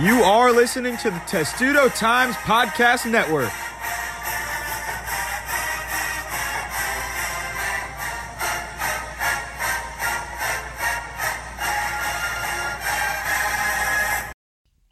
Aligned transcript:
You 0.00 0.22
are 0.22 0.50
listening 0.50 0.96
to 0.98 1.10
the 1.10 1.18
Testudo 1.26 1.90
Times 1.90 2.34
Podcast 2.36 3.04
Network. 3.04 3.52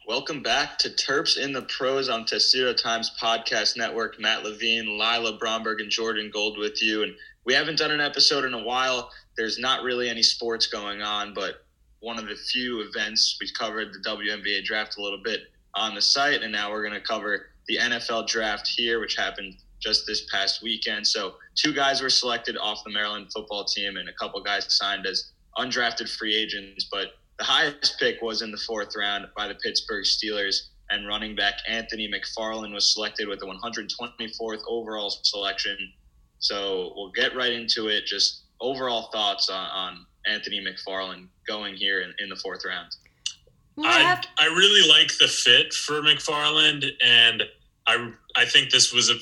Welcome 0.07 0.43
back 0.43 0.77
to 0.77 0.89
Terps 0.89 1.39
in 1.39 1.53
the 1.53 1.63
Pros 1.63 2.07
on 2.07 2.25
Testudo 2.25 2.73
Times 2.73 3.11
Podcast 3.19 3.77
Network. 3.77 4.19
Matt 4.19 4.43
Levine, 4.43 4.99
Lila 4.99 5.39
Bromberg, 5.39 5.81
and 5.81 5.89
Jordan 5.89 6.29
Gold 6.31 6.59
with 6.59 6.83
you. 6.83 7.01
And 7.01 7.15
we 7.45 7.55
haven't 7.55 7.79
done 7.79 7.89
an 7.89 7.99
episode 7.99 8.45
in 8.45 8.53
a 8.53 8.63
while. 8.63 9.09
There's 9.35 9.57
not 9.57 9.81
really 9.81 10.07
any 10.07 10.21
sports 10.21 10.67
going 10.67 11.01
on, 11.01 11.33
but 11.33 11.65
one 12.01 12.17
of 12.17 12.27
the 12.27 12.35
few 12.35 12.81
events 12.81 13.37
we 13.41 13.49
covered 13.57 13.93
the 13.93 14.09
WNBA 14.09 14.63
draft 14.63 14.97
a 14.97 15.01
little 15.01 15.21
bit 15.23 15.41
on 15.75 15.95
the 15.95 16.01
site, 16.01 16.41
and 16.41 16.51
now 16.51 16.71
we're 16.71 16.81
going 16.81 16.99
to 16.99 17.05
cover 17.05 17.47
the 17.67 17.77
NFL 17.77 18.27
draft 18.27 18.67
here, 18.67 18.99
which 18.99 19.15
happened 19.15 19.55
just 19.79 20.05
this 20.07 20.25
past 20.31 20.61
weekend. 20.61 21.05
So, 21.07 21.35
two 21.55 21.73
guys 21.73 22.01
were 22.01 22.09
selected 22.09 22.57
off 22.57 22.83
the 22.83 22.91
Maryland 22.91 23.31
football 23.33 23.65
team, 23.65 23.97
and 23.97 24.09
a 24.09 24.13
couple 24.13 24.41
guys 24.41 24.65
signed 24.69 25.05
as 25.05 25.31
undrafted 25.57 26.09
free 26.09 26.35
agents. 26.35 26.87
But 26.91 27.13
the 27.37 27.45
highest 27.45 27.97
pick 27.99 28.21
was 28.21 28.41
in 28.41 28.51
the 28.51 28.57
fourth 28.57 28.95
round 28.97 29.27
by 29.35 29.47
the 29.47 29.55
Pittsburgh 29.55 30.03
Steelers, 30.03 30.69
and 30.89 31.07
running 31.07 31.35
back 31.35 31.55
Anthony 31.67 32.09
McFarland 32.11 32.73
was 32.73 32.93
selected 32.93 33.27
with 33.27 33.39
the 33.39 33.45
124th 33.45 34.61
overall 34.67 35.09
selection. 35.23 35.77
So, 36.39 36.93
we'll 36.95 37.11
get 37.11 37.35
right 37.35 37.53
into 37.53 37.87
it. 37.87 38.05
Just 38.05 38.43
overall 38.61 39.09
thoughts 39.11 39.49
on, 39.49 39.69
on 39.69 40.05
Anthony 40.25 40.63
McFarland 40.63 41.27
going 41.47 41.75
here 41.75 42.01
in, 42.01 42.13
in 42.19 42.29
the 42.29 42.35
fourth 42.35 42.63
round. 42.65 42.95
I, 43.81 44.21
I 44.37 44.45
really 44.47 44.87
like 44.89 45.17
the 45.19 45.27
fit 45.27 45.73
for 45.73 46.01
McFarland, 46.01 46.85
and 47.03 47.43
I 47.87 48.11
I 48.35 48.45
think 48.45 48.71
this 48.71 48.93
was 48.93 49.09
a 49.09 49.15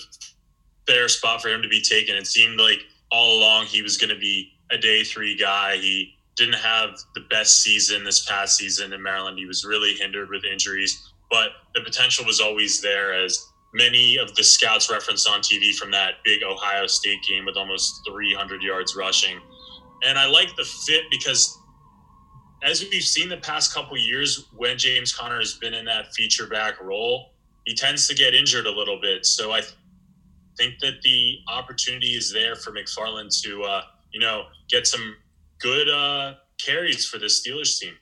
fair 0.88 1.08
spot 1.08 1.42
for 1.42 1.50
him 1.50 1.62
to 1.62 1.68
be 1.68 1.82
taken. 1.82 2.16
It 2.16 2.26
seemed 2.28 2.60
like 2.60 2.80
all 3.12 3.38
along 3.38 3.66
he 3.66 3.82
was 3.82 3.98
going 3.98 4.10
to 4.10 4.20
be 4.20 4.54
a 4.72 4.78
day 4.78 5.04
three 5.04 5.38
guy. 5.38 5.78
He 5.78 6.16
didn't 6.36 6.56
have 6.56 6.98
the 7.16 7.22
best 7.30 7.62
season 7.62 8.04
this 8.04 8.26
past 8.26 8.58
season 8.58 8.94
in 8.94 9.02
Maryland. 9.02 9.38
He 9.38 9.46
was 9.46 9.66
really 9.66 9.94
hindered 9.94 10.30
with 10.30 10.44
injuries, 10.44 11.12
but 11.30 11.50
the 11.76 11.82
potential 11.82 12.26
was 12.26 12.40
always 12.40 12.82
there 12.82 13.14
as 13.14 13.46
many 13.74 14.18
of 14.18 14.34
the 14.36 14.44
scouts 14.44 14.90
referenced 14.90 15.30
on 15.30 15.42
TV 15.42 15.76
from 15.76 15.92
that 15.92 16.16
big 16.24 16.44
Ohio 16.44 16.88
State 16.88 17.20
game 17.28 17.46
with 17.46 17.58
almost 17.58 18.02
300 18.08 18.62
yards 18.62 18.96
rushing. 18.96 19.40
And 20.04 20.18
I 20.18 20.28
like 20.28 20.56
the 20.56 20.64
fit 20.64 21.04
because 21.10 21.58
as 22.64 22.84
we've 22.92 23.04
seen 23.04 23.30
the 23.30 23.38
past 23.38 23.74
couple 23.74 23.98
years, 23.98 24.48
when 24.56 24.78
James 24.78 25.14
Conner 25.14 25.40
has 25.40 25.54
been 25.54 25.74
in 25.74 25.86
that 25.86 26.14
feature 26.14 26.48
back 26.48 26.82
role, 26.82 27.34
he 27.66 27.76
tends 27.76 28.08
to 28.08 28.16
get 28.16 28.34
injured 28.34 28.66
a 28.66 28.72
little 28.72 29.00
bit. 29.02 29.26
So 29.26 29.52
I 29.52 29.62
th- 29.62 29.74
think 30.58 30.80
that 30.80 31.02
the 31.04 31.38
opportunity 31.48 32.14
is 32.14 32.32
there 32.32 32.56
for 32.56 32.72
McFarland 32.72 33.30
to, 33.44 33.64
uh, 33.64 33.82
you 34.12 34.20
know, 34.20 34.46
get 34.70 34.88
some 34.88 35.16
good 35.60 35.90
uh, 35.90 36.36
carries 36.64 37.06
for 37.06 37.18
the 37.18 37.26
Steelers 37.26 37.80
team. 37.80 37.94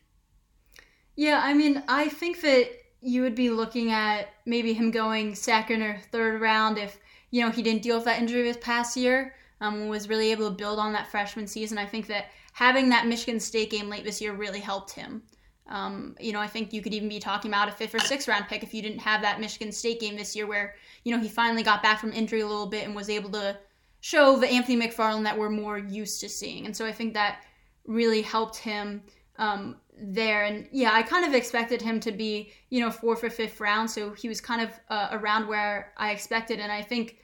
Yeah, 1.15 1.41
I 1.43 1.53
mean, 1.53 1.83
I 1.87 2.09
think 2.09 2.41
that 2.41 2.69
you 3.01 3.21
would 3.21 3.35
be 3.35 3.49
looking 3.49 3.91
at 3.91 4.29
maybe 4.45 4.73
him 4.73 4.91
going 4.91 5.35
second 5.35 5.81
or 5.81 5.99
third 6.11 6.41
round 6.41 6.77
if 6.77 6.97
you 7.31 7.41
know 7.41 7.51
he 7.51 7.61
didn't 7.61 7.83
deal 7.83 7.97
with 7.97 8.05
that 8.05 8.19
injury 8.19 8.43
this 8.43 8.57
past 8.61 8.97
year. 8.97 9.35
Um, 9.61 9.87
was 9.87 10.09
really 10.09 10.31
able 10.31 10.49
to 10.49 10.55
build 10.55 10.79
on 10.79 10.91
that 10.93 11.07
freshman 11.07 11.47
season. 11.47 11.77
I 11.77 11.85
think 11.85 12.07
that 12.07 12.25
having 12.51 12.89
that 12.89 13.07
Michigan 13.07 13.39
State 13.39 13.71
game 13.71 13.89
late 13.89 14.03
this 14.03 14.21
year 14.21 14.33
really 14.33 14.59
helped 14.59 14.91
him. 14.91 15.23
Um, 15.67 16.15
you 16.19 16.31
know, 16.31 16.39
I 16.39 16.47
think 16.47 16.73
you 16.73 16.81
could 16.81 16.93
even 16.93 17.09
be 17.09 17.19
talking 17.19 17.49
about 17.49 17.69
a 17.69 17.71
fifth 17.71 17.95
or 17.95 17.99
sixth 17.99 18.27
round 18.27 18.47
pick 18.47 18.63
if 18.63 18.73
you 18.73 18.81
didn't 18.81 18.99
have 18.99 19.21
that 19.21 19.39
Michigan 19.39 19.71
State 19.71 19.99
game 19.99 20.15
this 20.15 20.35
year 20.35 20.45
where, 20.45 20.75
you 21.03 21.15
know, 21.15 21.21
he 21.21 21.27
finally 21.27 21.63
got 21.63 21.81
back 21.81 21.99
from 21.99 22.13
injury 22.13 22.41
a 22.41 22.47
little 22.47 22.67
bit 22.67 22.85
and 22.85 22.95
was 22.95 23.09
able 23.09 23.31
to 23.31 23.57
show 24.01 24.37
the 24.37 24.47
Anthony 24.47 24.79
McFarland 24.79 25.23
that 25.23 25.37
we're 25.37 25.49
more 25.49 25.79
used 25.79 26.19
to 26.21 26.29
seeing. 26.29 26.65
And 26.65 26.77
so 26.77 26.85
I 26.85 26.91
think 26.91 27.13
that 27.13 27.39
really 27.87 28.21
helped 28.21 28.57
him 28.57 29.01
um, 29.37 29.77
there. 29.97 30.43
And 30.43 30.67
yeah, 30.71 30.91
I 30.93 31.01
kind 31.01 31.25
of 31.25 31.33
expected 31.33 31.81
him 31.81 31.99
to 32.01 32.11
be, 32.11 32.51
you 32.69 32.81
know, 32.81 32.91
fourth 32.91 33.23
or 33.23 33.31
fifth 33.31 33.59
round. 33.59 33.89
So 33.89 34.11
he 34.11 34.27
was 34.27 34.39
kind 34.39 34.61
of 34.61 34.69
uh, 34.89 35.09
around 35.11 35.47
where 35.47 35.93
I 35.97 36.11
expected. 36.11 36.59
And 36.59 36.71
I 36.71 36.83
think 36.83 37.17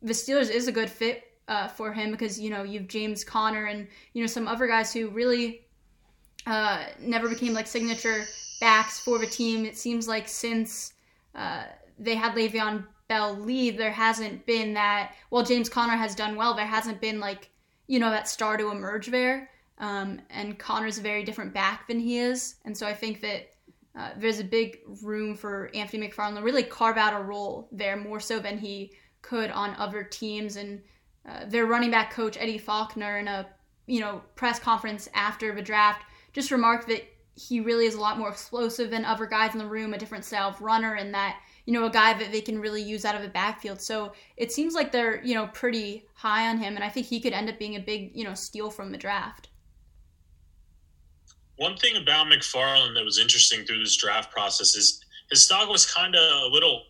the 0.00 0.12
Steelers 0.12 0.50
is 0.50 0.68
a 0.68 0.72
good 0.72 0.88
fit 0.88 1.24
uh, 1.50 1.66
for 1.66 1.92
him 1.92 2.12
because 2.12 2.40
you 2.40 2.48
know 2.48 2.62
you've 2.62 2.88
James 2.88 3.24
Conner 3.24 3.66
and 3.66 3.86
you 4.14 4.22
know 4.22 4.28
some 4.28 4.48
other 4.48 4.66
guys 4.66 4.92
who 4.92 5.10
really 5.10 5.66
uh, 6.46 6.84
never 7.00 7.28
became 7.28 7.52
like 7.52 7.66
signature 7.66 8.24
backs 8.60 9.00
for 9.00 9.18
the 9.18 9.26
team. 9.26 9.66
It 9.66 9.76
seems 9.76 10.08
like 10.08 10.28
since 10.28 10.94
uh, 11.34 11.64
they 11.98 12.14
had 12.14 12.34
Le'Veon 12.34 12.86
Bell 13.08 13.36
leave, 13.36 13.76
there 13.76 13.90
hasn't 13.90 14.46
been 14.46 14.72
that. 14.74 15.12
Well, 15.30 15.44
James 15.44 15.68
Conner 15.68 15.96
has 15.96 16.14
done 16.14 16.36
well. 16.36 16.54
There 16.54 16.64
hasn't 16.64 17.00
been 17.00 17.18
like 17.18 17.50
you 17.88 17.98
know 17.98 18.10
that 18.10 18.28
star 18.28 18.56
to 18.56 18.70
emerge 18.70 19.08
there. 19.08 19.50
Um, 19.78 20.20
and 20.30 20.58
Conner's 20.58 20.98
a 20.98 21.02
very 21.02 21.24
different 21.24 21.52
back 21.52 21.88
than 21.88 21.98
he 21.98 22.18
is, 22.18 22.54
and 22.64 22.74
so 22.76 22.86
I 22.86 22.94
think 22.94 23.20
that. 23.20 23.50
Uh, 23.98 24.10
there's 24.18 24.38
a 24.38 24.44
big 24.44 24.78
room 25.02 25.34
for 25.34 25.68
Anthony 25.74 26.08
McFarland 26.08 26.36
to 26.36 26.42
really 26.42 26.62
carve 26.62 26.96
out 26.96 27.12
a 27.12 27.24
role 27.24 27.68
there 27.72 27.96
more 27.96 28.20
so 28.20 28.38
than 28.38 28.56
he 28.56 28.92
could 29.20 29.50
on 29.50 29.74
other 29.78 30.04
teams. 30.04 30.54
And 30.54 30.80
uh, 31.28 31.44
their 31.46 31.66
running 31.66 31.90
back 31.90 32.12
coach 32.12 32.36
Eddie 32.38 32.58
Faulkner 32.58 33.18
in 33.18 33.28
a 33.28 33.46
you 33.86 34.00
know 34.00 34.22
press 34.36 34.58
conference 34.58 35.08
after 35.14 35.54
the 35.54 35.62
draft 35.62 36.04
just 36.32 36.50
remarked 36.50 36.86
that 36.88 37.02
he 37.34 37.60
really 37.60 37.86
is 37.86 37.94
a 37.94 38.00
lot 38.00 38.18
more 38.18 38.28
explosive 38.28 38.90
than 38.90 39.04
other 39.04 39.26
guys 39.26 39.52
in 39.52 39.58
the 39.58 39.66
room, 39.66 39.94
a 39.94 39.98
different 39.98 40.24
style 40.24 40.48
of 40.48 40.60
runner, 40.60 40.94
and 40.94 41.14
that 41.14 41.40
you 41.64 41.72
know 41.72 41.86
a 41.86 41.90
guy 41.90 42.12
that 42.12 42.32
they 42.32 42.40
can 42.40 42.60
really 42.60 42.82
use 42.82 43.04
out 43.04 43.14
of 43.14 43.22
the 43.22 43.28
backfield. 43.28 43.80
So 43.80 44.12
it 44.36 44.52
seems 44.52 44.74
like 44.74 44.92
they're 44.92 45.22
you 45.24 45.34
know 45.34 45.46
pretty 45.48 46.04
high 46.14 46.48
on 46.48 46.58
him, 46.58 46.74
and 46.74 46.84
I 46.84 46.88
think 46.88 47.06
he 47.06 47.20
could 47.20 47.32
end 47.32 47.48
up 47.48 47.58
being 47.58 47.76
a 47.76 47.80
big 47.80 48.12
you 48.14 48.24
know 48.24 48.34
steal 48.34 48.70
from 48.70 48.92
the 48.92 48.98
draft. 48.98 49.48
One 51.56 51.76
thing 51.76 51.96
about 51.96 52.26
McFarland 52.26 52.94
that 52.94 53.04
was 53.04 53.18
interesting 53.18 53.64
through 53.64 53.80
this 53.80 53.96
draft 53.96 54.32
process 54.32 54.74
is 54.76 55.00
his 55.30 55.44
stock 55.44 55.68
was 55.68 55.86
kind 55.86 56.14
of 56.14 56.22
a 56.22 56.46
little 56.46 56.84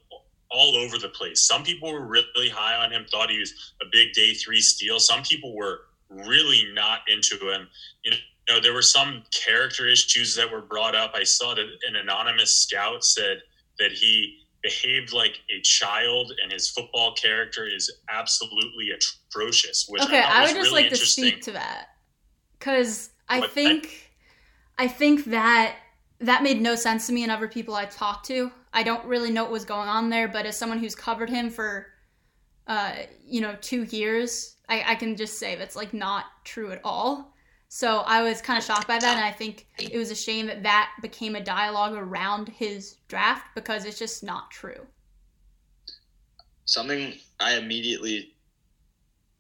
all 0.51 0.77
over 0.77 0.99
the 0.99 1.09
place. 1.09 1.47
Some 1.47 1.63
people 1.63 1.93
were 1.93 2.07
really 2.07 2.49
high 2.49 2.75
on 2.75 2.93
him, 2.93 3.07
thought 3.11 3.31
he 3.31 3.39
was 3.39 3.73
a 3.81 3.87
big 3.91 4.13
day 4.13 4.35
three 4.35 4.61
steal. 4.61 4.99
Some 4.99 5.23
people 5.23 5.55
were 5.55 5.83
really 6.09 6.63
not 6.75 7.01
into 7.09 7.37
him. 7.51 7.69
You 8.05 8.13
know, 8.49 8.61
there 8.61 8.73
were 8.73 8.83
some 8.83 9.23
character 9.31 9.87
issues 9.87 10.35
that 10.37 10.51
were 10.51 10.63
brought 10.63 10.95
up. 10.95 11.13
I 11.15 11.25
saw 11.25 11.55
that 11.55 11.65
an 11.89 11.97
anonymous 11.97 12.53
scout 12.53 13.05
said 13.05 13.43
that 13.79 13.93
he 13.93 14.39
behaved 14.63 15.13
like 15.13 15.39
a 15.57 15.61
child 15.63 16.33
and 16.43 16.53
his 16.53 16.69
football 16.69 17.15
character 17.15 17.67
is 17.67 17.91
absolutely 18.11 18.91
atrocious. 18.91 19.87
Which 19.89 20.03
okay, 20.03 20.21
I, 20.21 20.43
I 20.43 20.47
would 20.47 20.55
just 20.55 20.71
really 20.71 20.83
like 20.83 20.91
to 20.91 20.97
speak 20.97 21.43
to 21.43 21.53
that 21.53 21.89
because 22.59 23.11
I 23.29 23.41
but 23.41 23.53
think 23.53 24.11
I, 24.79 24.85
I 24.85 24.89
think 24.89 25.27
that 25.27 25.77
that 26.21 26.43
made 26.43 26.61
no 26.61 26.75
sense 26.75 27.07
to 27.07 27.13
me 27.13 27.23
and 27.23 27.33
other 27.33 27.49
people 27.49 27.75
I 27.75 27.87
talked 27.87 28.27
to. 28.27 28.51
I 28.73 28.83
don't 28.83 29.05
really 29.05 29.31
know 29.31 29.43
what 29.45 29.53
was 29.53 29.65
going 29.65 29.89
on 29.89 30.11
there, 30.11 30.29
but 30.29 30.47
as 30.47 30.57
someone 30.57 30.79
who's 30.79 30.95
covered 30.95 31.29
him 31.29 31.51
for, 31.51 31.87
uh, 32.67 32.95
you 33.27 33.41
know, 33.41 33.57
two 33.61 33.83
years, 33.85 34.57
I, 34.69 34.85
I 34.93 34.95
can 34.95 35.17
just 35.17 35.39
say 35.39 35.57
that's 35.57 35.77
like 35.77 35.93
not 35.93 36.27
true 36.45 36.71
at 36.71 36.81
all. 36.85 37.35
So 37.69 37.99
I 37.99 38.23
was 38.23 38.43
kind 38.43 38.59
of 38.59 38.65
shocked 38.65 38.89
by 38.89 38.99
that, 38.99 39.17
and 39.17 39.25
I 39.25 39.31
think 39.31 39.67
it 39.79 39.97
was 39.97 40.11
a 40.11 40.15
shame 40.15 40.47
that 40.47 40.65
that 40.65 40.91
became 41.03 41.37
a 41.37 41.41
dialogue 41.41 41.95
around 41.95 42.49
his 42.49 42.97
draft 43.07 43.55
because 43.55 43.85
it's 43.85 43.99
just 43.99 44.25
not 44.25 44.51
true. 44.51 44.87
Something 46.65 47.15
I 47.39 47.57
immediately 47.57 48.35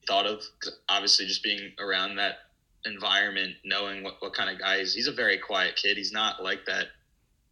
thought 0.06 0.26
of, 0.26 0.42
obviously, 0.88 1.26
just 1.26 1.42
being 1.42 1.72
around 1.80 2.16
that 2.16 2.38
environment, 2.84 3.54
knowing 3.64 4.02
what, 4.02 4.14
what 4.20 4.32
kind 4.32 4.48
of 4.48 4.60
guy 4.60 4.78
he's. 4.78 4.94
He's 4.94 5.08
a 5.08 5.12
very 5.12 5.38
quiet 5.38 5.74
kid. 5.76 5.96
He's 5.96 6.12
not 6.12 6.42
like 6.42 6.64
that 6.66 6.86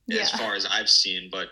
yeah. 0.07 0.23
as 0.23 0.31
far 0.31 0.55
as 0.55 0.65
I've 0.65 0.89
seen, 0.89 1.29
but 1.31 1.49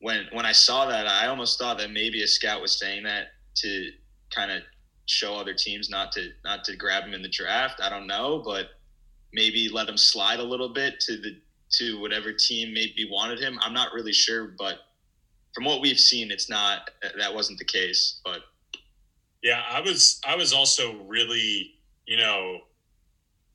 when 0.00 0.26
when 0.32 0.46
I 0.46 0.52
saw 0.52 0.86
that, 0.86 1.06
I 1.06 1.26
almost 1.26 1.58
thought 1.58 1.78
that 1.78 1.90
maybe 1.90 2.22
a 2.22 2.26
scout 2.26 2.60
was 2.60 2.78
saying 2.78 3.04
that 3.04 3.28
to 3.56 3.90
kind 4.30 4.50
of 4.50 4.62
show 5.06 5.36
other 5.36 5.54
teams 5.54 5.88
not 5.88 6.12
to 6.12 6.30
not 6.44 6.64
to 6.64 6.76
grab 6.76 7.04
him 7.04 7.14
in 7.14 7.22
the 7.22 7.28
draft. 7.28 7.80
I 7.82 7.88
don't 7.88 8.06
know, 8.06 8.42
but 8.44 8.66
maybe 9.32 9.68
let 9.72 9.88
him 9.88 9.96
slide 9.96 10.40
a 10.40 10.44
little 10.44 10.68
bit 10.68 11.00
to 11.00 11.16
the 11.16 11.40
to 11.78 12.00
whatever 12.00 12.32
team 12.32 12.72
maybe 12.72 13.08
wanted 13.10 13.40
him. 13.40 13.58
I'm 13.60 13.74
not 13.74 13.92
really 13.92 14.12
sure, 14.12 14.54
but 14.58 14.78
from 15.54 15.64
what 15.64 15.80
we've 15.80 15.98
seen, 15.98 16.30
it's 16.30 16.48
not 16.50 16.90
that 17.18 17.34
wasn't 17.34 17.58
the 17.58 17.64
case. 17.64 18.20
But 18.24 18.40
yeah, 19.42 19.62
I 19.68 19.80
was 19.80 20.20
I 20.26 20.36
was 20.36 20.52
also 20.52 20.96
really 21.04 21.74
you 22.06 22.16
know 22.16 22.60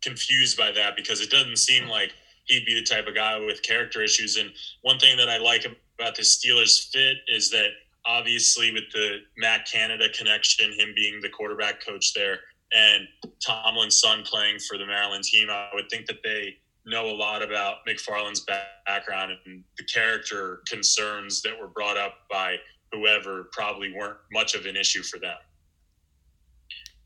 confused 0.01 0.57
by 0.57 0.71
that 0.71 0.95
because 0.95 1.21
it 1.21 1.29
doesn't 1.29 1.57
seem 1.57 1.87
like 1.87 2.13
he'd 2.45 2.65
be 2.65 2.73
the 2.73 2.83
type 2.83 3.07
of 3.07 3.15
guy 3.15 3.37
with 3.39 3.61
character 3.61 4.01
issues. 4.01 4.37
And 4.37 4.51
one 4.81 4.97
thing 4.97 5.15
that 5.17 5.29
I 5.29 5.37
like 5.37 5.65
about 6.01 6.15
the 6.15 6.23
Steelers 6.23 6.91
fit 6.91 7.17
is 7.27 7.49
that 7.51 7.69
obviously 8.05 8.71
with 8.71 8.89
the 8.91 9.19
Matt 9.37 9.67
Canada 9.71 10.07
connection, 10.17 10.71
him 10.73 10.93
being 10.95 11.21
the 11.21 11.29
quarterback 11.29 11.85
coach 11.85 12.13
there, 12.13 12.39
and 12.73 13.07
Tomlin's 13.45 13.99
son 13.99 14.23
playing 14.23 14.57
for 14.59 14.77
the 14.77 14.85
Maryland 14.85 15.23
team, 15.23 15.49
I 15.49 15.69
would 15.73 15.89
think 15.89 16.07
that 16.07 16.23
they 16.23 16.55
know 16.85 17.09
a 17.09 17.15
lot 17.15 17.43
about 17.43 17.85
McFarland's 17.87 18.45
background 18.87 19.33
and 19.45 19.63
the 19.77 19.83
character 19.83 20.61
concerns 20.67 21.41
that 21.43 21.59
were 21.59 21.67
brought 21.67 21.97
up 21.97 22.13
by 22.29 22.55
whoever 22.91 23.49
probably 23.51 23.93
weren't 23.93 24.17
much 24.31 24.55
of 24.55 24.65
an 24.65 24.75
issue 24.75 25.03
for 25.03 25.19
them. 25.19 25.37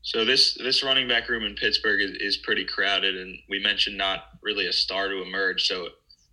So 0.02 0.24
this 0.24 0.54
this 0.54 0.84
running 0.84 1.08
back 1.08 1.28
room 1.28 1.42
in 1.42 1.56
Pittsburgh 1.56 2.00
is, 2.00 2.12
is 2.20 2.36
pretty 2.38 2.64
crowded, 2.64 3.16
and 3.16 3.36
we 3.50 3.60
mentioned 3.60 3.98
not 3.98 4.26
really 4.40 4.68
a 4.68 4.72
star 4.72 5.08
to 5.08 5.20
emerge. 5.20 5.66
So 5.66 5.88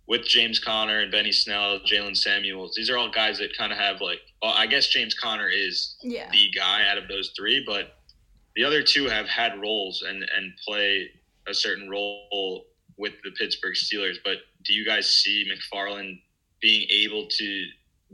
with 0.06 0.24
James 0.26 0.58
Conner 0.58 1.00
and 1.00 1.10
Benny 1.10 1.32
Snell, 1.32 1.80
Jaylen 1.80 2.16
Samuels, 2.16 2.74
these 2.76 2.90
are 2.90 2.98
all 2.98 3.10
guys 3.10 3.38
that 3.38 3.56
kind 3.56 3.72
of 3.72 3.78
have 3.78 4.00
like, 4.00 4.20
well, 4.42 4.52
I 4.54 4.66
guess 4.66 4.88
James 4.88 5.14
Conner 5.14 5.48
is 5.48 5.96
yeah. 6.02 6.30
the 6.30 6.50
guy 6.54 6.86
out 6.86 6.98
of 6.98 7.08
those 7.08 7.32
three, 7.36 7.64
but 7.66 7.98
the 8.54 8.64
other 8.64 8.82
two 8.82 9.06
have 9.06 9.26
had 9.26 9.60
roles 9.60 10.02
and 10.06 10.22
and 10.36 10.52
play 10.66 11.10
a 11.48 11.54
certain 11.54 11.88
role 11.88 12.66
with 12.96 13.12
the 13.24 13.30
Pittsburgh 13.32 13.74
Steelers. 13.74 14.16
But 14.24 14.38
do 14.64 14.72
you 14.72 14.84
guys 14.84 15.08
see 15.08 15.50
McFarland 15.50 16.20
being 16.60 16.86
able 16.90 17.26
to 17.26 17.66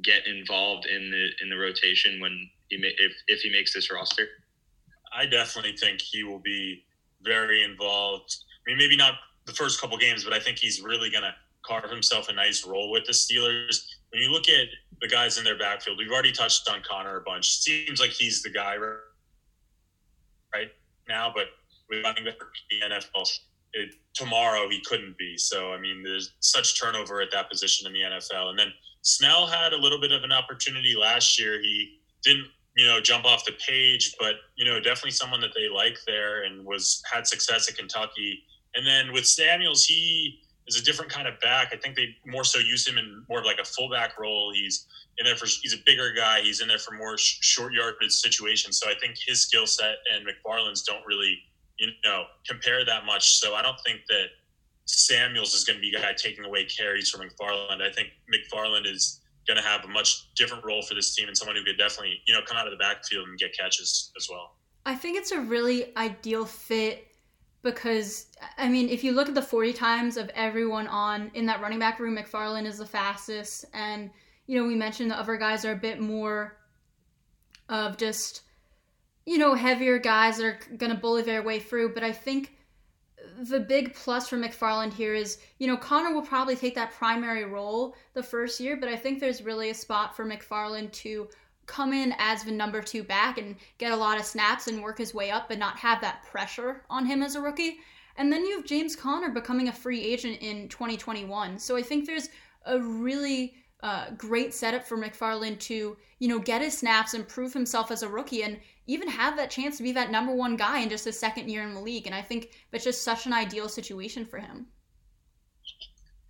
get 0.02 0.26
involved 0.26 0.86
in 0.86 1.10
the 1.10 1.28
in 1.42 1.50
the 1.50 1.56
rotation 1.56 2.20
when 2.20 2.48
he 2.68 2.76
if 2.76 3.12
if 3.26 3.40
he 3.40 3.50
makes 3.50 3.74
this 3.74 3.92
roster? 3.92 4.26
I 5.12 5.26
definitely 5.26 5.76
think 5.76 6.00
he 6.00 6.22
will 6.22 6.38
be 6.38 6.84
very 7.22 7.64
involved. 7.64 8.36
I 8.66 8.70
mean, 8.70 8.78
maybe 8.78 8.96
not 8.96 9.14
the 9.46 9.52
first 9.52 9.80
couple 9.80 9.98
games, 9.98 10.24
but 10.24 10.32
I 10.32 10.38
think 10.38 10.58
he's 10.58 10.80
really 10.80 11.10
going 11.10 11.24
to 11.24 11.34
carve 11.66 11.90
himself 11.90 12.28
a 12.28 12.32
nice 12.32 12.66
role 12.66 12.90
with 12.90 13.04
the 13.04 13.12
Steelers. 13.12 13.84
When 14.10 14.22
you 14.22 14.30
look 14.30 14.48
at 14.48 14.66
the 15.00 15.08
guys 15.08 15.38
in 15.38 15.44
their 15.44 15.58
backfield, 15.58 15.98
we've 15.98 16.10
already 16.10 16.32
touched 16.32 16.68
on 16.70 16.82
Conner 16.88 17.16
a 17.16 17.20
bunch. 17.20 17.58
Seems 17.58 18.00
like 18.00 18.10
he's 18.10 18.42
the 18.42 18.50
guy 18.50 18.76
right 18.76 20.70
now, 21.08 21.32
but 21.34 21.46
with 21.88 22.04
running 22.04 22.24
the 22.24 22.32
NFL, 22.86 23.28
it, 23.72 23.94
tomorrow 24.14 24.68
he 24.68 24.80
couldn't 24.86 25.16
be. 25.18 25.36
So 25.36 25.72
I 25.72 25.80
mean, 25.80 26.02
there's 26.02 26.32
such 26.40 26.80
turnover 26.80 27.20
at 27.20 27.30
that 27.32 27.50
position 27.50 27.86
in 27.86 27.92
the 27.92 28.00
NFL. 28.00 28.50
And 28.50 28.58
then 28.58 28.72
Snell 29.02 29.46
had 29.46 29.72
a 29.72 29.76
little 29.78 30.00
bit 30.00 30.12
of 30.12 30.22
an 30.22 30.32
opportunity 30.32 30.94
last 30.98 31.38
year. 31.38 31.60
He 31.60 31.98
didn't, 32.22 32.46
you 32.76 32.86
know, 32.86 33.00
jump 33.00 33.24
off 33.24 33.44
the 33.44 33.52
page, 33.66 34.14
but 34.18 34.34
you 34.56 34.64
know, 34.64 34.80
definitely 34.80 35.12
someone 35.12 35.40
that 35.40 35.50
they 35.54 35.68
like 35.68 35.96
there 36.06 36.44
and 36.44 36.64
was 36.64 37.02
had 37.10 37.26
success 37.26 37.68
at 37.68 37.76
Kentucky. 37.76 38.42
And 38.74 38.86
then 38.86 39.12
with 39.12 39.26
Samuels, 39.26 39.84
he 39.84 40.40
is 40.70 40.80
a 40.80 40.84
different 40.84 41.10
kind 41.10 41.26
of 41.26 41.38
back. 41.40 41.70
I 41.72 41.76
think 41.76 41.96
they 41.96 42.16
more 42.24 42.44
so 42.44 42.58
use 42.60 42.86
him 42.86 42.96
in 42.96 43.24
more 43.28 43.40
of 43.40 43.44
like 43.44 43.58
a 43.58 43.64
fullback 43.64 44.18
role. 44.18 44.52
He's 44.54 44.86
in 45.18 45.26
there 45.26 45.36
for 45.36 45.46
he's 45.46 45.74
a 45.74 45.82
bigger 45.84 46.12
guy. 46.16 46.40
He's 46.40 46.60
in 46.60 46.68
there 46.68 46.78
for 46.78 46.94
more 46.94 47.18
sh- 47.18 47.38
short 47.40 47.72
yardage 47.72 48.12
situations. 48.12 48.78
So 48.78 48.88
I 48.88 48.94
think 48.94 49.16
his 49.26 49.42
skill 49.42 49.66
set 49.66 49.96
and 50.14 50.24
McFarland's 50.24 50.82
don't 50.82 51.04
really 51.06 51.38
you 51.78 51.88
know 52.04 52.24
compare 52.46 52.84
that 52.84 53.04
much. 53.04 53.38
So 53.38 53.54
I 53.54 53.62
don't 53.62 53.78
think 53.84 54.00
that 54.08 54.26
Samuels 54.86 55.54
is 55.54 55.64
going 55.64 55.76
to 55.76 55.80
be 55.80 55.94
a 55.94 56.00
guy 56.00 56.12
taking 56.16 56.44
away 56.44 56.64
carries 56.64 57.10
from 57.10 57.22
McFarland. 57.22 57.82
I 57.82 57.92
think 57.92 58.08
McFarland 58.32 58.90
is 58.90 59.20
going 59.46 59.56
to 59.56 59.62
have 59.62 59.84
a 59.84 59.88
much 59.88 60.32
different 60.34 60.64
role 60.64 60.82
for 60.82 60.94
this 60.94 61.14
team 61.16 61.26
and 61.26 61.36
someone 61.36 61.56
who 61.56 61.64
could 61.64 61.78
definitely 61.78 62.20
you 62.26 62.34
know 62.34 62.40
come 62.46 62.56
out 62.56 62.66
of 62.66 62.70
the 62.70 62.78
backfield 62.78 63.28
and 63.28 63.38
get 63.38 63.56
catches 63.56 64.12
as 64.16 64.28
well. 64.30 64.54
I 64.86 64.94
think 64.94 65.18
it's 65.18 65.32
a 65.32 65.40
really 65.40 65.94
ideal 65.96 66.46
fit 66.46 67.09
because 67.62 68.26
I 68.56 68.68
mean, 68.68 68.88
if 68.88 69.04
you 69.04 69.12
look 69.12 69.28
at 69.28 69.34
the 69.34 69.42
40 69.42 69.72
times 69.72 70.16
of 70.16 70.30
everyone 70.34 70.86
on 70.86 71.30
in 71.34 71.46
that 71.46 71.60
running 71.60 71.78
back 71.78 71.98
room, 71.98 72.16
McFarland 72.16 72.66
is 72.66 72.78
the 72.78 72.86
fastest, 72.86 73.66
and 73.74 74.10
you 74.46 74.58
know 74.58 74.66
we 74.66 74.74
mentioned 74.74 75.10
the 75.10 75.18
other 75.18 75.36
guys 75.36 75.64
are 75.64 75.72
a 75.72 75.76
bit 75.76 76.00
more 76.00 76.56
of 77.68 77.96
just 77.96 78.42
you 79.26 79.38
know 79.38 79.54
heavier 79.54 79.98
guys 79.98 80.38
that 80.38 80.44
are 80.44 80.58
going 80.76 80.92
to 80.92 80.98
bully 80.98 81.22
their 81.22 81.42
way 81.42 81.60
through. 81.60 81.94
But 81.94 82.02
I 82.02 82.12
think 82.12 82.54
the 83.38 83.60
big 83.60 83.94
plus 83.94 84.28
for 84.28 84.36
McFarland 84.36 84.94
here 84.94 85.14
is 85.14 85.38
you 85.58 85.66
know 85.66 85.76
Conner 85.76 86.14
will 86.14 86.22
probably 86.22 86.56
take 86.56 86.74
that 86.76 86.92
primary 86.92 87.44
role 87.44 87.94
the 88.14 88.22
first 88.22 88.58
year, 88.58 88.76
but 88.76 88.88
I 88.88 88.96
think 88.96 89.20
there's 89.20 89.42
really 89.42 89.70
a 89.70 89.74
spot 89.74 90.16
for 90.16 90.24
McFarland 90.24 90.92
to 90.92 91.28
come 91.70 91.92
in 91.92 92.12
as 92.18 92.42
the 92.42 92.50
number 92.50 92.82
two 92.82 93.04
back 93.04 93.38
and 93.38 93.54
get 93.78 93.92
a 93.92 93.96
lot 93.96 94.18
of 94.18 94.26
snaps 94.26 94.66
and 94.66 94.82
work 94.82 94.98
his 94.98 95.14
way 95.14 95.30
up 95.30 95.48
but 95.48 95.58
not 95.58 95.78
have 95.78 96.00
that 96.00 96.24
pressure 96.24 96.82
on 96.90 97.06
him 97.06 97.22
as 97.22 97.36
a 97.36 97.40
rookie. 97.40 97.78
And 98.16 98.32
then 98.32 98.44
you 98.44 98.56
have 98.56 98.66
James 98.66 98.96
Conner 98.96 99.30
becoming 99.30 99.68
a 99.68 99.72
free 99.72 100.02
agent 100.02 100.38
in 100.40 100.68
2021. 100.68 101.58
So 101.58 101.76
I 101.76 101.82
think 101.82 102.06
there's 102.06 102.28
a 102.66 102.78
really 102.80 103.54
uh, 103.82 104.10
great 104.16 104.52
setup 104.52 104.84
for 104.84 104.98
McFarland 104.98 105.60
to, 105.60 105.96
you 106.18 106.28
know, 106.28 106.40
get 106.40 106.60
his 106.60 106.76
snaps 106.76 107.14
and 107.14 107.26
prove 107.26 107.52
himself 107.52 107.90
as 107.90 108.02
a 108.02 108.08
rookie 108.08 108.42
and 108.42 108.58
even 108.86 109.08
have 109.08 109.36
that 109.36 109.50
chance 109.50 109.76
to 109.76 109.82
be 109.84 109.92
that 109.92 110.10
number 110.10 110.34
one 110.34 110.56
guy 110.56 110.80
in 110.80 110.90
just 110.90 111.04
his 111.04 111.18
second 111.18 111.48
year 111.48 111.62
in 111.62 111.72
the 111.72 111.80
league. 111.80 112.06
And 112.06 112.14
I 112.14 112.20
think 112.20 112.50
that's 112.72 112.84
just 112.84 113.02
such 113.02 113.26
an 113.26 113.32
ideal 113.32 113.68
situation 113.68 114.26
for 114.26 114.38
him. 114.38 114.66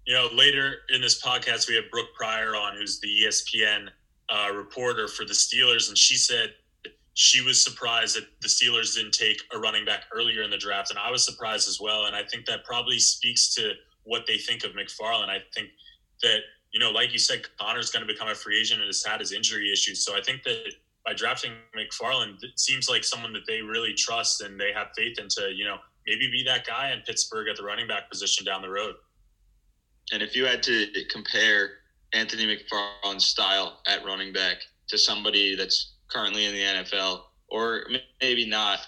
You 0.07 0.15
know, 0.15 0.29
later 0.35 0.75
in 0.91 1.01
this 1.01 1.23
podcast, 1.23 1.67
we 1.67 1.75
have 1.77 1.85
Brooke 1.91 2.13
Pryor 2.15 2.55
on, 2.55 2.77
who's 2.77 3.01
the 3.01 3.09
ESPN 3.09 3.89
uh, 4.31 4.51
reporter 4.55 5.09
for 5.09 5.25
the 5.25 5.33
Steelers, 5.33 5.89
and 5.89 5.99
she 5.99 6.17
said 6.17 6.55
she 7.15 7.43
was 7.43 7.63
surprised 7.63 8.17
that 8.17 8.25
the 8.41 8.49
Steelers 8.49 8.95
didn't 8.95 9.13
take 9.13 9.43
a 9.53 9.59
running 9.59 9.85
back 9.85 10.05
earlier 10.15 10.43
in 10.43 10.51
the 10.51 10.59
draft, 10.59 10.91
and 10.91 10.99
I 10.99 11.11
was 11.11 11.25
surprised 11.25 11.69
as 11.69 11.81
well. 11.81 12.07
And 12.07 12.15
I 12.15 12.23
think 12.23 12.47
that 12.47 12.65
probably 12.65 12.99
speaks 12.99 13.55
to 13.57 13.73
what 14.05 14.27
they 14.27 14.39
think 14.39 14.65
of 14.65 14.73
McFarland. 14.73 15.29
I 15.29 15.39
think 15.55 15.71
that 16.23 16.41
you 16.73 16.79
know, 16.79 16.91
like 16.91 17.13
you 17.13 17.19
said, 17.19 17.43
Conner's 17.59 17.91
going 17.91 18.07
to 18.07 18.13
become 18.13 18.29
a 18.29 18.35
free 18.35 18.59
agent 18.59 18.81
and 18.81 18.89
has 18.89 19.05
had 19.05 19.21
his 19.21 19.33
injury 19.33 19.73
issues. 19.73 20.05
So 20.05 20.17
I 20.17 20.21
think 20.21 20.43
that 20.45 20.73
by 21.05 21.15
drafting 21.15 21.53
McFarland, 21.77 22.43
it 22.43 22.59
seems 22.59 22.89
like 22.89 23.03
someone 23.03 23.33
that 23.33 23.47
they 23.47 23.61
really 23.61 23.95
trust 23.95 24.43
and 24.43 24.59
they 24.59 24.73
have 24.73 24.89
faith 24.97 25.19
into, 25.19 25.51
you 25.53 25.65
know, 25.65 25.79
maybe 26.07 26.31
be 26.31 26.45
that 26.45 26.67
guy 26.67 26.93
in 26.93 27.01
Pittsburgh 27.01 27.49
at 27.49 27.57
the 27.57 27.65
running 27.65 27.89
back 27.89 28.09
position 28.09 28.45
down 28.45 28.63
the 28.63 28.71
road. 28.71 28.95
And 30.13 30.23
if 30.23 30.37
you 30.37 30.47
had 30.47 30.63
to 30.65 30.87
compare 31.11 31.71
Anthony 32.13 32.47
McFarland's 32.47 33.27
style 33.27 33.81
at 33.87 34.05
running 34.05 34.33
back 34.33 34.57
to 34.89 34.99
somebody 34.99 35.55
that's 35.55 35.95
currently 36.09 36.47
in 36.47 36.53
the 36.53 36.61
NFL, 36.61 37.23
or 37.49 37.87
maybe 38.21 38.47
not. 38.47 38.81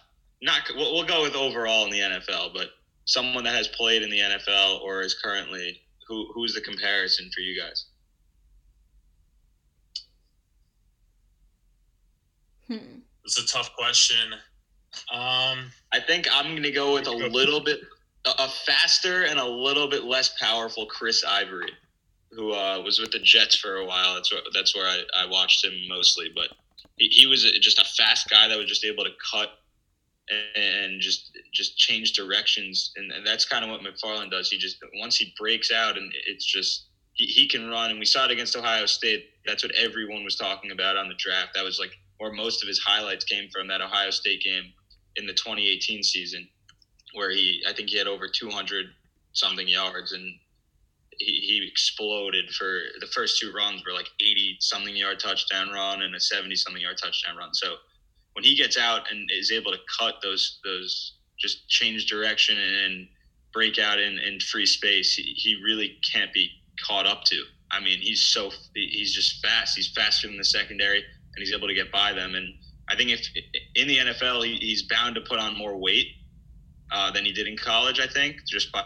Not 0.43 0.63
we'll, 0.75 0.93
we'll 0.93 1.07
go 1.07 1.23
with 1.23 1.37
overall 1.37 1.85
in 1.85 1.91
the 1.91 2.01
NFL, 2.01 2.53
but 2.53 2.71
someone 3.05 3.45
that 3.45 3.55
has 3.55 3.69
played 3.69 4.03
in 4.03 4.11
the 4.11 4.19
NFL 4.19 4.81
or 4.81 5.03
is 5.03 5.15
currently 5.15 5.81
who 6.09 6.27
who's 6.35 6.55
the 6.55 6.61
comparison 6.61 7.31
for 7.33 7.41
you 7.41 7.61
guys? 7.61 7.87
Hmm. 12.67 13.01
It's 13.25 13.39
a 13.39 13.47
tough 13.47 13.71
question. 13.77 14.33
Um, 15.13 15.71
I 15.93 16.01
think 16.07 16.27
I'm 16.33 16.51
going 16.51 16.63
to 16.65 16.73
go 16.73 16.95
with 16.95 17.07
a 17.07 17.13
little 17.13 17.61
bit 17.61 17.81
a 18.25 18.49
faster 18.49 19.25
and 19.25 19.39
a 19.39 19.47
little 19.47 19.89
bit 19.89 20.05
less 20.05 20.35
powerful 20.41 20.87
Chris 20.87 21.25
Ivory 21.25 21.73
who 22.35 22.53
uh, 22.53 22.81
was 22.81 22.99
with 22.99 23.13
the 23.13 23.19
Jets 23.19 23.57
for 23.57 23.77
a 23.77 23.87
while. 23.87 24.15
That's 24.15 24.33
where, 24.33 24.43
that's 24.55 24.75
where 24.75 24.87
I, 24.87 25.03
I 25.17 25.27
watched 25.27 25.65
him 25.65 25.75
mostly. 25.89 26.31
But 26.35 26.49
he, 26.97 27.09
he 27.09 27.27
was 27.27 27.45
just 27.61 27.79
a 27.79 27.85
fast 27.85 28.29
guy 28.31 28.49
that 28.49 28.59
was 28.59 28.67
just 28.67 28.85
able 28.85 29.05
to 29.05 29.11
cut 29.31 29.51
and, 30.57 31.01
just 31.01 31.37
just 31.53 31.77
change 31.77 32.13
directions. 32.13 32.93
And, 32.97 33.13
and 33.13 33.27
that's 33.27 33.45
kind 33.45 33.65
of 33.65 33.71
what 33.71 33.81
McFarland 33.81 34.31
does. 34.31 34.51
He 34.51 34.59
just 34.59 34.79
once 34.99 35.17
he 35.17 35.35
breaks 35.39 35.71
out 35.71 35.99
and 35.99 36.13
it's 36.27 36.45
just 36.45 36.87
he, 37.15 37.27
he 37.27 37.49
can 37.49 37.69
run. 37.69 37.91
And 37.91 37.99
we 37.99 38.07
saw 38.07 38.25
it 38.25 38.31
against 38.31 38.57
Ohio 38.57 38.87
State. 38.87 39.27
That's 39.45 39.63
what 39.63 39.75
everyone 39.75 40.25
was 40.25 40.37
talking 40.37 40.71
about 40.71 40.97
on 40.97 41.09
the 41.09 41.15
draft. 41.15 41.51
That 41.55 41.65
was 41.65 41.79
like 41.79 41.93
where 42.19 42.33
most 42.33 42.63
of 42.63 42.69
his 42.69 42.79
highlights 42.79 43.25
came 43.25 43.51
from 43.51 43.69
that 43.69 43.81
Ohio 43.81 44.11
State 44.11 44.43
game 44.43 44.73
in 45.17 45.27
the 45.27 45.35
2018 45.35 46.03
season, 46.03 46.49
where 47.15 47.31
he 47.31 47.63
I 47.69 47.73
think 47.73 47.91
he 47.91 47.99
had 47.99 48.07
over 48.07 48.29
200 48.29 48.87
something 49.33 49.67
yards 49.67 50.13
and 50.13 50.35
he, 51.25 51.41
he 51.41 51.69
exploded 51.69 52.51
for 52.51 52.81
the 53.01 53.07
first 53.07 53.41
two 53.41 53.53
runs 53.53 53.85
were 53.85 53.93
like 53.93 54.09
80 54.21 54.57
something 54.61 54.97
yard 54.97 55.21
touchdown 55.21 55.71
run 55.71 56.03
and 56.03 56.15
a 56.15 56.21
70 56.21 56.55
something 56.57 56.83
yard 56.83 56.99
touchdown 57.03 57.37
run. 57.37 57.55
So 57.55 57.75
when 58.35 58.45
he 58.45 58.55
gets 58.55 58.79
out 58.79 59.11
and 59.11 59.29
is 59.31 59.51
able 59.51 59.73
to 59.73 59.79
cut 59.99 60.17
those 60.23 60.61
those 60.65 61.15
just 61.39 61.69
change 61.69 62.07
direction 62.07 62.57
and 62.59 63.09
break 63.53 63.79
out 63.79 63.99
in, 63.99 64.19
in 64.19 64.41
free 64.41 64.67
space, 64.67 65.15
he, 65.15 65.23
he 65.37 65.61
really 65.63 65.99
can't 66.11 66.33
be 66.33 66.51
caught 66.87 67.07
up 67.07 67.25
to. 67.25 67.43
I 67.71 67.81
mean, 67.81 67.99
he's 68.01 68.23
so 68.23 68.51
he's 68.75 69.15
just 69.15 69.45
fast. 69.45 69.77
He's 69.77 69.89
faster 69.89 70.29
than 70.29 70.37
the 70.37 70.45
secondary, 70.45 70.99
and 70.99 71.39
he's 71.39 71.53
able 71.53 71.69
to 71.69 71.75
get 71.75 71.91
by 71.91 72.13
them. 72.13 72.35
And 72.35 72.55
I 72.89 72.97
think 72.97 73.11
if 73.11 73.27
in 73.75 73.89
the 73.89 73.99
NFL, 73.99 74.45
he, 74.45 74.57
he's 74.57 74.83
bound 74.83 75.15
to 75.15 75.23
put 75.23 75.39
on 75.39 75.57
more 75.57 75.77
weight 75.77 76.09
uh, 76.91 77.11
than 77.11 77.25
he 77.25 77.33
did 77.33 77.47
in 77.47 77.57
college. 77.57 77.99
I 77.99 78.07
think 78.07 78.37
just 78.47 78.71
by 78.73 78.85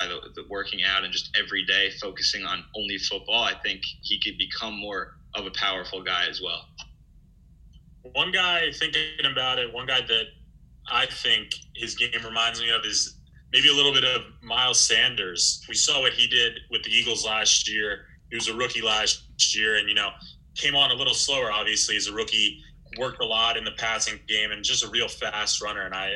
the, 0.00 0.20
the 0.34 0.44
working 0.48 0.80
out 0.84 1.04
and 1.04 1.12
just 1.12 1.36
every 1.38 1.64
day 1.64 1.90
focusing 2.00 2.44
on 2.44 2.64
only 2.76 2.98
football, 2.98 3.42
I 3.42 3.54
think 3.62 3.82
he 4.02 4.20
could 4.20 4.36
become 4.38 4.78
more 4.78 5.16
of 5.34 5.46
a 5.46 5.50
powerful 5.50 6.02
guy 6.02 6.26
as 6.28 6.40
well. 6.40 6.66
One 8.12 8.32
guy 8.32 8.70
thinking 8.72 9.02
about 9.30 9.58
it, 9.58 9.72
one 9.72 9.86
guy 9.86 10.00
that 10.00 10.24
I 10.90 11.06
think 11.06 11.54
his 11.74 11.94
game 11.94 12.10
reminds 12.24 12.60
me 12.60 12.70
of 12.70 12.84
is 12.84 13.16
maybe 13.52 13.68
a 13.68 13.72
little 13.72 13.92
bit 13.92 14.04
of 14.04 14.22
Miles 14.42 14.80
Sanders. 14.80 15.64
We 15.68 15.74
saw 15.74 16.00
what 16.00 16.12
he 16.12 16.26
did 16.26 16.58
with 16.70 16.82
the 16.82 16.90
Eagles 16.90 17.24
last 17.24 17.70
year. 17.70 18.06
He 18.30 18.36
was 18.36 18.48
a 18.48 18.54
rookie 18.54 18.82
last 18.82 19.24
year 19.54 19.76
and, 19.76 19.88
you 19.88 19.94
know, 19.94 20.10
came 20.56 20.76
on 20.76 20.90
a 20.90 20.94
little 20.94 21.14
slower, 21.14 21.50
obviously, 21.52 21.96
as 21.96 22.08
a 22.08 22.12
rookie, 22.12 22.60
worked 22.98 23.20
a 23.20 23.24
lot 23.24 23.56
in 23.56 23.64
the 23.64 23.72
passing 23.72 24.18
game 24.28 24.50
and 24.50 24.64
just 24.64 24.84
a 24.84 24.88
real 24.90 25.08
fast 25.08 25.62
runner. 25.62 25.82
And 25.82 25.94
I, 25.94 26.14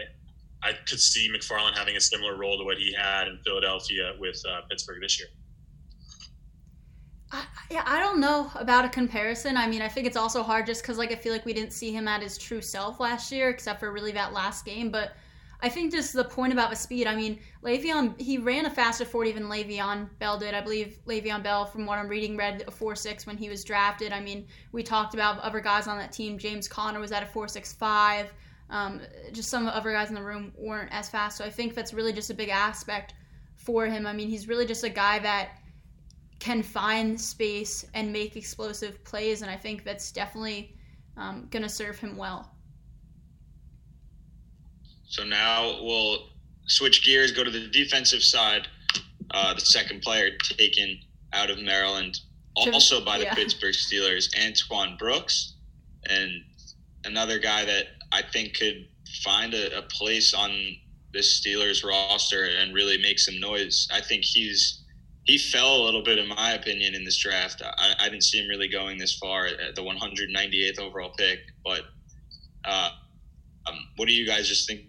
I 0.63 0.73
could 0.73 1.01
see 1.01 1.31
McFarland 1.31 1.77
having 1.77 1.97
a 1.97 2.01
similar 2.01 2.37
role 2.37 2.59
to 2.59 2.65
what 2.65 2.79
he 2.79 2.93
had 2.93 3.29
in 3.29 3.39
Philadelphia 3.45 4.15
with 4.19 4.43
uh, 4.49 4.63
Pittsburgh 4.69 5.01
this 5.01 5.19
year. 5.19 5.29
I, 7.31 7.45
yeah, 7.71 7.83
I 7.85 8.01
don't 8.01 8.21
know 8.21 8.51
about 8.55 8.85
a 8.85 8.89
comparison. 8.89 9.57
I 9.57 9.67
mean, 9.69 9.83
I 9.83 9.89
think 9.89 10.07
it's 10.07 10.17
also 10.17 10.43
hard 10.43 10.67
just 10.67 10.83
because, 10.83 10.99
like, 10.99 11.13
I 11.13 11.15
feel 11.15 11.33
like 11.33 11.45
we 11.45 11.53
didn't 11.53 11.73
see 11.73 11.93
him 11.93 12.09
at 12.09 12.23
his 12.23 12.39
true 12.39 12.63
self 12.63 13.01
last 13.01 13.31
year, 13.31 13.51
except 13.51 13.81
for 13.81 13.93
really 13.93 14.13
that 14.13 14.33
last 14.33 14.65
game. 14.65 14.91
But 14.91 15.13
I 15.61 15.69
think 15.69 15.93
just 15.93 16.13
the 16.13 16.25
point 16.25 16.53
about 16.53 16.71
the 16.71 16.77
speed. 16.77 17.07
I 17.07 17.17
mean, 17.17 17.39
Le'Veon 17.65 18.19
he 18.21 18.39
ran 18.39 18.67
a 18.67 18.71
faster 18.71 19.05
40 19.05 19.33
than 19.33 19.45
Le'Veon 19.45 20.09
Bell 20.19 20.39
did. 20.39 20.55
I 20.55 20.61
believe 20.61 21.01
Le'Veon 21.07 21.43
Bell, 21.43 21.67
from 21.67 21.85
what 21.85 21.99
I'm 21.99 22.09
reading, 22.09 22.37
read 22.37 22.65
a 22.67 22.71
4.6 22.71 23.27
when 23.27 23.37
he 23.37 23.49
was 23.49 23.65
drafted. 23.65 24.13
I 24.13 24.21
mean, 24.21 24.47
we 24.73 24.83
talked 24.83 25.15
about 25.15 25.39
other 25.41 25.61
guys 25.61 25.87
on 25.87 25.99
that 25.99 26.13
team. 26.13 26.39
James 26.39 26.69
Conner 26.69 27.01
was 27.01 27.13
at 27.13 27.23
a 27.23 27.27
4.65. 27.27 28.29
Um, 28.71 29.01
just 29.33 29.49
some 29.49 29.67
of 29.67 29.73
the 29.73 29.77
other 29.77 29.93
guys 29.93 30.09
in 30.09 30.15
the 30.15 30.23
room 30.23 30.53
weren't 30.57 30.93
as 30.93 31.09
fast. 31.09 31.39
So 31.39 31.45
I 31.45 31.51
think 31.51 31.75
that's 31.75 31.95
really 31.95 32.13
just 32.13 32.31
a 32.31 32.35
big 32.35 32.51
aspect 32.51 33.15
for 33.57 33.87
him. 33.87 34.07
I 34.07 34.13
mean, 34.13 34.29
he's 34.29 34.49
really 34.49 34.67
just 34.67 34.85
a 34.85 34.89
guy 34.89 35.19
that 35.21 35.51
can 36.39 36.63
find 36.63 37.21
space 37.21 37.87
and 37.95 38.13
make 38.13 38.37
explosive 38.37 39.03
plays, 39.05 39.43
and 39.43 39.51
I 39.51 39.57
think 39.57 39.85
that's 39.85 40.13
definitely 40.13 40.77
um, 41.17 41.49
going 41.51 41.63
to 41.63 41.69
serve 41.69 41.99
him 41.99 42.17
well. 42.17 42.53
So 45.09 45.25
now 45.25 45.83
we'll 45.83 46.29
switch 46.67 47.05
gears, 47.05 47.33
go 47.33 47.43
to 47.43 47.51
the 47.51 47.69
defensive 47.69 48.23
side. 48.23 48.69
Uh, 49.31 49.53
the 49.55 49.61
second 49.61 50.01
player 50.01 50.31
taken 50.43 50.99
out 51.33 51.51
of 51.51 51.59
Maryland, 51.59 52.21
also 52.57 53.05
by 53.05 53.19
the 53.19 53.25
yeah. 53.25 53.35
Pittsburgh 53.35 53.75
Steelers, 53.75 54.29
Antoine 54.43 54.97
Brooks, 54.99 55.55
and 56.09 56.43
another 57.05 57.39
guy 57.39 57.65
that 57.65 57.87
I 58.13 58.23
think 58.23 58.57
could 58.57 58.89
find 59.23 59.55
a, 59.55 59.79
a 59.79 59.83
place 59.83 60.35
on 60.35 60.51
this 61.13 61.41
Steelers 61.41 61.85
roster 61.85 62.45
and 62.45 62.75
really 62.75 62.99
make 62.99 63.19
some 63.19 63.41
noise. 63.41 63.89
I 63.93 64.01
think 64.01 64.25
he's 64.25 64.85
he 65.25 65.37
fell 65.37 65.83
a 65.83 65.83
little 65.85 66.03
bit, 66.03 66.19
in 66.19 66.27
my 66.27 66.53
opinion, 66.53 66.95
in 66.95 67.05
this 67.05 67.19
draft. 67.19 67.61
I, 67.63 67.95
I 68.01 68.09
didn't 68.09 68.25
see 68.25 68.39
him 68.39 68.49
really 68.49 68.69
going 68.69 68.97
this 68.97 69.19
far 69.19 69.45
at 69.45 69.77
the 69.77 69.83
198th 69.83 70.81
overall 70.81 71.13
pick. 71.19 71.41
But 71.63 71.83
uh, 72.65 72.91
um, 73.67 73.77
what 73.97 74.09
do 74.09 74.15
you 74.15 74.27
guys 74.27 74.49
just 74.49 74.67
think 74.67 74.83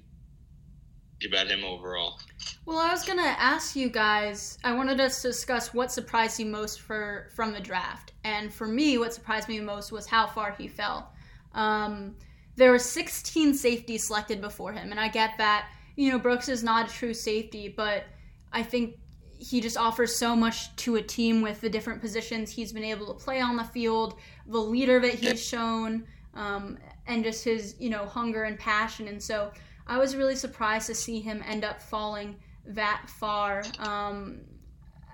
about 1.28 1.48
him 1.48 1.66
overall? 1.66 2.20
Well, 2.66 2.78
I 2.78 2.92
was 2.92 3.04
gonna 3.04 3.22
ask 3.22 3.76
you 3.76 3.90
guys. 3.90 4.58
I 4.64 4.74
wanted 4.74 5.02
us 5.02 5.22
to 5.24 5.28
discuss 5.28 5.74
what 5.74 5.92
surprised 5.92 6.40
you 6.40 6.46
most 6.46 6.80
for 6.80 7.30
from 7.36 7.52
the 7.52 7.60
draft, 7.60 8.14
and 8.24 8.54
for 8.54 8.68
me, 8.68 8.98
what 8.98 9.14
surprised 9.14 9.50
me 9.50 9.60
most 9.60 9.92
was 9.92 10.06
how 10.08 10.28
far 10.28 10.56
he 10.58 10.70
fell. 10.70 11.12
Um, 11.54 12.16
there 12.60 12.72
were 12.72 12.80
16 12.80 13.54
safeties 13.54 14.06
selected 14.06 14.42
before 14.42 14.74
him, 14.74 14.92
and 14.92 15.00
I 15.00 15.08
get 15.08 15.38
that. 15.38 15.70
You 15.96 16.12
know, 16.12 16.20
Brooks 16.20 16.50
is 16.50 16.62
not 16.62 16.90
a 16.90 16.94
true 16.94 17.14
safety, 17.14 17.70
but 17.70 18.04
I 18.52 18.64
think 18.64 18.96
he 19.38 19.62
just 19.62 19.78
offers 19.78 20.18
so 20.18 20.36
much 20.36 20.76
to 20.76 20.98
a 20.98 21.02
team 21.02 21.42
with 21.42 21.62
the 21.62 21.70
different 21.70 22.02
positions 22.02 22.52
he's 22.52 22.74
been 22.74 22.84
able 22.84 23.08
to 23.08 23.14
play 23.14 23.40
on 23.40 23.56
the 23.56 23.64
field, 23.64 24.16
the 24.46 24.60
leader 24.60 25.00
that 25.00 25.14
he's 25.14 25.42
shown, 25.42 26.06
um, 26.34 26.78
and 27.08 27.24
just 27.24 27.46
his 27.46 27.76
you 27.80 27.90
know 27.90 28.06
hunger 28.06 28.44
and 28.44 28.60
passion. 28.60 29.08
And 29.08 29.24
so 29.24 29.52
I 29.88 29.98
was 29.98 30.18
really 30.18 30.36
surprised 30.36 30.88
to 30.88 30.96
see 30.96 31.22
him 31.22 31.42
end 31.48 31.64
up 31.64 31.82
falling 31.82 32.36
that 32.66 33.04
far. 33.08 33.64
Um, 33.80 34.42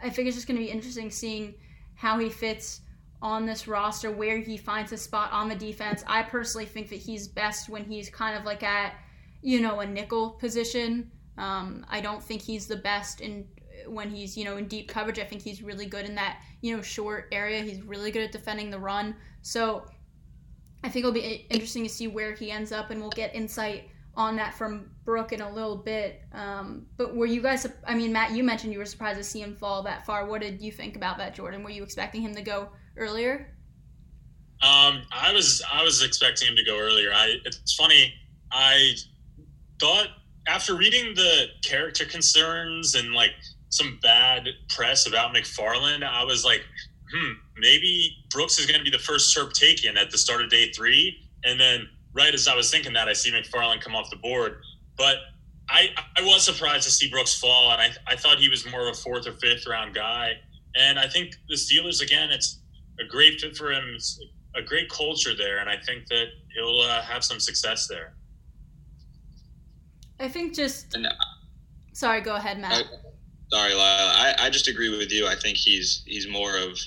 I 0.01 0.09
think 0.09 0.27
it's 0.27 0.35
just 0.35 0.47
going 0.47 0.59
to 0.59 0.65
be 0.65 0.71
interesting 0.71 1.11
seeing 1.11 1.53
how 1.93 2.17
he 2.17 2.29
fits 2.29 2.81
on 3.25 3.43
this 3.43 3.67
roster, 3.67 4.11
where 4.11 4.37
he 4.37 4.55
finds 4.55 4.91
a 4.91 4.97
spot 4.97 5.31
on 5.31 5.49
the 5.49 5.55
defense. 5.55 6.03
I 6.05 6.21
personally 6.21 6.67
think 6.67 6.89
that 6.89 6.99
he's 6.99 7.27
best 7.27 7.69
when 7.69 7.83
he's 7.83 8.07
kind 8.07 8.37
of 8.37 8.45
like 8.45 8.61
at 8.61 8.93
you 9.41 9.61
know 9.61 9.79
a 9.79 9.85
nickel 9.85 10.29
position. 10.29 11.09
Um, 11.39 11.87
I 11.89 12.01
don't 12.01 12.23
think 12.23 12.43
he's 12.43 12.67
the 12.67 12.75
best 12.75 13.21
in 13.21 13.47
when 13.87 14.11
he's 14.11 14.37
you 14.37 14.45
know 14.45 14.57
in 14.57 14.67
deep 14.67 14.87
coverage. 14.87 15.17
I 15.17 15.23
think 15.23 15.41
he's 15.41 15.63
really 15.63 15.87
good 15.87 16.05
in 16.05 16.13
that 16.13 16.39
you 16.61 16.77
know 16.77 16.83
short 16.83 17.29
area. 17.31 17.63
He's 17.63 17.81
really 17.81 18.11
good 18.11 18.21
at 18.21 18.31
defending 18.31 18.69
the 18.69 18.77
run. 18.77 19.15
So 19.41 19.87
I 20.83 20.89
think 20.89 21.03
it'll 21.03 21.11
be 21.11 21.47
interesting 21.49 21.81
to 21.81 21.89
see 21.89 22.07
where 22.07 22.35
he 22.35 22.51
ends 22.51 22.71
up, 22.71 22.91
and 22.91 23.01
we'll 23.01 23.09
get 23.09 23.33
insight 23.33 23.89
on 24.15 24.35
that 24.35 24.53
from 24.53 24.91
Brooke 25.03 25.33
in 25.33 25.41
a 25.41 25.51
little 25.51 25.77
bit. 25.77 26.21
Um, 26.31 26.85
but 26.95 27.15
were 27.15 27.25
you 27.25 27.41
guys? 27.41 27.65
I 27.87 27.95
mean, 27.95 28.13
Matt, 28.13 28.33
you 28.33 28.43
mentioned 28.43 28.71
you 28.71 28.77
were 28.77 28.85
surprised 28.85 29.17
to 29.17 29.23
see 29.23 29.41
him 29.41 29.55
fall 29.55 29.81
that 29.81 30.05
far. 30.05 30.27
What 30.27 30.41
did 30.41 30.61
you 30.61 30.71
think 30.71 30.95
about 30.95 31.17
that, 31.17 31.33
Jordan? 31.33 31.63
Were 31.63 31.71
you 31.71 31.81
expecting 31.81 32.21
him 32.21 32.35
to 32.35 32.43
go 32.43 32.69
earlier? 32.97 33.55
Um, 34.61 35.03
I 35.11 35.31
was 35.33 35.61
I 35.71 35.83
was 35.83 36.03
expecting 36.03 36.47
him 36.47 36.55
to 36.55 36.63
go 36.63 36.79
earlier. 36.79 37.11
I 37.13 37.35
it's 37.45 37.73
funny. 37.75 38.13
I 38.51 38.93
thought 39.79 40.07
after 40.47 40.75
reading 40.75 41.13
the 41.15 41.47
character 41.63 42.05
concerns 42.05 42.95
and 42.95 43.13
like 43.13 43.31
some 43.69 43.99
bad 44.01 44.47
press 44.69 45.07
about 45.07 45.35
McFarland, 45.35 46.03
I 46.03 46.23
was 46.23 46.45
like, 46.45 46.61
hmm, 47.13 47.33
maybe 47.57 48.15
Brooks 48.31 48.57
is 48.59 48.65
going 48.65 48.79
to 48.79 48.83
be 48.83 48.91
the 48.91 49.03
first 49.03 49.35
Terp 49.35 49.53
taken 49.53 49.97
at 49.97 50.11
the 50.11 50.17
start 50.17 50.41
of 50.41 50.49
day 50.49 50.71
three. 50.71 51.17
And 51.43 51.59
then 51.59 51.87
right 52.13 52.33
as 52.33 52.47
I 52.47 52.55
was 52.55 52.71
thinking 52.71 52.93
that, 52.93 53.07
I 53.07 53.13
see 53.13 53.31
McFarland 53.31 53.81
come 53.81 53.95
off 53.95 54.09
the 54.09 54.17
board. 54.17 54.61
But 54.97 55.17
I, 55.69 55.89
I 56.17 56.21
was 56.21 56.43
surprised 56.43 56.85
to 56.85 56.91
see 56.91 57.09
Brooks 57.09 57.37
fall, 57.37 57.71
and 57.71 57.81
I, 57.81 57.89
I 58.07 58.15
thought 58.15 58.37
he 58.37 58.49
was 58.49 58.69
more 58.69 58.87
of 58.87 58.95
a 58.95 58.97
fourth 58.97 59.27
or 59.27 59.33
fifth 59.33 59.67
round 59.67 59.93
guy. 59.95 60.33
And 60.75 60.99
I 60.99 61.07
think 61.07 61.35
the 61.49 61.55
Steelers, 61.55 62.01
again, 62.01 62.29
it's 62.31 62.59
a 62.99 63.05
great 63.05 63.39
fit 63.39 63.55
for 63.55 63.71
him, 63.71 63.93
it's 63.95 64.19
a 64.55 64.61
great 64.61 64.89
culture 64.89 65.35
there, 65.35 65.59
and 65.59 65.69
I 65.69 65.77
think 65.85 66.07
that 66.07 66.27
he'll 66.53 66.79
uh, 66.79 67.01
have 67.01 67.23
some 67.23 67.39
success 67.39 67.87
there. 67.87 68.13
I 70.19 70.29
think 70.29 70.53
just. 70.53 70.93
And, 70.95 71.07
uh, 71.07 71.11
Sorry, 71.93 72.21
go 72.21 72.35
ahead, 72.35 72.59
Matt. 72.59 72.73
I, 72.73 72.83
Sorry, 73.51 73.73
Lyle. 73.73 74.07
I, 74.07 74.35
I 74.39 74.49
just 74.49 74.67
agree 74.67 74.89
with 74.89 75.11
you. 75.11 75.27
I 75.27 75.35
think 75.35 75.57
he's 75.57 76.03
he's 76.05 76.27
more 76.27 76.57
of, 76.57 76.77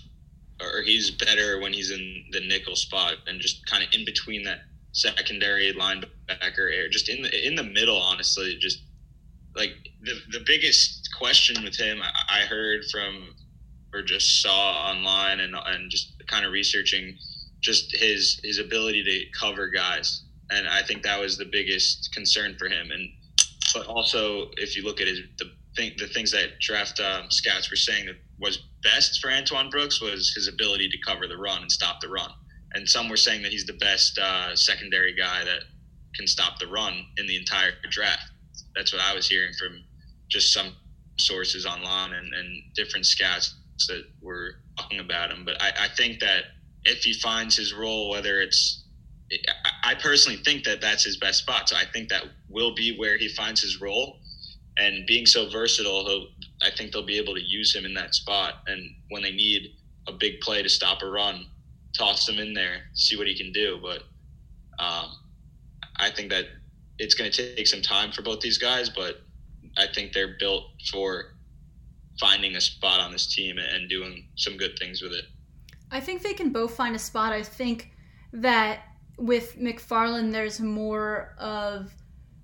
or 0.61 0.83
he's 0.83 1.11
better 1.11 1.61
when 1.61 1.73
he's 1.73 1.91
in 1.91 2.25
the 2.33 2.41
nickel 2.41 2.77
spot 2.77 3.15
and 3.27 3.41
just 3.41 3.65
kind 3.67 3.83
of 3.83 3.89
in 3.93 4.05
between 4.05 4.43
that 4.45 4.61
secondary 4.93 5.73
linebacker 5.73 6.59
area, 6.59 6.89
just 6.89 7.09
in 7.09 7.23
the 7.23 7.47
in 7.47 7.55
the 7.55 7.63
middle. 7.63 7.97
Honestly, 7.97 8.57
just 8.61 8.83
like 9.55 9.73
the 10.03 10.15
the 10.33 10.43
biggest 10.47 11.09
question 11.17 11.63
with 11.63 11.77
him, 11.77 12.01
I, 12.03 12.41
I 12.41 12.47
heard 12.47 12.85
from 12.91 13.35
or 13.99 14.03
just 14.03 14.43
saw 14.43 14.91
online 14.91 15.41
and 15.41 15.55
and 15.67 15.91
just 15.91 16.15
kind 16.27 16.47
of 16.47 16.53
researching 16.53 17.19
just 17.61 17.95
his 17.97 18.41
his 18.45 18.59
ability 18.59 19.03
to 19.05 19.39
cover 19.39 19.69
guys, 19.69 20.23
and 20.51 20.69
I 20.69 20.83
think 20.83 21.03
that 21.03 21.21
was 21.21 21.37
the 21.37 21.49
biggest 21.51 22.13
concern 22.15 22.57
for 22.59 22.69
him. 22.69 22.91
And 22.91 23.11
but 23.75 23.87
also, 23.87 24.51
if 24.57 24.77
you 24.77 24.85
look 24.85 25.01
at 25.01 25.09
his 25.09 25.21
the 25.39 25.51
think 25.77 25.99
the 25.99 26.07
things 26.07 26.31
that 26.33 26.59
draft 26.61 27.01
um, 27.01 27.31
scouts 27.31 27.71
were 27.71 27.77
saying 27.77 28.07
that 28.07 28.17
was 28.41 28.59
best 28.83 29.21
for 29.21 29.31
Antoine 29.31 29.71
Brooks 29.71 30.01
was 30.01 30.33
his 30.35 30.49
ability 30.49 30.89
to 30.89 30.99
cover 31.07 31.27
the 31.27 31.37
run 31.37 31.63
and 31.63 31.71
stop 31.71 32.01
the 32.01 32.09
run. 32.09 32.31
And 32.75 32.89
some 32.89 33.09
were 33.09 33.17
saying 33.17 33.43
that 33.43 33.53
he's 33.53 33.67
the 33.67 33.75
best 33.75 34.19
uh, 34.19 34.55
secondary 34.55 35.15
guy 35.15 35.45
that 35.45 35.63
can 36.15 36.27
stop 36.27 36.59
the 36.59 36.67
run 36.67 37.07
in 37.17 37.27
the 37.27 37.37
entire 37.37 37.73
draft. 37.91 38.31
That's 38.75 38.93
what 38.93 39.03
I 39.03 39.15
was 39.15 39.27
hearing 39.29 39.53
from 39.59 39.83
just 40.29 40.53
some 40.53 40.75
sources 41.17 41.67
online 41.67 42.13
and, 42.13 42.33
and 42.35 42.63
different 42.75 43.07
scouts 43.07 43.55
that 43.87 44.03
we're 44.21 44.53
talking 44.79 45.01
about 45.01 45.31
him. 45.31 45.45
But 45.45 45.61
I, 45.63 45.71
I 45.85 45.89
think 45.97 46.21
that 46.21 46.45
if 46.85 46.99
he 46.99 47.13
finds 47.13 47.57
his 47.57 47.73
role, 47.73 48.11
whether 48.11 48.41
it's 48.41 48.85
I 49.85 49.95
personally 49.95 50.39
think 50.43 50.65
that 50.65 50.81
that's 50.81 51.05
his 51.05 51.19
best 51.19 51.41
spot. 51.41 51.69
So 51.69 51.77
I 51.77 51.85
think 51.93 52.09
that 52.09 52.25
will 52.49 52.75
be 52.75 52.97
where 52.97 53.19
he 53.19 53.29
finds 53.29 53.61
his 53.61 53.81
role 53.81 54.19
and 54.79 55.07
being 55.07 55.27
so 55.27 55.51
versatile, 55.51 56.29
I 56.63 56.71
think 56.71 56.93
they'll 56.93 57.05
be 57.05 57.19
able 57.19 57.35
to 57.35 57.43
use 57.43 57.75
him 57.75 57.85
in 57.85 57.95
that 57.95 58.15
spot. 58.15 58.63
And 58.69 58.91
when 59.11 59.23
they 59.23 59.33
need 59.33 59.75
a 60.07 60.13
big 60.13 60.41
play 60.41 60.63
to 60.63 60.69
stop 60.69 61.03
a 61.03 61.07
run, 61.07 61.47
toss 61.97 62.29
him 62.29 62.39
in 62.39 62.55
there, 62.55 62.83
see 62.95 63.17
what 63.17 63.27
he 63.27 63.37
can 63.37 63.53
do. 63.53 63.81
But 63.83 64.05
um, 64.83 65.11
I 65.97 66.11
think 66.11 66.31
that 66.31 66.47
it's 66.99 67.15
going 67.15 67.31
to 67.31 67.55
take 67.57 67.67
some 67.67 67.83
time 67.83 68.13
for 68.13 68.23
both 68.23 68.41
these 68.41 68.59
guys, 68.59 68.89
but 68.89 69.23
I 69.77 69.87
think 69.93 70.13
they're 70.13 70.37
built 70.39 70.65
for 70.91 71.35
finding 72.21 72.57
a 72.57 72.61
spot 72.61 73.01
on 73.01 73.13
this 73.13 73.27
team 73.33 73.59
and 73.59 73.89
doing 73.89 74.27
some 74.37 74.57
good 74.57 74.79
things 74.79 75.03
with 75.03 75.13
it. 75.13 75.27
I 75.91 76.01
think 76.01 76.23
they 76.23 76.35
can 76.35 76.51
both 76.51 76.75
find 76.75 76.95
a 76.95 76.99
spot. 76.99 77.33
I 77.33 77.43
think 77.43 77.93
that 78.33 78.81
with 79.17 79.59
McFarland, 79.59 80.33
there's 80.33 80.61
more 80.61 81.35
of 81.39 81.93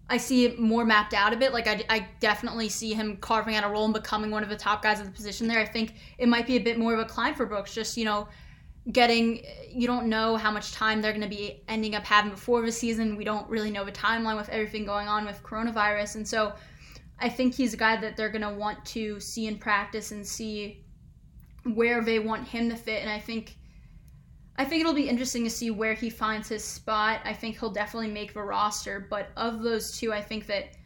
I 0.08 0.18
see 0.18 0.44
it 0.44 0.58
more 0.58 0.84
mapped 0.84 1.14
out 1.14 1.32
a 1.32 1.36
bit. 1.36 1.52
Like 1.52 1.66
I, 1.66 1.82
I 1.88 2.08
definitely 2.20 2.68
see 2.68 2.92
him 2.92 3.16
carving 3.18 3.54
out 3.54 3.64
a 3.64 3.68
role 3.68 3.86
and 3.86 3.94
becoming 3.94 4.30
one 4.30 4.42
of 4.42 4.50
the 4.50 4.56
top 4.56 4.82
guys 4.82 5.00
at 5.00 5.06
the 5.06 5.12
position 5.12 5.48
there. 5.48 5.58
I 5.58 5.64
think 5.64 5.94
it 6.18 6.28
might 6.28 6.46
be 6.46 6.56
a 6.56 6.60
bit 6.60 6.78
more 6.78 6.92
of 6.92 7.00
a 7.00 7.06
climb 7.06 7.34
for 7.34 7.46
Brooks. 7.46 7.74
Just 7.74 7.96
you 7.96 8.04
know, 8.04 8.28
getting 8.92 9.42
you 9.70 9.86
don't 9.86 10.06
know 10.06 10.36
how 10.36 10.50
much 10.50 10.72
time 10.72 11.00
they're 11.00 11.12
going 11.12 11.22
to 11.22 11.36
be 11.36 11.62
ending 11.68 11.94
up 11.94 12.04
having 12.04 12.30
before 12.30 12.60
the 12.62 12.72
season. 12.72 13.16
We 13.16 13.24
don't 13.24 13.48
really 13.48 13.70
know 13.70 13.84
the 13.84 13.92
timeline 13.92 14.36
with 14.36 14.50
everything 14.50 14.84
going 14.84 15.08
on 15.08 15.24
with 15.24 15.42
coronavirus, 15.42 16.16
and 16.16 16.28
so 16.28 16.52
I 17.18 17.28
think 17.28 17.54
he's 17.54 17.74
a 17.74 17.76
guy 17.76 17.96
that 17.96 18.16
they're 18.16 18.30
going 18.30 18.42
to 18.42 18.54
want 18.54 18.84
to 18.86 19.20
see 19.20 19.46
in 19.46 19.58
practice 19.58 20.10
and 20.10 20.26
see 20.26 20.84
where 21.74 22.02
they 22.02 22.18
want 22.18 22.46
him 22.46 22.68
to 22.70 22.76
fit. 22.76 23.02
And 23.02 23.10
I 23.10 23.18
think 23.18 23.56
I 24.56 24.64
think 24.64 24.80
it'll 24.80 24.94
be 24.94 25.08
interesting 25.08 25.42
to 25.44 25.50
see 25.50 25.70
where 25.70 25.94
he 25.94 26.10
finds 26.10 26.48
his 26.48 26.62
spot. 26.62 27.20
I 27.24 27.32
think 27.32 27.58
he'll 27.58 27.72
definitely 27.72 28.10
make 28.10 28.34
the 28.34 28.42
roster, 28.42 29.06
but 29.10 29.30
of 29.36 29.62
those 29.62 29.98
two, 29.98 30.12
I 30.12 30.22
think 30.22 30.46
that 30.46 30.76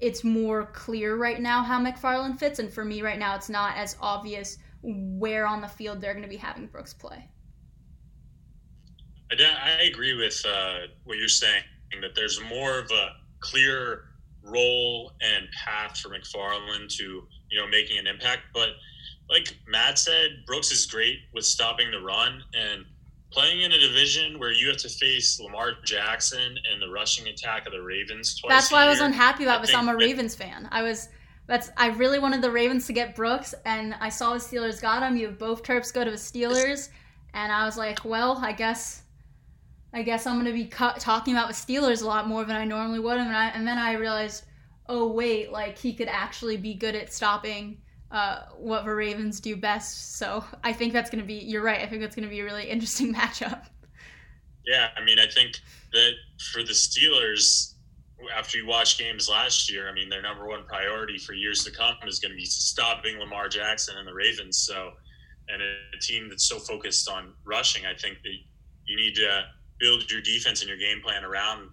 it's 0.00 0.22
more 0.22 0.66
clear 0.66 1.16
right 1.16 1.40
now 1.40 1.62
how 1.62 1.82
McFarland 1.82 2.38
fits, 2.38 2.58
and 2.58 2.70
for 2.70 2.84
me 2.84 3.00
right 3.00 3.18
now, 3.18 3.34
it's 3.34 3.48
not 3.48 3.74
as 3.76 3.96
obvious 4.02 4.58
where 4.82 5.46
on 5.46 5.62
the 5.62 5.68
field 5.68 6.00
they're 6.00 6.12
going 6.12 6.22
to 6.24 6.28
be 6.28 6.36
having 6.36 6.66
Brooks 6.66 6.92
play. 6.92 7.26
I, 9.32 9.82
agree 9.90 10.14
with 10.14 10.44
uh, 10.46 10.80
what 11.04 11.16
you're 11.16 11.28
saying 11.28 11.62
that 12.00 12.14
there's 12.14 12.40
more 12.50 12.78
of 12.78 12.90
a 12.90 13.12
clear 13.40 14.04
role 14.46 15.12
and 15.20 15.48
path 15.52 15.98
for 15.98 16.08
McFarland 16.08 16.94
to 16.96 17.26
you 17.50 17.60
know 17.60 17.66
making 17.68 17.98
an 17.98 18.06
impact, 18.06 18.42
but 18.54 18.70
like 19.28 19.56
Matt 19.68 19.98
said, 19.98 20.44
Brooks 20.46 20.70
is 20.70 20.86
great 20.86 21.18
with 21.34 21.44
stopping 21.44 21.90
the 21.90 22.00
run 22.00 22.42
and 22.54 22.84
playing 23.30 23.62
in 23.62 23.72
a 23.72 23.78
division 23.78 24.38
where 24.38 24.52
you 24.52 24.68
have 24.68 24.76
to 24.78 24.88
face 24.88 25.40
Lamar 25.40 25.72
Jackson 25.84 26.56
and 26.72 26.80
the 26.80 26.88
rushing 26.88 27.26
attack 27.28 27.66
of 27.66 27.72
the 27.72 27.82
Ravens 27.82 28.38
twice. 28.38 28.50
That's 28.50 28.72
why 28.72 28.84
I 28.84 28.88
was 28.88 29.00
unhappy 29.00 29.42
about 29.42 29.62
this. 29.62 29.74
I'm 29.74 29.88
a 29.88 29.96
Ravens 29.96 30.34
fan. 30.34 30.68
I 30.70 30.82
was 30.82 31.08
that's 31.46 31.70
I 31.76 31.88
really 31.88 32.18
wanted 32.18 32.42
the 32.42 32.50
Ravens 32.50 32.86
to 32.86 32.92
get 32.92 33.14
Brooks, 33.14 33.54
and 33.64 33.94
I 34.00 34.08
saw 34.08 34.32
the 34.32 34.40
Steelers 34.40 34.80
got 34.80 35.02
him. 35.02 35.16
You 35.16 35.26
have 35.26 35.38
both 35.38 35.62
Terps 35.62 35.92
go 35.92 36.04
to 36.04 36.10
the 36.10 36.16
Steelers, 36.16 36.88
and 37.34 37.52
I 37.52 37.64
was 37.64 37.76
like, 37.76 38.04
well, 38.04 38.38
I 38.42 38.52
guess. 38.52 39.02
I 39.96 40.02
guess 40.02 40.26
I'm 40.26 40.34
going 40.34 40.44
to 40.44 40.52
be 40.52 40.66
cu- 40.66 40.98
talking 40.98 41.32
about 41.32 41.48
the 41.48 41.54
Steelers 41.54 42.02
a 42.02 42.06
lot 42.06 42.28
more 42.28 42.44
than 42.44 42.54
I 42.54 42.66
normally 42.66 42.98
would, 42.98 43.16
and, 43.16 43.34
I, 43.34 43.46
and 43.48 43.66
then 43.66 43.78
I 43.78 43.94
realized, 43.94 44.44
oh 44.90 45.10
wait, 45.10 45.50
like 45.50 45.78
he 45.78 45.94
could 45.94 46.08
actually 46.08 46.58
be 46.58 46.74
good 46.74 46.94
at 46.94 47.10
stopping 47.10 47.78
uh, 48.10 48.42
what 48.58 48.84
the 48.84 48.94
Ravens 48.94 49.40
do 49.40 49.56
best. 49.56 50.18
So 50.18 50.44
I 50.62 50.74
think 50.74 50.92
that's 50.92 51.08
going 51.08 51.22
to 51.22 51.26
be. 51.26 51.36
You're 51.36 51.62
right. 51.62 51.80
I 51.80 51.86
think 51.86 52.02
that's 52.02 52.14
going 52.14 52.28
to 52.28 52.30
be 52.30 52.40
a 52.40 52.44
really 52.44 52.68
interesting 52.68 53.14
matchup. 53.14 53.68
Yeah, 54.66 54.88
I 54.98 55.02
mean, 55.02 55.18
I 55.18 55.28
think 55.28 55.60
that 55.92 56.12
for 56.52 56.62
the 56.62 56.74
Steelers, 56.74 57.72
after 58.36 58.58
you 58.58 58.66
watch 58.66 58.98
games 58.98 59.30
last 59.30 59.72
year, 59.72 59.88
I 59.88 59.94
mean, 59.94 60.10
their 60.10 60.20
number 60.20 60.46
one 60.46 60.64
priority 60.64 61.16
for 61.16 61.32
years 61.32 61.64
to 61.64 61.70
come 61.70 61.94
is 62.06 62.18
going 62.18 62.32
to 62.32 62.36
be 62.36 62.44
stopping 62.44 63.18
Lamar 63.18 63.48
Jackson 63.48 63.96
and 63.96 64.06
the 64.06 64.12
Ravens. 64.12 64.58
So, 64.58 64.90
and 65.48 65.62
a 65.62 65.98
team 66.02 66.28
that's 66.28 66.46
so 66.46 66.58
focused 66.58 67.08
on 67.08 67.32
rushing, 67.46 67.86
I 67.86 67.94
think 67.94 68.18
that 68.24 68.34
you 68.84 68.96
need 68.96 69.14
to 69.14 69.46
build 69.78 70.10
your 70.10 70.20
defense 70.20 70.60
and 70.60 70.68
your 70.68 70.78
game 70.78 71.00
plan 71.02 71.24
around 71.24 71.68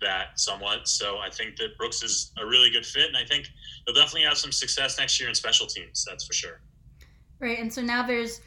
that 0.00 0.38
somewhat. 0.38 0.88
So 0.88 1.18
I 1.18 1.30
think 1.30 1.56
that 1.56 1.76
Brooks 1.76 2.02
is 2.02 2.32
a 2.38 2.46
really 2.46 2.70
good 2.70 2.86
fit, 2.86 3.06
and 3.06 3.16
I 3.16 3.24
think 3.24 3.48
they'll 3.84 3.94
definitely 3.94 4.22
have 4.22 4.38
some 4.38 4.52
success 4.52 4.98
next 4.98 5.18
year 5.18 5.28
in 5.28 5.34
special 5.34 5.66
teams. 5.66 6.04
That's 6.08 6.24
for 6.24 6.32
sure. 6.32 6.60
Right, 7.40 7.58
and 7.58 7.72
so 7.72 7.82
now 7.82 8.06
there's 8.06 8.40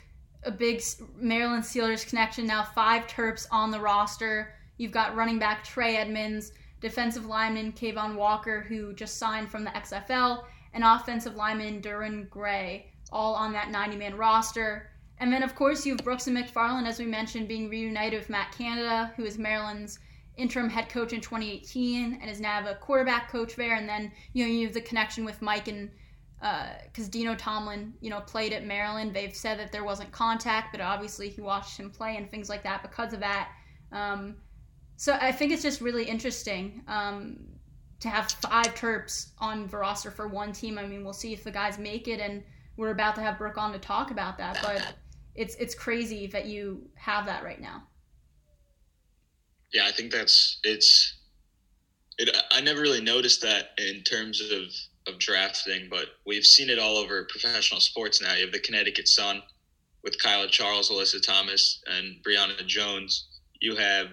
a 0.43 0.51
big 0.51 0.81
Maryland 1.15 1.63
Steelers 1.63 2.07
connection. 2.07 2.47
Now 2.47 2.63
five 2.63 3.07
Terps 3.07 3.47
on 3.51 3.71
the 3.71 3.79
roster. 3.79 4.55
You've 4.77 4.91
got 4.91 5.15
running 5.15 5.39
back 5.39 5.63
Trey 5.63 5.97
Edmunds, 5.97 6.53
defensive 6.79 7.25
lineman 7.25 7.71
Cavon 7.73 8.15
Walker, 8.15 8.61
who 8.61 8.93
just 8.93 9.17
signed 9.17 9.49
from 9.49 9.63
the 9.63 9.69
XFL, 9.71 10.43
and 10.73 10.83
offensive 10.83 11.35
lineman 11.35 11.81
Derwin 11.81 12.29
Gray, 12.29 12.87
all 13.11 13.35
on 13.35 13.51
that 13.53 13.67
90-man 13.67 14.15
roster. 14.15 14.90
And 15.21 15.31
then, 15.31 15.43
of 15.43 15.53
course, 15.53 15.85
you 15.85 15.93
have 15.93 16.03
Brooks 16.03 16.25
and 16.25 16.35
McFarland, 16.35 16.87
as 16.87 16.97
we 16.97 17.05
mentioned, 17.05 17.47
being 17.47 17.69
reunited 17.69 18.19
with 18.19 18.29
Matt 18.31 18.51
Canada, 18.57 19.13
who 19.15 19.23
is 19.23 19.37
Maryland's 19.37 19.99
interim 20.35 20.67
head 20.67 20.89
coach 20.89 21.13
in 21.13 21.21
2018 21.21 22.17
and 22.19 22.29
is 22.29 22.41
now 22.41 22.67
a 22.67 22.73
quarterback 22.73 23.29
coach 23.29 23.55
there. 23.55 23.75
And 23.75 23.87
then 23.87 24.11
you 24.33 24.43
know 24.43 24.51
you 24.51 24.65
have 24.65 24.73
the 24.73 24.81
connection 24.81 25.23
with 25.23 25.39
Mike 25.41 25.67
and 25.67 25.91
because 26.39 27.07
uh, 27.07 27.11
Dino 27.11 27.35
Tomlin 27.35 27.93
you 28.01 28.09
know 28.09 28.21
played 28.21 28.51
at 28.51 28.65
Maryland. 28.65 29.13
They've 29.13 29.35
said 29.35 29.59
that 29.59 29.71
there 29.71 29.83
wasn't 29.83 30.11
contact, 30.11 30.71
but 30.71 30.81
obviously 30.81 31.29
he 31.29 31.39
watched 31.39 31.77
him 31.77 31.91
play 31.91 32.17
and 32.17 32.29
things 32.29 32.49
like 32.49 32.63
that 32.63 32.81
because 32.81 33.13
of 33.13 33.19
that. 33.19 33.49
Um, 33.91 34.37
so 34.97 35.17
I 35.21 35.31
think 35.31 35.51
it's 35.51 35.61
just 35.61 35.81
really 35.81 36.05
interesting 36.05 36.81
um, 36.87 37.37
to 37.99 38.09
have 38.09 38.31
five 38.31 38.73
Terps 38.73 39.33
on 39.37 39.67
the 39.67 39.77
roster 39.77 40.09
for 40.09 40.27
one 40.27 40.51
team. 40.51 40.79
I 40.79 40.87
mean, 40.87 41.03
we'll 41.03 41.13
see 41.13 41.31
if 41.31 41.43
the 41.43 41.51
guys 41.51 41.77
make 41.77 42.07
it, 42.07 42.19
and 42.19 42.43
we're 42.75 42.89
about 42.89 43.13
to 43.15 43.21
have 43.21 43.37
Brooke 43.37 43.59
on 43.59 43.71
to 43.73 43.79
talk 43.79 44.09
about 44.09 44.39
that, 44.39 44.57
but. 44.63 44.95
It's, 45.35 45.55
it's 45.55 45.75
crazy 45.75 46.27
that 46.27 46.45
you 46.45 46.89
have 46.95 47.25
that 47.25 47.43
right 47.43 47.61
now 47.61 47.83
yeah, 49.73 49.85
I 49.85 49.91
think 49.91 50.11
that's 50.11 50.59
it's. 50.63 51.17
It, 52.17 52.35
I 52.51 52.61
never 52.61 52.81
really 52.81 53.01
noticed 53.01 53.41
that 53.41 53.69
in 53.77 54.01
terms 54.03 54.41
of 54.41 55.13
of 55.13 55.19
drafting, 55.19 55.87
but 55.89 56.07
we've 56.25 56.45
seen 56.45 56.69
it 56.69 56.77
all 56.77 56.97
over 56.97 57.23
professional 57.25 57.79
sports 57.79 58.21
now. 58.21 58.35
You 58.35 58.43
have 58.43 58.51
the 58.51 58.59
Connecticut 58.59 59.07
Sun 59.07 59.41
with 60.03 60.19
Kaila 60.21 60.49
Charles, 60.49 60.89
Alyssa 60.89 61.25
Thomas, 61.25 61.81
and 61.87 62.17
Brionna 62.23 62.65
Jones. 62.67 63.27
You 63.61 63.75
have 63.75 64.09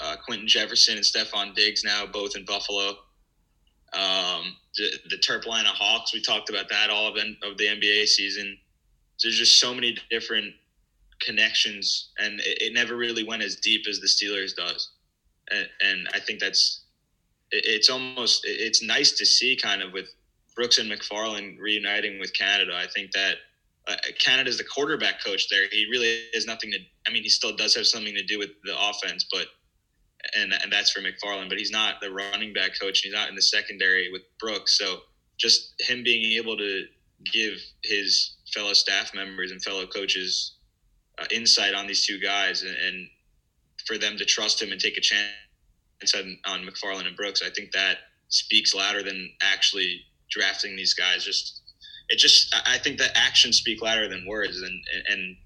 uh, 0.00 0.16
Quinton 0.24 0.46
Jefferson 0.46 0.96
and 0.96 1.04
Stefon 1.04 1.54
Diggs 1.54 1.82
now, 1.84 2.06
both 2.06 2.36
in 2.36 2.44
Buffalo. 2.44 2.90
Um, 3.94 4.54
the, 4.76 4.90
the 5.08 5.16
Terplina 5.16 5.64
Hawks, 5.64 6.12
we 6.12 6.20
talked 6.20 6.50
about 6.50 6.68
that 6.68 6.90
all 6.90 7.08
of, 7.08 7.16
of 7.16 7.56
the 7.56 7.66
NBA 7.66 8.06
season. 8.06 8.58
There's 9.22 9.38
just 9.38 9.58
so 9.60 9.74
many 9.74 9.96
different 10.10 10.54
connections, 11.20 12.10
and 12.18 12.40
it, 12.40 12.62
it 12.62 12.72
never 12.72 12.96
really 12.96 13.24
went 13.24 13.42
as 13.42 13.56
deep 13.56 13.86
as 13.88 14.00
the 14.00 14.06
Steelers 14.06 14.54
does 14.54 14.90
and, 15.50 15.68
and 15.80 16.08
I 16.14 16.20
think 16.20 16.40
that's 16.40 16.82
it's 17.50 17.88
almost 17.88 18.42
it's 18.44 18.82
nice 18.82 19.12
to 19.12 19.24
see 19.24 19.56
kind 19.56 19.82
of 19.82 19.92
with 19.92 20.08
Brooks 20.54 20.78
and 20.78 20.90
McFarland 20.90 21.58
reuniting 21.58 22.18
with 22.18 22.34
Canada. 22.34 22.72
I 22.76 22.86
think 22.86 23.12
that 23.12 23.36
uh, 23.86 23.96
Canada's 24.18 24.58
the 24.58 24.64
quarterback 24.64 25.24
coach 25.24 25.48
there. 25.48 25.62
He 25.70 25.86
really 25.90 26.24
has 26.34 26.46
nothing 26.46 26.70
to. 26.72 26.78
I 27.06 27.12
mean, 27.12 27.22
he 27.22 27.28
still 27.28 27.56
does 27.56 27.74
have 27.74 27.86
something 27.86 28.14
to 28.14 28.24
do 28.24 28.38
with 28.38 28.50
the 28.64 28.74
offense, 28.78 29.26
but 29.30 29.46
and 30.36 30.52
and 30.52 30.70
that's 30.70 30.90
for 30.90 31.00
McFarland. 31.00 31.48
But 31.48 31.58
he's 31.58 31.70
not 31.70 32.00
the 32.00 32.10
running 32.10 32.52
back 32.52 32.78
coach. 32.78 33.00
He's 33.00 33.14
not 33.14 33.28
in 33.28 33.34
the 33.34 33.42
secondary 33.42 34.10
with 34.12 34.22
Brooks. 34.38 34.76
So 34.78 35.00
just 35.38 35.74
him 35.80 36.02
being 36.02 36.32
able 36.32 36.56
to 36.58 36.84
give 37.32 37.54
his 37.84 38.34
fellow 38.52 38.72
staff 38.72 39.14
members 39.14 39.50
and 39.50 39.62
fellow 39.62 39.86
coaches 39.86 40.56
uh, 41.18 41.26
insight 41.30 41.74
on 41.74 41.86
these 41.86 42.06
two 42.06 42.18
guys 42.18 42.62
and, 42.62 42.76
and 42.76 43.08
for 43.86 43.98
them 43.98 44.16
to 44.16 44.24
trust 44.24 44.60
him 44.60 44.72
and 44.72 44.80
take 44.80 44.96
a 44.96 45.00
chance 45.00 45.24
on, 46.14 46.38
on 46.46 46.66
McFarland 46.66 47.06
and 47.06 47.16
Brooks, 47.16 47.42
I 47.44 47.50
think 47.50 47.72
that 47.72 47.98
speaks 48.28 48.74
louder 48.74 49.02
than 49.02 49.30
actually 49.42 50.02
drafting 50.30 50.76
these 50.76 50.94
guys. 50.94 51.24
Just 51.24 51.62
it 52.08 52.18
just 52.18 52.54
I 52.66 52.78
think 52.78 52.98
that 52.98 53.12
actions 53.14 53.56
speak 53.56 53.82
louder 53.82 54.08
than 54.08 54.26
words, 54.26 54.60
and 54.62 54.84
and 55.10 55.36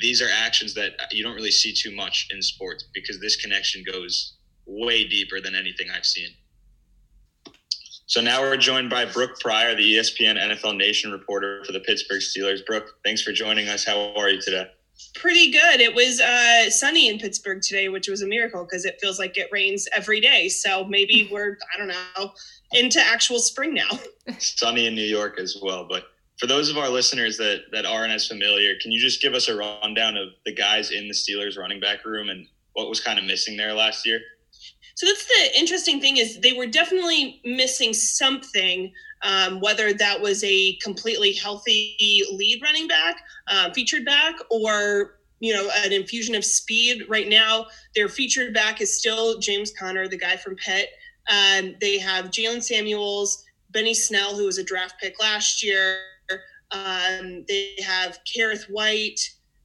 these 0.00 0.22
are 0.22 0.28
actions 0.32 0.74
that 0.74 0.92
you 1.10 1.22
don't 1.22 1.34
really 1.34 1.50
see 1.50 1.72
too 1.72 1.94
much 1.94 2.28
in 2.30 2.40
sports 2.42 2.84
because 2.94 3.20
this 3.20 3.36
connection 3.36 3.84
goes 3.90 4.34
way 4.66 5.04
deeper 5.04 5.40
than 5.40 5.54
anything 5.54 5.88
I've 5.94 6.06
seen. 6.06 6.28
So 8.06 8.20
now 8.20 8.40
we're 8.40 8.56
joined 8.56 8.90
by 8.90 9.04
Brooke 9.06 9.40
Pryor, 9.40 9.74
the 9.74 9.96
ESPN 9.96 10.36
NFL 10.36 10.76
Nation 10.76 11.12
reporter 11.12 11.64
for 11.64 11.72
the 11.72 11.80
Pittsburgh 11.80 12.20
Steelers. 12.20 12.64
Brooke, 12.66 12.98
thanks 13.04 13.22
for 13.22 13.32
joining 13.32 13.68
us. 13.68 13.84
How 13.84 14.12
are 14.14 14.28
you 14.28 14.40
today? 14.40 14.66
pretty 15.14 15.50
good. 15.50 15.80
It 15.80 15.94
was 15.94 16.20
uh, 16.20 16.70
sunny 16.70 17.08
in 17.08 17.18
Pittsburgh 17.18 17.60
today, 17.62 17.88
which 17.88 18.08
was 18.08 18.22
a 18.22 18.26
miracle 18.26 18.64
because 18.64 18.84
it 18.84 18.98
feels 19.00 19.18
like 19.18 19.36
it 19.36 19.48
rains 19.52 19.88
every 19.94 20.20
day. 20.20 20.48
So 20.48 20.84
maybe 20.84 21.28
we're, 21.32 21.58
I 21.74 21.78
don't 21.78 21.88
know, 21.88 22.32
into 22.72 23.00
actual 23.00 23.38
spring 23.38 23.74
now. 23.74 23.88
sunny 24.38 24.86
in 24.86 24.94
New 24.94 25.02
York 25.02 25.38
as 25.38 25.56
well. 25.62 25.86
But 25.88 26.04
for 26.38 26.46
those 26.46 26.70
of 26.70 26.78
our 26.78 26.88
listeners 26.88 27.36
that, 27.38 27.64
that 27.72 27.84
aren't 27.84 28.12
as 28.12 28.26
familiar, 28.26 28.74
can 28.80 28.90
you 28.90 29.00
just 29.00 29.20
give 29.20 29.34
us 29.34 29.48
a 29.48 29.56
rundown 29.56 30.16
of 30.16 30.28
the 30.44 30.54
guys 30.54 30.90
in 30.90 31.08
the 31.08 31.14
Steelers 31.14 31.58
running 31.58 31.80
back 31.80 32.04
room 32.04 32.28
and 32.28 32.46
what 32.72 32.88
was 32.88 33.00
kind 33.00 33.18
of 33.18 33.24
missing 33.24 33.56
there 33.56 33.74
last 33.74 34.06
year? 34.06 34.20
So 35.02 35.08
that's 35.08 35.24
the 35.24 35.58
interesting 35.58 36.00
thing 36.00 36.18
is 36.18 36.38
they 36.38 36.52
were 36.52 36.68
definitely 36.68 37.40
missing 37.44 37.92
something 37.92 38.92
um, 39.24 39.58
whether 39.58 39.92
that 39.92 40.20
was 40.20 40.44
a 40.44 40.76
completely 40.76 41.32
healthy 41.32 42.22
lead 42.30 42.60
running 42.62 42.86
back, 42.86 43.16
uh, 43.48 43.72
featured 43.72 44.04
back, 44.04 44.36
or 44.48 45.18
you 45.40 45.52
know 45.54 45.68
an 45.78 45.92
infusion 45.92 46.36
of 46.36 46.44
speed. 46.44 47.02
Right 47.08 47.28
now, 47.28 47.66
their 47.96 48.08
featured 48.08 48.54
back 48.54 48.80
is 48.80 48.96
still 48.96 49.40
James 49.40 49.72
Conner, 49.76 50.06
the 50.06 50.16
guy 50.16 50.36
from 50.36 50.54
Pitt. 50.54 50.90
Um, 51.28 51.74
they 51.80 51.98
have 51.98 52.26
Jaylen 52.26 52.62
Samuels, 52.62 53.44
Benny 53.70 53.94
Snell, 53.94 54.36
who 54.36 54.46
was 54.46 54.58
a 54.58 54.64
draft 54.64 55.00
pick 55.00 55.20
last 55.20 55.64
year. 55.64 55.98
Um, 56.70 57.44
they 57.48 57.74
have 57.84 58.20
Kerrith 58.24 58.70
Whyte. 58.70 59.18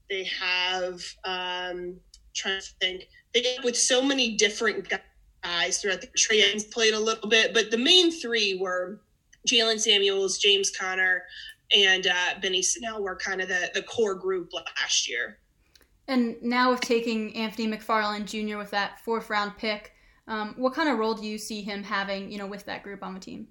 They 0.09 0.23
have 0.23 0.99
um, 1.25 1.99
trying 2.33 2.59
to 2.59 2.67
think. 2.81 3.03
They 3.35 3.59
with 3.63 3.77
so 3.77 4.01
many 4.01 4.35
different 4.35 4.89
guys 4.89 5.01
throughout 5.43 6.01
the 6.01 6.07
trades 6.17 6.63
played 6.63 6.93
a 6.93 6.99
little 6.99 7.29
bit, 7.29 7.53
but 7.53 7.71
the 7.71 7.77
main 7.77 8.11
three 8.11 8.57
were 8.59 9.01
Jaylen 9.47 9.79
Samuels, 9.79 10.37
James 10.37 10.69
Conner, 10.69 11.23
and 11.75 12.07
uh, 12.07 12.39
Benny 12.41 12.61
Snell 12.61 13.01
were 13.01 13.15
kind 13.15 13.41
of 13.41 13.47
the, 13.47 13.71
the 13.73 13.81
core 13.81 14.15
group 14.15 14.53
last 14.53 15.09
year. 15.09 15.39
And 16.07 16.35
now 16.41 16.71
with 16.71 16.81
taking 16.81 17.35
Anthony 17.35 17.67
McFarland 17.67 18.25
Jr. 18.25 18.57
with 18.57 18.71
that 18.71 18.99
fourth 19.01 19.29
round 19.29 19.57
pick, 19.57 19.93
um, 20.27 20.55
what 20.57 20.73
kind 20.73 20.89
of 20.89 20.97
role 20.97 21.13
do 21.13 21.25
you 21.25 21.37
see 21.37 21.61
him 21.61 21.83
having, 21.83 22.31
you 22.31 22.37
know, 22.37 22.47
with 22.47 22.65
that 22.65 22.83
group 22.83 23.03
on 23.03 23.13
the 23.13 23.19
team? 23.19 23.47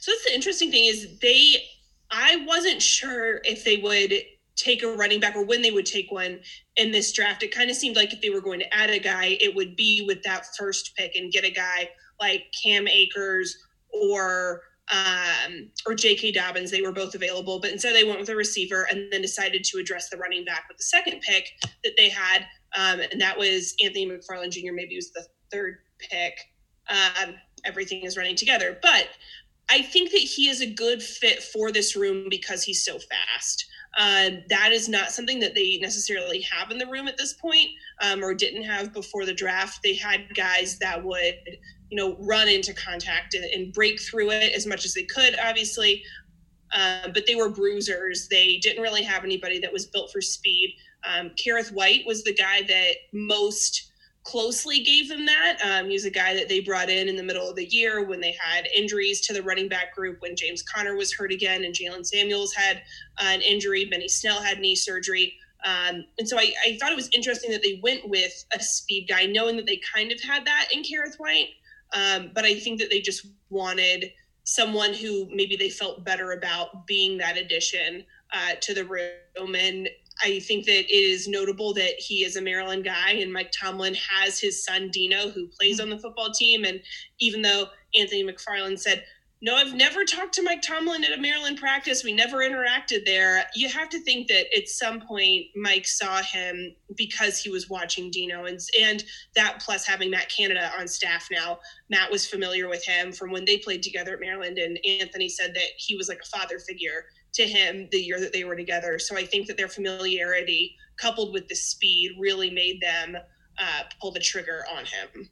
So 0.00 0.12
that's 0.12 0.24
the 0.24 0.34
interesting 0.34 0.70
thing 0.70 0.84
is 0.84 1.18
they, 1.20 1.64
I 2.10 2.44
wasn't 2.46 2.82
sure 2.82 3.40
if 3.44 3.64
they 3.64 3.76
would 3.78 4.14
take 4.58 4.82
a 4.82 4.88
running 4.88 5.20
back 5.20 5.36
or 5.36 5.44
when 5.44 5.62
they 5.62 5.70
would 5.70 5.86
take 5.86 6.10
one 6.10 6.40
in 6.76 6.90
this 6.90 7.12
draft. 7.12 7.42
It 7.42 7.54
kind 7.54 7.70
of 7.70 7.76
seemed 7.76 7.96
like 7.96 8.12
if 8.12 8.20
they 8.20 8.30
were 8.30 8.40
going 8.40 8.60
to 8.60 8.74
add 8.74 8.90
a 8.90 8.98
guy, 8.98 9.38
it 9.40 9.54
would 9.54 9.76
be 9.76 10.04
with 10.06 10.22
that 10.24 10.46
first 10.56 10.94
pick 10.96 11.14
and 11.16 11.32
get 11.32 11.44
a 11.44 11.50
guy 11.50 11.88
like 12.20 12.52
Cam 12.62 12.88
Akers 12.88 13.56
or 13.90 14.62
um, 14.90 15.70
or 15.86 15.94
J.K. 15.94 16.32
Dobbins. 16.32 16.70
They 16.70 16.80
were 16.80 16.92
both 16.92 17.14
available, 17.14 17.60
but 17.60 17.70
instead 17.70 17.94
they 17.94 18.04
went 18.04 18.20
with 18.20 18.30
a 18.30 18.36
receiver 18.36 18.86
and 18.90 19.12
then 19.12 19.22
decided 19.22 19.62
to 19.64 19.78
address 19.78 20.08
the 20.08 20.16
running 20.16 20.44
back 20.44 20.64
with 20.68 20.78
the 20.78 20.84
second 20.84 21.20
pick 21.20 21.50
that 21.84 21.92
they 21.96 22.08
had, 22.08 22.46
um, 22.76 23.00
and 23.00 23.20
that 23.20 23.38
was 23.38 23.74
Anthony 23.82 24.06
McFarland 24.06 24.50
Jr. 24.50 24.72
Maybe 24.72 24.96
was 24.96 25.12
the 25.12 25.26
third 25.52 25.78
pick. 25.98 26.38
Um, 26.88 27.34
everything 27.66 28.04
is 28.04 28.16
running 28.16 28.34
together, 28.34 28.78
but 28.80 29.08
I 29.70 29.82
think 29.82 30.10
that 30.12 30.18
he 30.18 30.48
is 30.48 30.62
a 30.62 30.66
good 30.66 31.02
fit 31.02 31.42
for 31.42 31.70
this 31.70 31.94
room 31.94 32.28
because 32.30 32.62
he's 32.62 32.84
so 32.84 32.98
fast. 32.98 33.66
Uh, 33.98 34.30
that 34.48 34.70
is 34.70 34.88
not 34.88 35.10
something 35.10 35.40
that 35.40 35.56
they 35.56 35.76
necessarily 35.78 36.40
have 36.42 36.70
in 36.70 36.78
the 36.78 36.86
room 36.86 37.08
at 37.08 37.18
this 37.18 37.32
point, 37.32 37.68
um, 38.00 38.22
or 38.22 38.32
didn't 38.32 38.62
have 38.62 38.92
before 38.92 39.26
the 39.26 39.34
draft. 39.34 39.80
They 39.82 39.94
had 39.94 40.32
guys 40.36 40.78
that 40.78 41.02
would, 41.02 41.34
you 41.90 41.96
know, 41.96 42.16
run 42.20 42.46
into 42.46 42.72
contact 42.72 43.34
and, 43.34 43.44
and 43.44 43.72
break 43.72 44.00
through 44.00 44.30
it 44.30 44.52
as 44.54 44.66
much 44.66 44.84
as 44.84 44.94
they 44.94 45.02
could, 45.02 45.36
obviously. 45.40 46.04
Uh, 46.72 47.08
but 47.12 47.26
they 47.26 47.34
were 47.34 47.50
bruisers. 47.50 48.28
They 48.28 48.58
didn't 48.58 48.82
really 48.82 49.02
have 49.02 49.24
anybody 49.24 49.58
that 49.58 49.72
was 49.72 49.86
built 49.86 50.12
for 50.12 50.20
speed. 50.20 50.76
Um, 51.02 51.30
Kerrith 51.30 51.72
Whyte 51.72 52.04
was 52.06 52.22
the 52.22 52.34
guy 52.34 52.62
that 52.62 52.92
most 53.12 53.87
closely 54.28 54.80
gave 54.80 55.08
them 55.08 55.24
that. 55.24 55.58
Um, 55.64 55.86
he 55.86 55.94
was 55.94 56.04
a 56.04 56.10
guy 56.10 56.34
that 56.34 56.50
they 56.50 56.60
brought 56.60 56.90
in 56.90 57.08
in 57.08 57.16
the 57.16 57.22
middle 57.22 57.48
of 57.48 57.56
the 57.56 57.64
year 57.64 58.04
when 58.04 58.20
they 58.20 58.36
had 58.38 58.68
injuries 58.76 59.22
to 59.22 59.32
the 59.32 59.42
running 59.42 59.68
back 59.68 59.94
group, 59.94 60.20
when 60.20 60.36
James 60.36 60.62
Conner 60.62 60.96
was 60.96 61.14
hurt 61.14 61.32
again 61.32 61.64
and 61.64 61.74
Jaylen 61.74 62.04
Samuels 62.04 62.52
had 62.52 62.82
an 63.20 63.40
injury, 63.40 63.86
Benny 63.86 64.08
Snell 64.08 64.42
had 64.42 64.58
knee 64.58 64.74
surgery. 64.74 65.34
Um, 65.64 66.04
and 66.18 66.28
so 66.28 66.38
I, 66.38 66.52
I, 66.66 66.76
thought 66.78 66.92
it 66.92 66.96
was 66.96 67.08
interesting 67.12 67.50
that 67.52 67.62
they 67.62 67.80
went 67.82 68.08
with 68.08 68.44
a 68.54 68.60
speed 68.62 69.06
guy, 69.08 69.24
knowing 69.26 69.56
that 69.56 69.66
they 69.66 69.80
kind 69.94 70.12
of 70.12 70.20
had 70.20 70.44
that 70.44 70.68
in 70.72 70.82
Kerrith 70.82 71.16
Whyte. 71.18 71.48
Um, 71.94 72.30
but 72.34 72.44
I 72.44 72.54
think 72.54 72.78
that 72.80 72.90
they 72.90 73.00
just 73.00 73.26
wanted 73.50 74.12
someone 74.44 74.94
who 74.94 75.26
maybe 75.32 75.56
they 75.56 75.70
felt 75.70 76.04
better 76.04 76.32
about 76.32 76.86
being 76.86 77.18
that 77.18 77.36
addition 77.38 78.04
uh, 78.32 78.52
to 78.60 78.74
the 78.74 78.84
room. 78.84 79.54
And 79.56 79.88
I 80.22 80.40
think 80.40 80.66
that 80.66 80.84
it 80.84 80.92
is 80.92 81.28
notable 81.28 81.72
that 81.74 81.94
he 81.98 82.24
is 82.24 82.36
a 82.36 82.42
Maryland 82.42 82.84
guy, 82.84 83.12
and 83.12 83.32
Mike 83.32 83.52
Tomlin 83.52 83.94
has 83.94 84.38
his 84.38 84.64
son 84.64 84.90
Dino, 84.90 85.30
who 85.30 85.48
plays 85.48 85.80
mm-hmm. 85.80 85.90
on 85.90 85.96
the 85.96 86.02
football 86.02 86.32
team. 86.32 86.64
And 86.64 86.80
even 87.20 87.42
though 87.42 87.66
Anthony 87.94 88.24
McFarland 88.24 88.78
said, 88.80 89.04
"No, 89.40 89.54
I've 89.54 89.74
never 89.74 90.04
talked 90.04 90.34
to 90.34 90.42
Mike 90.42 90.62
Tomlin 90.62 91.04
at 91.04 91.16
a 91.16 91.20
Maryland 91.20 91.58
practice. 91.58 92.02
We 92.02 92.12
never 92.12 92.38
interacted 92.38 93.04
there." 93.04 93.44
You 93.54 93.68
have 93.68 93.88
to 93.90 94.00
think 94.00 94.28
that 94.28 94.46
at 94.56 94.68
some 94.68 95.00
point 95.00 95.46
Mike 95.54 95.86
saw 95.86 96.22
him 96.22 96.74
because 96.96 97.38
he 97.38 97.48
was 97.48 97.70
watching 97.70 98.10
Dino, 98.10 98.46
and 98.46 98.60
and 98.80 99.04
that 99.34 99.60
plus 99.60 99.86
having 99.86 100.10
Matt 100.10 100.28
Canada 100.30 100.72
on 100.78 100.88
staff 100.88 101.28
now. 101.30 101.60
Matt 101.90 102.10
was 102.10 102.26
familiar 102.26 102.68
with 102.68 102.84
him 102.84 103.12
from 103.12 103.30
when 103.30 103.44
they 103.44 103.58
played 103.58 103.82
together 103.82 104.14
at 104.14 104.20
Maryland, 104.20 104.58
and 104.58 104.78
Anthony 104.84 105.28
said 105.28 105.54
that 105.54 105.70
he 105.76 105.94
was 105.96 106.08
like 106.08 106.20
a 106.22 106.36
father 106.36 106.58
figure 106.58 107.04
to 107.38 107.46
him 107.46 107.88
the 107.90 107.98
year 107.98 108.20
that 108.20 108.32
they 108.32 108.44
were 108.44 108.56
together. 108.56 108.98
So 108.98 109.16
I 109.16 109.24
think 109.24 109.46
that 109.46 109.56
their 109.56 109.68
familiarity 109.68 110.76
coupled 111.00 111.32
with 111.32 111.48
the 111.48 111.54
speed 111.54 112.12
really 112.18 112.50
made 112.50 112.80
them 112.80 113.16
uh, 113.58 113.82
pull 114.00 114.12
the 114.12 114.20
trigger 114.20 114.64
on 114.76 114.84
him. 114.84 115.30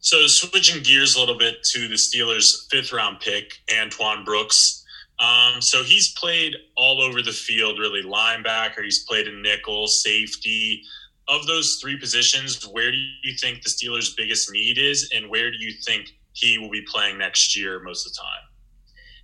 So 0.00 0.26
switching 0.26 0.82
gears 0.82 1.14
a 1.14 1.20
little 1.20 1.36
bit 1.36 1.62
to 1.72 1.88
the 1.88 1.94
Steelers' 1.94 2.70
fifth 2.70 2.92
round 2.92 3.20
pick, 3.20 3.52
Antoine 3.78 4.24
Brooks. 4.24 4.84
Um, 5.18 5.60
so 5.60 5.82
he's 5.82 6.14
played 6.14 6.56
all 6.76 7.02
over 7.02 7.20
the 7.20 7.32
field, 7.32 7.78
really 7.78 8.02
linebacker. 8.02 8.82
He's 8.82 9.04
played 9.04 9.26
in 9.26 9.42
nickel, 9.42 9.86
safety. 9.86 10.82
Of 11.28 11.46
those 11.46 11.78
three 11.80 11.98
positions, 11.98 12.66
where 12.66 12.90
do 12.90 12.96
you 12.96 13.34
think 13.38 13.62
the 13.62 13.68
Steelers' 13.68 14.16
biggest 14.16 14.50
need 14.50 14.78
is, 14.78 15.10
and 15.14 15.28
where 15.30 15.50
do 15.50 15.58
you 15.60 15.72
think 15.84 16.08
he 16.32 16.58
will 16.58 16.70
be 16.70 16.82
playing 16.90 17.18
next 17.18 17.56
year 17.56 17.80
most 17.80 18.06
of 18.06 18.12
the 18.12 18.18
time? 18.18 18.49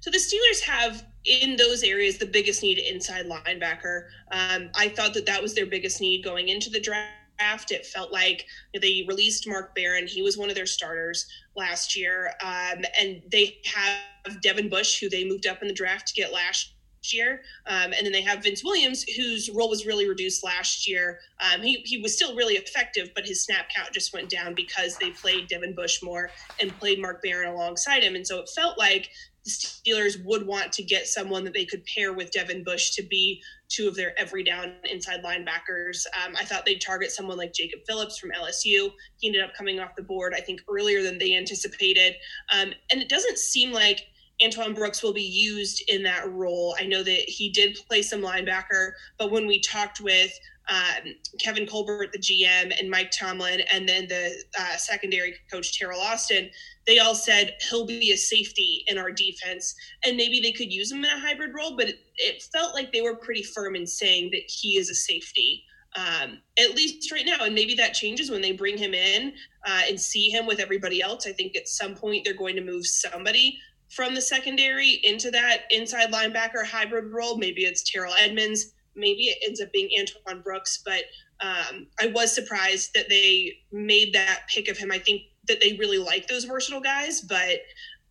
So 0.06 0.12
the 0.12 0.18
Steelers 0.18 0.60
have 0.60 1.04
in 1.24 1.56
those 1.56 1.82
areas 1.82 2.16
the 2.16 2.26
biggest 2.26 2.62
need 2.62 2.78
inside 2.78 3.26
linebacker. 3.26 4.04
Um, 4.30 4.70
I 4.76 4.88
thought 4.88 5.14
that 5.14 5.26
that 5.26 5.42
was 5.42 5.52
their 5.52 5.66
biggest 5.66 6.00
need 6.00 6.22
going 6.22 6.48
into 6.48 6.70
the 6.70 6.78
draft. 6.78 7.72
It 7.72 7.84
felt 7.84 8.12
like 8.12 8.46
they 8.72 9.04
released 9.08 9.48
Mark 9.48 9.74
Barron. 9.74 10.06
He 10.06 10.22
was 10.22 10.38
one 10.38 10.48
of 10.48 10.54
their 10.54 10.64
starters 10.64 11.26
last 11.56 11.96
year. 11.96 12.30
Um, 12.40 12.84
and 13.00 13.20
they 13.32 13.56
have 13.64 14.40
Devin 14.42 14.68
Bush, 14.68 15.00
who 15.00 15.08
they 15.08 15.28
moved 15.28 15.48
up 15.48 15.60
in 15.60 15.66
the 15.66 15.74
draft 15.74 16.06
to 16.06 16.14
get 16.14 16.32
last 16.32 16.70
year. 17.12 17.42
Um, 17.66 17.92
and 17.92 18.04
then 18.04 18.12
they 18.12 18.22
have 18.22 18.44
Vince 18.44 18.62
Williams, 18.62 19.02
whose 19.02 19.50
role 19.50 19.68
was 19.68 19.86
really 19.86 20.08
reduced 20.08 20.44
last 20.44 20.88
year. 20.88 21.18
Um, 21.40 21.62
he, 21.62 21.82
he 21.84 21.98
was 21.98 22.14
still 22.14 22.36
really 22.36 22.54
effective, 22.54 23.10
but 23.16 23.26
his 23.26 23.42
snap 23.42 23.70
count 23.74 23.92
just 23.92 24.12
went 24.12 24.30
down 24.30 24.54
because 24.54 24.96
they 24.98 25.10
played 25.10 25.48
Devin 25.48 25.74
Bush 25.74 26.00
more 26.00 26.30
and 26.60 26.76
played 26.78 27.00
Mark 27.00 27.22
Barron 27.22 27.52
alongside 27.52 28.04
him. 28.04 28.14
And 28.14 28.26
so 28.26 28.38
it 28.38 28.48
felt 28.54 28.78
like 28.78 29.10
the 29.46 29.52
Steelers 29.52 30.22
would 30.24 30.44
want 30.44 30.72
to 30.72 30.82
get 30.82 31.06
someone 31.06 31.44
that 31.44 31.54
they 31.54 31.64
could 31.64 31.84
pair 31.86 32.12
with 32.12 32.32
Devin 32.32 32.64
Bush 32.64 32.90
to 32.90 33.02
be 33.02 33.40
two 33.68 33.86
of 33.86 33.94
their 33.94 34.18
every 34.18 34.42
down 34.42 34.72
inside 34.90 35.22
linebackers. 35.22 36.04
Um, 36.24 36.34
I 36.36 36.44
thought 36.44 36.66
they'd 36.66 36.80
target 36.80 37.12
someone 37.12 37.38
like 37.38 37.54
Jacob 37.54 37.80
Phillips 37.86 38.18
from 38.18 38.32
LSU. 38.32 38.90
He 39.20 39.28
ended 39.28 39.42
up 39.42 39.54
coming 39.54 39.78
off 39.78 39.94
the 39.96 40.02
board, 40.02 40.34
I 40.36 40.40
think, 40.40 40.62
earlier 40.68 41.02
than 41.02 41.18
they 41.18 41.36
anticipated. 41.36 42.16
Um, 42.52 42.72
and 42.90 43.00
it 43.00 43.08
doesn't 43.08 43.38
seem 43.38 43.72
like 43.72 44.08
Antoine 44.44 44.74
Brooks 44.74 45.02
will 45.02 45.14
be 45.14 45.22
used 45.22 45.82
in 45.88 46.02
that 46.02 46.30
role. 46.30 46.76
I 46.78 46.84
know 46.84 47.04
that 47.04 47.28
he 47.28 47.48
did 47.48 47.78
play 47.88 48.02
some 48.02 48.20
linebacker, 48.20 48.92
but 49.16 49.30
when 49.30 49.46
we 49.46 49.60
talked 49.60 50.00
with 50.00 50.32
um, 50.68 51.14
Kevin 51.40 51.66
Colbert, 51.66 52.10
the 52.12 52.18
GM, 52.18 52.78
and 52.78 52.90
Mike 52.90 53.10
Tomlin, 53.12 53.60
and 53.72 53.88
then 53.88 54.08
the 54.08 54.32
uh, 54.58 54.76
secondary 54.76 55.34
coach 55.50 55.78
Teryl 55.78 55.98
Austin, 55.98 56.50
they 56.86 56.98
all 56.98 57.14
said 57.14 57.54
he'll 57.70 57.86
be 57.86 58.12
a 58.12 58.16
safety 58.16 58.84
in 58.88 58.98
our 58.98 59.12
defense, 59.12 59.74
and 60.04 60.16
maybe 60.16 60.40
they 60.40 60.52
could 60.52 60.72
use 60.72 60.90
him 60.90 61.04
in 61.04 61.10
a 61.10 61.20
hybrid 61.20 61.54
role. 61.54 61.76
But 61.76 61.88
it, 61.88 61.98
it 62.16 62.42
felt 62.52 62.74
like 62.74 62.92
they 62.92 63.02
were 63.02 63.16
pretty 63.16 63.42
firm 63.42 63.76
in 63.76 63.86
saying 63.86 64.30
that 64.32 64.42
he 64.46 64.76
is 64.76 64.90
a 64.90 64.94
safety. 64.94 65.64
Um, 65.94 66.42
at 66.58 66.76
least 66.76 67.10
right 67.10 67.24
now. 67.24 67.46
And 67.46 67.54
maybe 67.54 67.74
that 67.76 67.94
changes 67.94 68.30
when 68.30 68.42
they 68.42 68.52
bring 68.52 68.76
him 68.76 68.92
in 68.92 69.32
uh, 69.66 69.80
and 69.88 69.98
see 69.98 70.28
him 70.28 70.44
with 70.44 70.60
everybody 70.60 71.00
else. 71.00 71.26
I 71.26 71.32
think 71.32 71.56
at 71.56 71.68
some 71.68 71.94
point 71.94 72.22
they're 72.22 72.34
going 72.34 72.54
to 72.56 72.62
move 72.62 72.86
somebody 72.86 73.58
from 73.88 74.14
the 74.14 74.20
secondary 74.20 75.00
into 75.04 75.30
that 75.30 75.62
inside 75.70 76.12
linebacker 76.12 76.66
hybrid 76.66 77.14
role. 77.14 77.38
Maybe 77.38 77.62
it's 77.62 77.82
Terrell 77.90 78.12
Edmunds 78.20 78.74
maybe 78.96 79.24
it 79.24 79.38
ends 79.46 79.60
up 79.60 79.72
being 79.72 79.88
Antoine 79.98 80.42
Brooks, 80.42 80.82
but 80.84 81.02
um, 81.40 81.86
I 82.00 82.08
was 82.08 82.34
surprised 82.34 82.92
that 82.94 83.08
they 83.08 83.52
made 83.72 84.14
that 84.14 84.42
pick 84.48 84.68
of 84.68 84.78
him. 84.78 84.90
I 84.90 84.98
think 84.98 85.22
that 85.48 85.60
they 85.60 85.76
really 85.78 85.98
like 85.98 86.26
those 86.26 86.44
versatile 86.44 86.80
guys, 86.80 87.20
but 87.20 87.60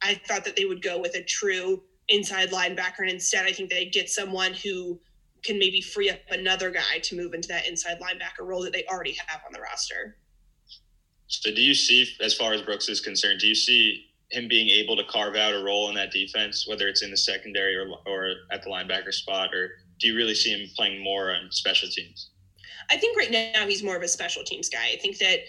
I 0.01 0.15
thought 0.27 0.45
that 0.45 0.55
they 0.55 0.65
would 0.65 0.81
go 0.81 0.99
with 0.99 1.15
a 1.15 1.23
true 1.23 1.81
inside 2.09 2.51
linebacker. 2.51 2.99
And 2.99 3.09
instead, 3.09 3.45
I 3.45 3.51
think 3.51 3.69
they 3.69 3.85
get 3.85 4.09
someone 4.09 4.53
who 4.53 4.99
can 5.43 5.59
maybe 5.59 5.81
free 5.81 6.09
up 6.09 6.19
another 6.31 6.71
guy 6.71 6.99
to 7.03 7.15
move 7.15 7.33
into 7.33 7.47
that 7.49 7.67
inside 7.67 7.99
linebacker 7.99 8.45
role 8.45 8.63
that 8.63 8.73
they 8.73 8.85
already 8.85 9.15
have 9.27 9.41
on 9.45 9.53
the 9.53 9.61
roster. 9.61 10.17
So, 11.27 11.53
do 11.53 11.61
you 11.61 11.73
see, 11.73 12.07
as 12.21 12.35
far 12.35 12.53
as 12.53 12.61
Brooks 12.61 12.87
is 12.87 13.01
concerned, 13.01 13.39
do 13.39 13.47
you 13.47 13.55
see 13.55 14.05
him 14.31 14.47
being 14.47 14.69
able 14.69 14.95
to 14.95 15.03
carve 15.05 15.35
out 15.35 15.53
a 15.53 15.63
role 15.63 15.89
in 15.89 15.95
that 15.95 16.11
defense, 16.11 16.67
whether 16.67 16.87
it's 16.87 17.03
in 17.03 17.11
the 17.11 17.17
secondary 17.17 17.75
or, 17.75 17.87
or 18.05 18.33
at 18.51 18.63
the 18.63 18.69
linebacker 18.69 19.13
spot, 19.13 19.53
or 19.53 19.71
do 19.99 20.07
you 20.07 20.15
really 20.15 20.35
see 20.35 20.51
him 20.51 20.69
playing 20.75 21.03
more 21.03 21.33
on 21.33 21.51
special 21.51 21.89
teams? 21.89 22.29
I 22.89 22.97
think 22.97 23.17
right 23.17 23.31
now 23.31 23.65
he's 23.67 23.83
more 23.83 23.95
of 23.95 24.03
a 24.03 24.07
special 24.07 24.43
teams 24.43 24.69
guy. 24.69 24.91
I 24.93 24.97
think 24.97 25.17
that 25.19 25.39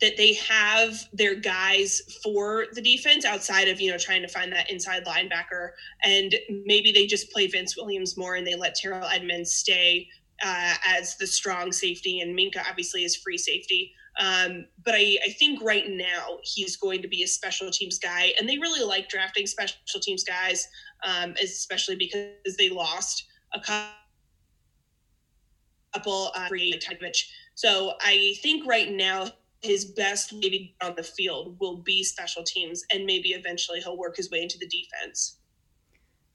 that 0.00 0.16
they 0.18 0.34
have 0.34 1.08
their 1.14 1.34
guys 1.34 2.02
for 2.22 2.66
the 2.74 2.82
defense 2.82 3.24
outside 3.24 3.68
of 3.68 3.80
you 3.80 3.90
know 3.90 3.98
trying 3.98 4.22
to 4.22 4.28
find 4.28 4.52
that 4.52 4.70
inside 4.70 5.04
linebacker, 5.04 5.70
and 6.02 6.34
maybe 6.64 6.92
they 6.92 7.06
just 7.06 7.30
play 7.32 7.46
Vince 7.46 7.76
Williams 7.76 8.16
more 8.16 8.36
and 8.36 8.46
they 8.46 8.54
let 8.54 8.74
Terrell 8.74 9.08
Edmunds 9.08 9.52
stay 9.52 10.08
uh, 10.42 10.74
as 10.86 11.16
the 11.16 11.26
strong 11.26 11.72
safety, 11.72 12.20
and 12.20 12.38
Minkah 12.38 12.68
obviously 12.68 13.04
is 13.04 13.16
free 13.16 13.38
safety. 13.38 13.92
Um, 14.18 14.66
but 14.82 14.94
I, 14.94 15.18
I, 15.26 15.30
think 15.32 15.62
right 15.62 15.84
now 15.86 16.38
he's 16.42 16.74
going 16.76 17.02
to 17.02 17.08
be 17.08 17.22
a 17.22 17.26
special 17.26 17.70
teams 17.70 17.98
guy, 17.98 18.32
and 18.40 18.48
they 18.48 18.56
really 18.56 18.82
like 18.82 19.10
drafting 19.10 19.46
special 19.46 20.00
teams 20.00 20.24
guys, 20.24 20.66
um, 21.04 21.34
especially 21.42 21.96
because 21.96 22.56
they 22.56 22.70
lost 22.70 23.26
a 23.54 23.60
couple 25.94 26.30
uh, 26.34 26.48
free 26.48 26.78
So 27.54 27.94
I 28.00 28.34
think 28.42 28.66
right 28.66 28.90
now 28.90 29.28
his 29.62 29.84
best 29.84 30.32
maybe 30.32 30.74
on 30.82 30.94
the 30.96 31.02
field 31.02 31.56
will 31.60 31.78
be 31.78 32.02
special 32.02 32.42
teams, 32.42 32.84
and 32.92 33.04
maybe 33.04 33.30
eventually 33.30 33.80
he'll 33.80 33.96
work 33.96 34.16
his 34.16 34.30
way 34.30 34.42
into 34.42 34.58
the 34.58 34.66
defense. 34.66 35.38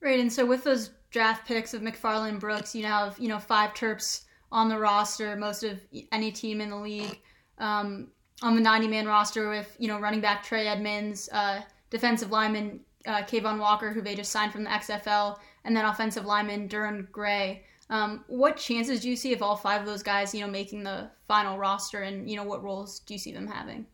Right, 0.02 0.20
and 0.20 0.32
so 0.32 0.46
with 0.46 0.64
those 0.64 0.92
draft 1.12 1.48
picks 1.48 1.74
of 1.74 1.82
McFarland 1.82 2.40
Brooks, 2.40 2.74
you 2.76 2.84
now 2.84 3.06
have 3.06 3.20
you 3.20 3.28
know 3.28 3.40
five 3.40 3.74
Terps 3.74 4.24
on 4.52 4.68
the 4.68 4.78
roster, 4.78 5.36
most 5.36 5.64
of 5.64 5.80
any 6.12 6.32
team 6.32 6.62
in 6.62 6.70
the 6.70 6.78
league. 6.78 7.20
Um, 7.58 8.08
on 8.42 8.56
the 8.56 8.62
90 8.62 8.88
man 8.88 9.06
roster 9.06 9.50
with 9.50 9.76
you 9.80 9.88
know 9.88 10.00
running 10.00 10.22
back 10.22 10.44
Trey 10.44 10.68
Edmunds, 10.68 11.30
uh, 11.32 11.62
defensive 11.90 12.32
lineman 12.32 12.80
uh, 13.06 13.22
Cavon 13.24 13.60
Walker, 13.60 13.92
who 13.92 14.02
they 14.02 14.16
just 14.16 14.32
signed 14.32 14.52
from 14.52 14.64
the 14.64 14.70
XFL, 14.70 15.38
and 15.66 15.76
then 15.76 15.86
offensive 15.86 16.26
lineman 16.26 16.68
Derwin 16.68 17.12
Gray. 17.12 17.64
Um, 17.90 18.24
what 18.28 18.58
chances 18.58 19.02
do 19.02 19.10
you 19.10 19.16
see 19.16 19.34
of 19.34 19.42
all 19.42 19.56
five 19.56 19.82
of 19.82 19.88
those 19.88 20.04
guys, 20.04 20.34
you 20.34 20.42
know, 20.42 20.48
making 20.48 20.84
the 20.84 21.10
final 21.28 21.58
roster, 21.58 22.02
and 22.02 22.30
you 22.30 22.38
know, 22.38 22.44
what 22.44 22.64
roles 22.64 23.00
do 23.00 23.14
you 23.14 23.20
see 23.20 23.32
them 23.32 23.48
having? 23.48 23.86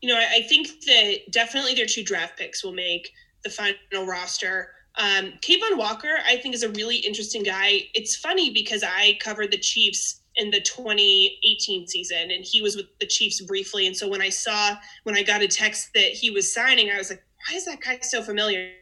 you 0.00 0.08
know, 0.08 0.18
I, 0.18 0.42
think 0.42 0.68
that 0.86 1.30
definitely 1.30 1.74
their 1.74 1.86
two 1.86 2.02
draft 2.02 2.38
picks 2.38 2.64
will 2.64 2.72
make 2.72 3.12
the 3.44 3.50
final 3.50 4.06
roster. 4.06 4.70
Um, 4.96 5.34
Cavon 5.42 5.76
Walker, 5.76 6.18
I 6.26 6.36
think, 6.36 6.54
is 6.54 6.62
a 6.62 6.70
really 6.70 6.96
interesting 6.96 7.42
guy. 7.42 7.82
It's 7.94 8.16
funny 8.16 8.50
because 8.50 8.82
I 8.82 9.18
covered 9.20 9.50
the 9.50 9.58
Chiefs 9.58 10.22
in 10.36 10.50
the 10.50 10.60
2018 10.60 11.86
season 11.86 12.30
and 12.30 12.44
he 12.44 12.62
was 12.62 12.76
with 12.76 12.86
the 12.98 13.06
Chiefs 13.06 13.40
briefly. 13.42 13.86
And 13.86 13.96
so 13.96 14.08
when 14.08 14.22
I 14.22 14.30
saw, 14.30 14.74
when 15.04 15.16
I 15.16 15.22
got 15.22 15.42
a 15.42 15.48
text 15.48 15.90
that 15.94 16.12
he 16.12 16.30
was 16.30 16.52
signing, 16.52 16.90
I 16.90 16.96
was 16.96 17.10
like, 17.10 17.22
why 17.48 17.56
is 17.56 17.66
that 17.66 17.80
guy 17.80 17.98
so 18.00 18.22
familiar? 18.22 18.72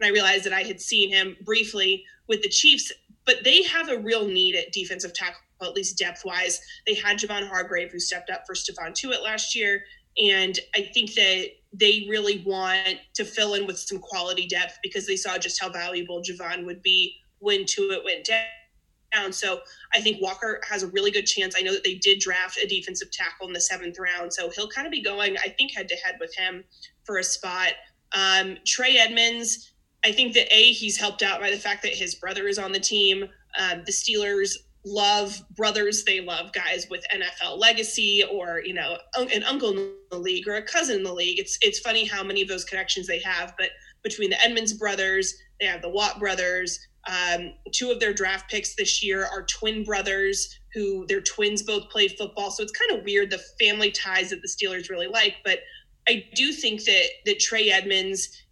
And 0.00 0.06
I 0.06 0.10
realized 0.10 0.44
that 0.44 0.52
I 0.52 0.62
had 0.62 0.80
seen 0.80 1.10
him 1.10 1.36
briefly 1.44 2.04
with 2.28 2.42
the 2.42 2.48
Chiefs, 2.48 2.92
but 3.24 3.36
they 3.44 3.62
have 3.62 3.88
a 3.88 3.98
real 3.98 4.26
need 4.26 4.54
at 4.56 4.72
defensive 4.72 5.12
tackle, 5.12 5.40
at 5.62 5.74
least 5.74 5.98
depth 5.98 6.24
wise. 6.24 6.60
They 6.86 6.94
had 6.94 7.18
Javon 7.18 7.48
Hargrave, 7.48 7.92
who 7.92 8.00
stepped 8.00 8.30
up 8.30 8.46
for 8.46 8.54
Stephon 8.54 8.92
Tuitt 8.92 9.22
last 9.22 9.54
year. 9.54 9.84
And 10.16 10.58
I 10.74 10.82
think 10.82 11.14
that 11.14 11.46
they 11.72 12.06
really 12.08 12.42
want 12.46 12.98
to 13.14 13.24
fill 13.24 13.54
in 13.54 13.66
with 13.66 13.78
some 13.78 13.98
quality 13.98 14.46
depth 14.46 14.78
because 14.82 15.06
they 15.06 15.16
saw 15.16 15.38
just 15.38 15.60
how 15.60 15.68
valuable 15.68 16.22
Javon 16.22 16.64
would 16.66 16.82
be 16.82 17.16
when 17.40 17.64
Tuitt 17.64 18.04
went 18.04 18.24
down. 18.24 19.32
So 19.32 19.60
I 19.94 20.00
think 20.00 20.20
Walker 20.20 20.60
has 20.68 20.82
a 20.82 20.88
really 20.88 21.10
good 21.10 21.26
chance. 21.26 21.54
I 21.56 21.62
know 21.62 21.72
that 21.72 21.84
they 21.84 21.94
did 21.94 22.20
draft 22.20 22.58
a 22.58 22.66
defensive 22.66 23.10
tackle 23.10 23.46
in 23.46 23.52
the 23.52 23.60
seventh 23.60 23.98
round. 23.98 24.32
So 24.32 24.50
he'll 24.50 24.68
kind 24.68 24.86
of 24.86 24.90
be 24.90 25.02
going, 25.02 25.36
I 25.38 25.48
think, 25.48 25.72
head 25.72 25.88
to 25.88 25.96
head 25.96 26.16
with 26.20 26.34
him 26.36 26.64
for 27.04 27.18
a 27.18 27.24
spot. 27.24 27.72
Um, 28.12 28.56
Trey 28.66 28.96
Edmunds, 28.98 29.72
I 30.04 30.12
think 30.12 30.34
that 30.34 30.52
A, 30.54 30.72
he's 30.72 30.98
helped 30.98 31.22
out 31.22 31.40
by 31.40 31.50
the 31.50 31.58
fact 31.58 31.82
that 31.82 31.94
his 31.94 32.14
brother 32.14 32.46
is 32.46 32.58
on 32.58 32.72
the 32.72 32.80
team. 32.80 33.24
Um, 33.58 33.82
the 33.84 33.92
Steelers 33.92 34.56
love 34.86 35.42
brothers 35.56 36.04
they 36.04 36.20
love 36.20 36.52
guys 36.52 36.86
with 36.90 37.02
nfl 37.14 37.58
legacy 37.58 38.22
or 38.30 38.60
you 38.66 38.74
know 38.74 38.98
an 39.16 39.42
uncle 39.44 39.70
in 39.70 39.94
the 40.10 40.18
league 40.18 40.46
or 40.46 40.56
a 40.56 40.62
cousin 40.62 40.96
in 40.98 41.02
the 41.02 41.12
league. 41.12 41.38
It's 41.38 41.58
it's 41.62 41.78
funny 41.78 42.04
how 42.04 42.22
many 42.22 42.42
of 42.42 42.48
those 42.48 42.64
connections 42.64 43.06
they 43.06 43.20
have 43.20 43.54
but 43.56 43.70
between 44.02 44.28
the 44.28 44.40
Edmunds 44.44 44.74
brothers 44.74 45.34
they 45.58 45.66
have 45.66 45.82
the 45.82 45.88
watt 45.88 46.18
brothers. 46.18 46.78
Um, 47.06 47.52
two 47.72 47.90
of 47.90 48.00
their 48.00 48.14
draft 48.14 48.50
picks 48.50 48.74
this 48.74 49.02
year 49.02 49.26
are 49.26 49.44
twin 49.44 49.84
brothers 49.84 50.58
who 50.72 51.06
their 51.06 51.20
twins 51.20 51.62
both 51.62 51.90
played 51.90 52.14
football. 52.16 52.50
So 52.50 52.62
it's 52.62 52.72
kind 52.72 52.98
of 52.98 53.04
weird 53.04 53.30
the 53.30 53.42
family 53.60 53.90
ties 53.90 54.30
that 54.30 54.40
the 54.42 54.48
steelers 54.48 54.90
really 54.90 55.06
like 55.06 55.36
but 55.44 55.60
i 56.08 56.24
do 56.34 56.52
think 56.52 56.84
that 56.84 57.06
that 57.24 57.38
trey 57.38 57.70
Edmunds 57.70 58.42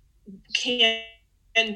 can 0.55 1.03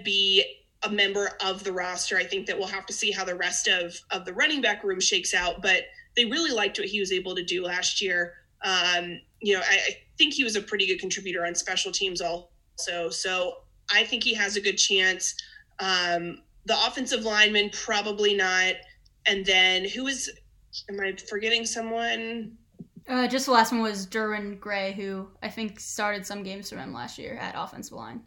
be 0.05 0.45
a 0.83 0.91
member 0.91 1.33
of 1.45 1.65
the 1.65 1.73
roster. 1.73 2.17
I 2.17 2.25
think 2.25 2.47
that 2.47 2.59
we'll 2.59 2.69
have 2.69 2.87
to 2.87 2.93
see 2.93 3.11
how 3.11 3.25
the 3.25 3.35
rest 3.35 3.69
of 3.69 3.99
of 4.11 4.25
the 4.25 4.33
running 4.33 4.61
back 4.61 4.85
room 4.85 5.01
shakes 5.01 5.35
out, 5.35 5.63
but 5.63 5.85
they 6.17 6.25
really 6.25 6.53
liked 6.53 6.79
what 6.79 6.89
he 6.89 7.01
was 7.01 7.13
able 7.13 7.35
to 7.35 7.45
do 7.45 7.65
last 7.65 8.01
year. 8.01 8.35
Um, 8.63 9.21
you 9.41 9.55
know, 9.55 9.61
I, 9.61 9.75
I 9.75 9.97
think 10.19 10.35
he 10.35 10.45
was 10.45 10.57
a 10.57 10.63
pretty 10.63 10.87
good 10.87 10.99
contributor 10.99 11.45
on 11.47 11.55
special 11.55 11.93
teams 11.93 12.21
also. 12.21 13.11
So 13.11 13.59
I 13.93 14.05
think 14.05 14.25
he 14.25 14.35
has 14.35 14.57
a 14.57 14.61
good 14.61 14.77
chance. 14.77 15.35
Um, 15.79 16.43
the 16.65 16.77
offensive 16.87 17.25
lineman, 17.25 17.71
probably 17.71 18.35
not. 18.35 18.75
And 19.27 19.45
then 19.45 19.89
who 19.89 20.07
is, 20.07 20.31
am 20.89 21.01
I 21.01 21.15
forgetting 21.29 21.67
someone? 21.67 22.57
Uh, 23.09 23.29
just 23.29 23.47
the 23.47 23.53
last 23.53 23.73
one 23.73 23.83
was 23.83 24.07
Derwin 24.07 24.59
Gray, 24.59 24.93
who 24.93 25.29
I 25.43 25.49
think 25.49 25.79
started 25.79 26.27
some 26.27 26.43
games 26.43 26.71
for 26.71 26.77
him 26.77 26.93
last 26.93 27.19
year 27.19 27.35
at 27.41 27.55
offensive 27.57 27.93
line. 27.93 28.23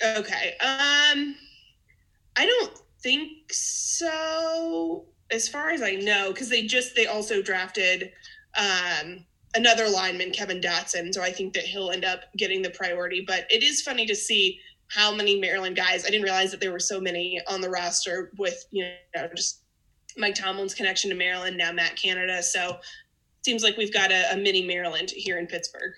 Okay. 0.00 0.54
Um, 0.60 1.36
I 2.36 2.46
don't 2.46 2.72
think 3.02 3.52
so, 3.52 5.06
as 5.30 5.48
far 5.48 5.70
as 5.70 5.82
I 5.82 5.96
know, 5.96 6.32
because 6.32 6.48
they 6.48 6.66
just 6.66 6.94
they 6.94 7.06
also 7.06 7.42
drafted 7.42 8.12
um, 8.56 9.24
another 9.54 9.88
lineman, 9.88 10.30
Kevin 10.30 10.60
Dotson. 10.60 11.12
So 11.12 11.22
I 11.22 11.30
think 11.30 11.54
that 11.54 11.64
he'll 11.64 11.90
end 11.90 12.04
up 12.04 12.22
getting 12.36 12.62
the 12.62 12.70
priority. 12.70 13.24
But 13.26 13.46
it 13.50 13.62
is 13.62 13.82
funny 13.82 14.06
to 14.06 14.14
see 14.14 14.60
how 14.88 15.14
many 15.14 15.38
Maryland 15.38 15.76
guys. 15.76 16.04
I 16.04 16.10
didn't 16.10 16.24
realize 16.24 16.50
that 16.50 16.60
there 16.60 16.72
were 16.72 16.78
so 16.78 17.00
many 17.00 17.40
on 17.48 17.60
the 17.60 17.70
roster 17.70 18.30
with 18.38 18.64
you 18.70 18.86
know 19.14 19.28
just 19.34 19.62
Mike 20.16 20.34
Tomlin's 20.34 20.74
connection 20.74 21.10
to 21.10 21.16
Maryland, 21.16 21.56
now 21.56 21.72
Matt 21.72 21.96
Canada. 21.96 22.42
So 22.42 22.78
seems 23.44 23.62
like 23.62 23.76
we've 23.76 23.92
got 23.92 24.10
a, 24.12 24.32
a 24.32 24.36
mini 24.36 24.62
Maryland 24.62 25.10
here 25.10 25.38
in 25.38 25.46
Pittsburgh. 25.46 25.94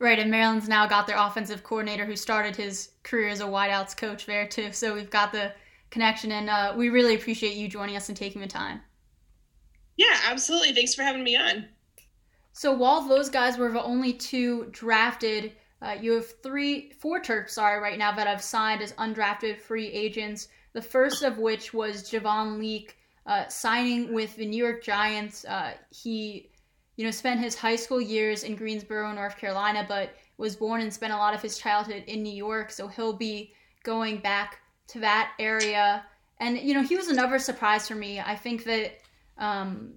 Right, 0.00 0.18
and 0.18 0.30
Maryland's 0.30 0.68
now 0.68 0.86
got 0.86 1.08
their 1.08 1.18
offensive 1.18 1.64
coordinator 1.64 2.04
who 2.04 2.14
started 2.14 2.54
his 2.54 2.90
career 3.02 3.28
as 3.28 3.40
a 3.40 3.44
wideouts 3.44 3.96
coach 3.96 4.26
there 4.26 4.46
too. 4.46 4.72
So 4.72 4.94
we've 4.94 5.10
got 5.10 5.32
the 5.32 5.52
connection, 5.90 6.30
and 6.32 6.48
uh, 6.48 6.74
we 6.76 6.88
really 6.88 7.16
appreciate 7.16 7.56
you 7.56 7.68
joining 7.68 7.96
us 7.96 8.08
and 8.08 8.16
taking 8.16 8.40
the 8.40 8.46
time. 8.46 8.80
Yeah, 9.96 10.16
absolutely. 10.28 10.72
Thanks 10.72 10.94
for 10.94 11.02
having 11.02 11.24
me 11.24 11.36
on. 11.36 11.66
So 12.52 12.72
while 12.72 13.06
those 13.06 13.28
guys 13.28 13.58
were 13.58 13.72
the 13.72 13.82
only 13.82 14.12
two 14.12 14.66
drafted, 14.70 15.52
uh, 15.82 15.96
you 16.00 16.12
have 16.12 16.40
three, 16.42 16.92
four 17.00 17.20
Terps, 17.20 17.50
sorry, 17.50 17.80
right 17.80 17.98
now 17.98 18.12
that 18.12 18.26
I've 18.26 18.42
signed 18.42 18.82
as 18.82 18.92
undrafted 18.94 19.60
free 19.60 19.86
agents. 19.86 20.48
The 20.72 20.82
first 20.82 21.22
of 21.22 21.38
which 21.38 21.74
was 21.74 22.08
Javon 22.08 22.58
Leake 22.58 22.96
uh, 23.26 23.48
signing 23.48 24.12
with 24.12 24.34
the 24.36 24.46
New 24.46 24.56
York 24.56 24.82
Giants. 24.82 25.44
Uh, 25.44 25.74
he 25.90 26.50
you 26.98 27.04
know, 27.04 27.12
spent 27.12 27.38
his 27.38 27.54
high 27.54 27.76
school 27.76 28.00
years 28.00 28.42
in 28.42 28.56
Greensboro, 28.56 29.12
North 29.12 29.38
Carolina, 29.38 29.86
but 29.88 30.16
was 30.36 30.56
born 30.56 30.80
and 30.80 30.92
spent 30.92 31.12
a 31.12 31.16
lot 31.16 31.32
of 31.32 31.40
his 31.40 31.56
childhood 31.56 32.02
in 32.08 32.24
New 32.24 32.34
York. 32.34 32.72
So 32.72 32.88
he'll 32.88 33.12
be 33.12 33.52
going 33.84 34.18
back 34.18 34.58
to 34.88 34.98
that 34.98 35.30
area. 35.38 36.04
And, 36.40 36.58
you 36.58 36.74
know, 36.74 36.82
he 36.82 36.96
was 36.96 37.06
another 37.06 37.38
surprise 37.38 37.86
for 37.86 37.94
me. 37.94 38.18
I 38.18 38.34
think 38.34 38.64
that 38.64 38.98
um, 39.38 39.92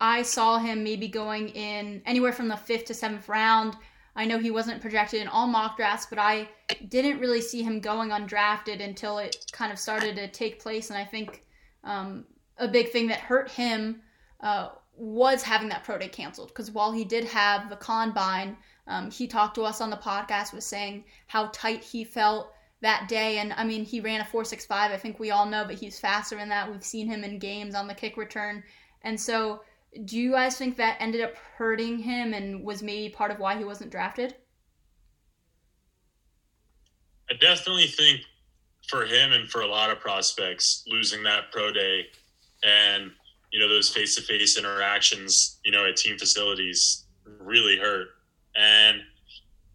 I 0.00 0.22
saw 0.22 0.56
him 0.56 0.82
maybe 0.82 1.08
going 1.08 1.50
in 1.50 2.00
anywhere 2.06 2.32
from 2.32 2.48
the 2.48 2.56
fifth 2.56 2.86
to 2.86 2.94
seventh 2.94 3.28
round. 3.28 3.76
I 4.16 4.24
know 4.24 4.38
he 4.38 4.50
wasn't 4.50 4.80
projected 4.80 5.20
in 5.20 5.28
all 5.28 5.46
mock 5.46 5.76
drafts, 5.76 6.06
but 6.08 6.18
I 6.18 6.48
didn't 6.88 7.20
really 7.20 7.42
see 7.42 7.62
him 7.62 7.80
going 7.80 8.08
undrafted 8.08 8.82
until 8.82 9.18
it 9.18 9.44
kind 9.52 9.70
of 9.70 9.78
started 9.78 10.16
to 10.16 10.28
take 10.28 10.58
place. 10.58 10.88
And 10.88 10.98
I 10.98 11.04
think 11.04 11.44
um, 11.84 12.24
a 12.56 12.66
big 12.66 12.92
thing 12.92 13.08
that 13.08 13.20
hurt 13.20 13.50
him 13.50 14.00
uh, 14.40 14.70
was 14.98 15.42
having 15.42 15.68
that 15.68 15.84
pro 15.84 15.96
day 15.98 16.08
canceled 16.08 16.48
because 16.48 16.70
while 16.70 16.92
he 16.92 17.04
did 17.04 17.24
have 17.24 17.70
the 17.70 17.76
combine, 17.76 18.56
um, 18.86 19.10
he 19.10 19.26
talked 19.26 19.54
to 19.54 19.62
us 19.62 19.80
on 19.80 19.90
the 19.90 19.96
podcast 19.96 20.52
was 20.52 20.66
saying 20.66 21.04
how 21.26 21.50
tight 21.52 21.84
he 21.84 22.04
felt 22.04 22.52
that 22.80 23.08
day. 23.08 23.38
And 23.38 23.52
I 23.52 23.64
mean, 23.64 23.84
he 23.84 24.00
ran 24.00 24.20
a 24.20 24.24
465. 24.24 24.90
I 24.90 24.96
think 24.96 25.18
we 25.18 25.30
all 25.30 25.46
know, 25.46 25.64
but 25.64 25.76
he's 25.76 26.00
faster 26.00 26.36
than 26.36 26.48
that. 26.48 26.70
We've 26.70 26.84
seen 26.84 27.06
him 27.06 27.24
in 27.24 27.38
games 27.38 27.74
on 27.74 27.86
the 27.86 27.94
kick 27.94 28.16
return. 28.16 28.62
And 29.02 29.20
so, 29.20 29.62
do 30.04 30.18
you 30.18 30.32
guys 30.32 30.56
think 30.56 30.76
that 30.76 30.96
ended 31.00 31.22
up 31.22 31.34
hurting 31.56 31.98
him 31.98 32.34
and 32.34 32.62
was 32.62 32.82
maybe 32.82 33.14
part 33.14 33.30
of 33.30 33.38
why 33.38 33.56
he 33.56 33.64
wasn't 33.64 33.90
drafted? 33.90 34.34
I 37.30 37.34
definitely 37.34 37.86
think 37.86 38.20
for 38.88 39.04
him 39.04 39.32
and 39.32 39.48
for 39.50 39.60
a 39.62 39.66
lot 39.66 39.90
of 39.90 40.00
prospects, 40.00 40.84
losing 40.86 41.22
that 41.22 41.52
pro 41.52 41.72
day 41.72 42.06
and 42.62 43.10
you 43.52 43.58
know 43.58 43.68
those 43.68 43.88
face-to-face 43.88 44.58
interactions 44.58 45.58
you 45.64 45.72
know 45.72 45.86
at 45.86 45.96
team 45.96 46.18
facilities 46.18 47.06
really 47.40 47.76
hurt. 47.76 48.08
And 48.56 49.00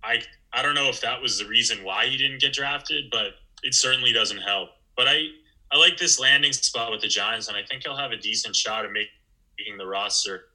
i 0.04 0.22
i 0.54 0.62
don't 0.62 0.76
know 0.76 0.90
if 0.90 1.02
that 1.02 1.22
was 1.22 1.40
the 1.40 1.46
reason 1.46 1.84
why 1.84 2.06
he 2.06 2.18
didn't 2.18 2.42
get 2.42 2.54
drafted 2.54 3.06
but 3.12 3.36
it 3.64 3.74
certainly 3.74 4.12
doesn't 4.12 4.40
help. 4.40 4.70
But 4.96 5.08
i 5.08 5.28
i 5.72 5.78
like 5.78 5.98
this 5.98 6.20
landing 6.20 6.54
spot 6.54 6.92
with 6.92 7.02
the 7.02 7.08
giants 7.08 7.48
and 7.48 7.58
i 7.58 7.64
think 7.64 7.84
he'll 7.84 7.96
have 7.96 8.12
a 8.12 8.18
decent 8.18 8.56
shot 8.56 8.86
at 8.86 8.92
making 8.92 9.78
the 9.78 9.88
roster. 9.88 10.46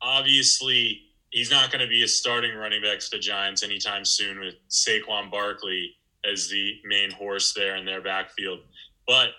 Obviously 0.00 1.02
he's 1.30 1.50
not 1.50 1.70
going 1.70 1.82
to 1.82 1.88
be 1.88 2.02
a 2.02 2.08
starting 2.08 2.54
running 2.54 2.82
back 2.82 3.00
for 3.00 3.10
the 3.10 3.18
giants 3.18 3.62
anytime 3.62 4.04
soon 4.04 4.40
with 4.40 4.54
saquon 4.68 5.30
barkley 5.30 5.94
as 6.30 6.48
the 6.48 6.80
main 6.84 7.10
horse 7.10 7.52
there 7.52 7.76
in 7.76 7.84
their 7.84 8.00
backfield. 8.00 8.60
But 9.06 9.30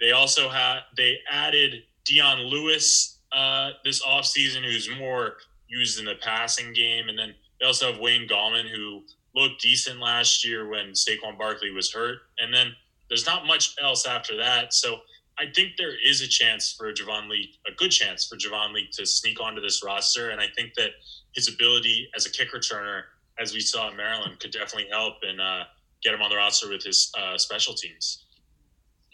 they 0.00 0.12
also 0.12 0.48
had 0.48 0.80
they 0.96 1.18
added 1.30 1.82
Dion 2.04 2.38
Lewis 2.40 3.18
uh, 3.32 3.70
this 3.84 4.02
offseason, 4.04 4.64
who's 4.64 4.88
more 4.98 5.36
used 5.68 5.98
in 5.98 6.04
the 6.04 6.16
passing 6.20 6.72
game. 6.72 7.08
And 7.08 7.18
then 7.18 7.34
they 7.60 7.66
also 7.66 7.90
have 7.90 8.00
Wayne 8.00 8.28
Gallman, 8.28 8.68
who 8.68 9.02
looked 9.34 9.60
decent 9.62 10.00
last 10.00 10.46
year 10.46 10.68
when 10.68 10.92
Saquon 10.92 11.38
Barkley 11.38 11.70
was 11.70 11.92
hurt. 11.92 12.18
And 12.38 12.52
then 12.52 12.72
there's 13.08 13.26
not 13.26 13.46
much 13.46 13.74
else 13.82 14.06
after 14.06 14.36
that. 14.36 14.74
So 14.74 15.00
I 15.38 15.44
think 15.54 15.76
there 15.78 15.94
is 16.06 16.20
a 16.20 16.28
chance 16.28 16.72
for 16.72 16.92
Javon 16.92 17.28
Lee, 17.28 17.54
a 17.66 17.72
good 17.72 17.90
chance 17.90 18.26
for 18.26 18.36
Javon 18.36 18.74
Lee 18.74 18.88
to 18.92 19.06
sneak 19.06 19.40
onto 19.40 19.60
this 19.60 19.82
roster. 19.82 20.30
And 20.30 20.40
I 20.40 20.46
think 20.54 20.74
that 20.74 20.90
his 21.34 21.48
ability 21.48 22.08
as 22.14 22.26
a 22.26 22.30
kick 22.30 22.52
returner, 22.52 23.02
as 23.38 23.54
we 23.54 23.60
saw 23.60 23.90
in 23.90 23.96
Maryland, 23.96 24.38
could 24.40 24.50
definitely 24.50 24.88
help 24.90 25.14
and 25.22 25.40
uh, 25.40 25.64
get 26.02 26.12
him 26.12 26.20
on 26.20 26.28
the 26.28 26.36
roster 26.36 26.68
with 26.68 26.82
his 26.82 27.10
uh, 27.18 27.38
special 27.38 27.74
teams. 27.74 28.24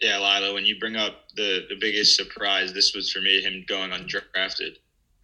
Yeah, 0.01 0.17
Lila, 0.17 0.53
when 0.53 0.65
you 0.65 0.79
bring 0.79 0.95
up 0.95 1.25
the, 1.35 1.65
the 1.69 1.75
biggest 1.75 2.15
surprise, 2.15 2.71
this 2.73 2.93
was 2.95 3.11
for 3.11 3.19
me 3.19 3.41
him 3.41 3.65
going 3.67 3.91
undrafted. 3.91 4.75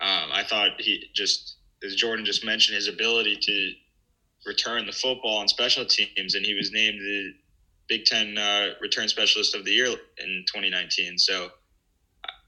Um, 0.01 0.29
I 0.31 0.43
thought 0.43 0.71
he 0.79 1.05
just, 1.13 1.55
as 1.83 1.95
Jordan 1.95 2.25
just 2.25 2.43
mentioned, 2.43 2.75
his 2.75 2.89
ability 2.89 3.37
to 3.41 3.71
return 4.45 4.85
the 4.85 4.91
football 4.91 5.37
on 5.37 5.47
special 5.47 5.85
teams, 5.85 6.35
and 6.35 6.45
he 6.45 6.53
was 6.53 6.71
named 6.71 6.99
the 6.99 7.33
Big 7.87 8.05
Ten 8.05 8.37
uh, 8.37 8.69
Return 8.81 9.07
Specialist 9.07 9.55
of 9.55 9.65
the 9.65 9.71
Year 9.71 9.87
in 9.87 10.43
2019. 10.47 11.17
So, 11.17 11.49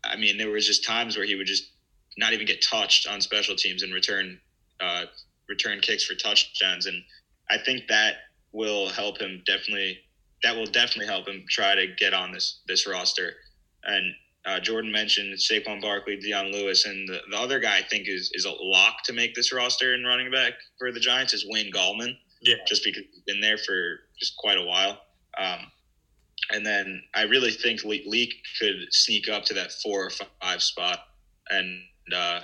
I 0.03 0.15
mean, 0.17 0.37
there 0.37 0.49
was 0.49 0.65
just 0.65 0.83
times 0.85 1.15
where 1.17 1.25
he 1.25 1.35
would 1.35 1.47
just 1.47 1.71
not 2.17 2.33
even 2.33 2.45
get 2.45 2.61
touched 2.61 3.07
on 3.07 3.21
special 3.21 3.55
teams 3.55 3.83
and 3.83 3.93
return 3.93 4.39
uh, 4.79 5.05
return 5.49 5.79
kicks 5.79 6.03
for 6.03 6.15
touchdowns, 6.15 6.85
and 6.85 7.01
I 7.49 7.57
think 7.57 7.83
that 7.89 8.15
will 8.51 8.89
help 8.89 9.19
him 9.19 9.43
definitely. 9.45 9.99
That 10.43 10.55
will 10.55 10.65
definitely 10.65 11.07
help 11.07 11.27
him 11.27 11.45
try 11.49 11.75
to 11.75 11.87
get 11.97 12.13
on 12.13 12.31
this 12.31 12.61
this 12.67 12.87
roster. 12.87 13.33
And 13.83 14.13
uh, 14.45 14.59
Jordan 14.59 14.91
mentioned 14.91 15.37
Saquon 15.37 15.81
Barkley, 15.81 16.17
Dion 16.17 16.51
Lewis, 16.51 16.85
and 16.85 17.07
the, 17.07 17.19
the 17.29 17.37
other 17.37 17.59
guy 17.59 17.77
I 17.77 17.81
think 17.81 18.07
is 18.07 18.31
is 18.33 18.45
a 18.45 18.51
lock 18.51 19.03
to 19.05 19.13
make 19.13 19.35
this 19.35 19.51
roster 19.51 19.93
and 19.93 20.05
running 20.05 20.31
back 20.31 20.53
for 20.79 20.91
the 20.91 20.99
Giants 20.99 21.33
is 21.33 21.45
Wayne 21.49 21.71
Gallman. 21.71 22.15
Yeah, 22.41 22.55
just 22.67 22.83
because 22.83 23.03
he's 23.11 23.23
been 23.25 23.41
there 23.41 23.57
for 23.57 23.99
just 24.19 24.37
quite 24.37 24.57
a 24.57 24.63
while. 24.63 25.01
Um, 25.37 25.71
and 26.51 26.65
then 26.65 27.01
I 27.15 27.23
really 27.23 27.51
think 27.51 27.83
Leake 27.83 28.33
could 28.59 28.87
sneak 28.91 29.27
up 29.27 29.43
to 29.45 29.53
that 29.55 29.71
four 29.83 30.05
or 30.05 30.11
five 30.41 30.61
spot, 30.61 30.99
and 31.49 31.81
uh, 32.15 32.41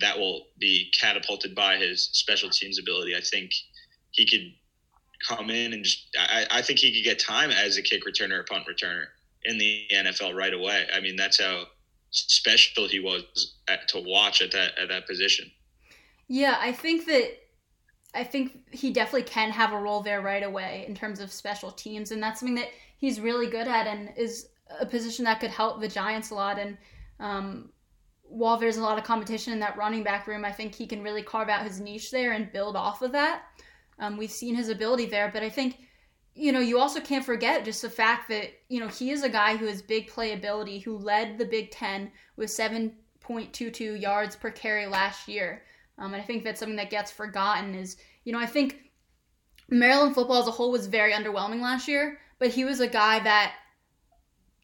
that 0.00 0.18
will 0.18 0.46
be 0.58 0.90
catapulted 0.98 1.54
by 1.54 1.76
his 1.76 2.08
special 2.12 2.50
teams 2.50 2.78
ability. 2.78 3.14
I 3.14 3.20
think 3.20 3.50
he 4.10 4.26
could 4.26 4.52
come 5.26 5.50
in 5.50 5.72
and 5.72 5.84
just. 5.84 6.06
I, 6.18 6.46
I 6.50 6.62
think 6.62 6.78
he 6.78 6.94
could 6.94 7.04
get 7.04 7.18
time 7.18 7.50
as 7.50 7.76
a 7.76 7.82
kick 7.82 8.04
returner 8.04 8.40
or 8.40 8.44
punt 8.44 8.64
returner 8.66 9.06
in 9.44 9.58
the 9.58 9.84
NFL 9.92 10.34
right 10.34 10.54
away. 10.54 10.86
I 10.94 11.00
mean, 11.00 11.16
that's 11.16 11.40
how 11.40 11.64
special 12.10 12.88
he 12.88 13.00
was 13.00 13.56
at, 13.68 13.88
to 13.88 14.00
watch 14.00 14.40
at 14.40 14.52
that 14.52 14.78
at 14.78 14.88
that 14.88 15.06
position. 15.06 15.50
Yeah, 16.28 16.56
I 16.60 16.72
think 16.72 17.06
that 17.06 17.32
I 18.14 18.24
think 18.24 18.72
he 18.72 18.92
definitely 18.92 19.24
can 19.24 19.50
have 19.50 19.72
a 19.72 19.78
role 19.78 20.00
there 20.00 20.20
right 20.20 20.42
away 20.42 20.84
in 20.86 20.94
terms 20.94 21.20
of 21.20 21.32
special 21.32 21.70
teams, 21.72 22.10
and 22.12 22.22
that's 22.22 22.40
something 22.40 22.56
that 22.56 22.70
he's 22.98 23.20
really 23.20 23.48
good 23.48 23.68
at 23.68 23.86
and 23.86 24.10
is 24.16 24.48
a 24.80 24.86
position 24.86 25.24
that 25.24 25.40
could 25.40 25.50
help 25.50 25.80
the 25.80 25.88
Giants 25.88 26.30
a 26.30 26.34
lot. 26.34 26.58
And 26.58 26.78
um, 27.20 27.70
while 28.22 28.56
there's 28.56 28.76
a 28.76 28.82
lot 28.82 28.98
of 28.98 29.04
competition 29.04 29.52
in 29.52 29.58
that 29.60 29.76
running 29.76 30.02
back 30.02 30.26
room, 30.26 30.44
I 30.44 30.52
think 30.52 30.74
he 30.74 30.86
can 30.86 31.02
really 31.02 31.22
carve 31.22 31.48
out 31.48 31.66
his 31.66 31.80
niche 31.80 32.10
there 32.10 32.32
and 32.32 32.52
build 32.52 32.76
off 32.76 33.02
of 33.02 33.12
that. 33.12 33.42
Um, 33.98 34.16
we've 34.16 34.30
seen 34.30 34.54
his 34.54 34.68
ability 34.68 35.06
there, 35.06 35.30
but 35.32 35.42
I 35.42 35.48
think 35.48 35.78
you 36.34 36.52
know 36.52 36.60
you 36.60 36.78
also 36.78 37.00
can't 37.00 37.24
forget 37.24 37.64
just 37.64 37.82
the 37.82 37.90
fact 37.90 38.28
that 38.28 38.50
you 38.68 38.80
know 38.80 38.88
he 38.88 39.10
is 39.10 39.22
a 39.22 39.28
guy 39.28 39.56
who 39.56 39.66
has 39.66 39.82
big 39.82 40.10
playability, 40.10 40.82
who 40.82 40.98
led 40.98 41.38
the 41.38 41.44
Big 41.44 41.70
Ten 41.70 42.10
with 42.36 42.50
7.22 42.50 44.00
yards 44.00 44.36
per 44.36 44.50
carry 44.50 44.86
last 44.86 45.28
year. 45.28 45.62
Um, 45.98 46.12
and 46.12 46.22
I 46.22 46.24
think 46.24 46.42
that's 46.42 46.58
something 46.58 46.76
that 46.76 46.90
gets 46.90 47.10
forgotten. 47.10 47.74
Is 47.74 47.96
you 48.24 48.32
know 48.32 48.40
I 48.40 48.46
think 48.46 48.90
Maryland 49.68 50.14
football 50.14 50.42
as 50.42 50.48
a 50.48 50.52
whole 50.52 50.72
was 50.72 50.86
very 50.86 51.12
underwhelming 51.12 51.60
last 51.60 51.88
year, 51.88 52.18
but 52.38 52.48
he 52.48 52.64
was 52.64 52.80
a 52.80 52.88
guy 52.88 53.20
that 53.20 53.54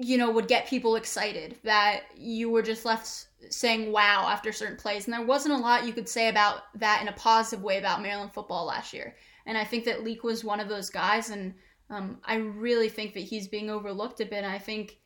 you 0.01 0.17
know 0.17 0.31
would 0.31 0.49
get 0.49 0.67
people 0.67 0.97
excited 0.97 1.59
that 1.63 2.05
you 2.17 2.49
were 2.49 2.63
just 2.63 2.85
left 2.85 3.27
saying 3.51 3.93
wow 3.93 4.27
after 4.29 4.51
certain 4.53 4.77
plays. 4.77 5.05
And 5.05 5.15
there 5.15 5.25
wasn't 5.25 5.55
a 5.55 5.59
lot 5.59 5.87
you 5.87 5.93
could 5.93 6.09
say 6.09 6.29
about 6.29 6.63
that 6.79 7.03
in 7.03 7.09
a 7.09 7.13
positive 7.13 7.63
way 7.63 7.79
about 7.79 8.03
maryland 8.03 8.33
football 8.33 8.67
last 8.67 8.93
year. 8.93 9.15
And 9.47 9.59
i 9.59 9.65
think 9.65 9.85
that 9.85 10.03
Leake 10.03 10.25
was 10.25 10.45
one 10.45 10.61
of 10.61 10.69
those 10.69 10.91
guys 10.91 11.31
and 11.31 11.55
um, 11.91 12.19
i 12.25 12.37
really 12.37 12.89
think 12.89 13.15
that 13.15 13.21
he's 13.21 13.49
being 13.49 13.69
overlooked 13.69 14.21
a 14.21 14.25
bit 14.25 14.45
and 14.45 14.47
i 14.47 14.59
think 14.59 14.99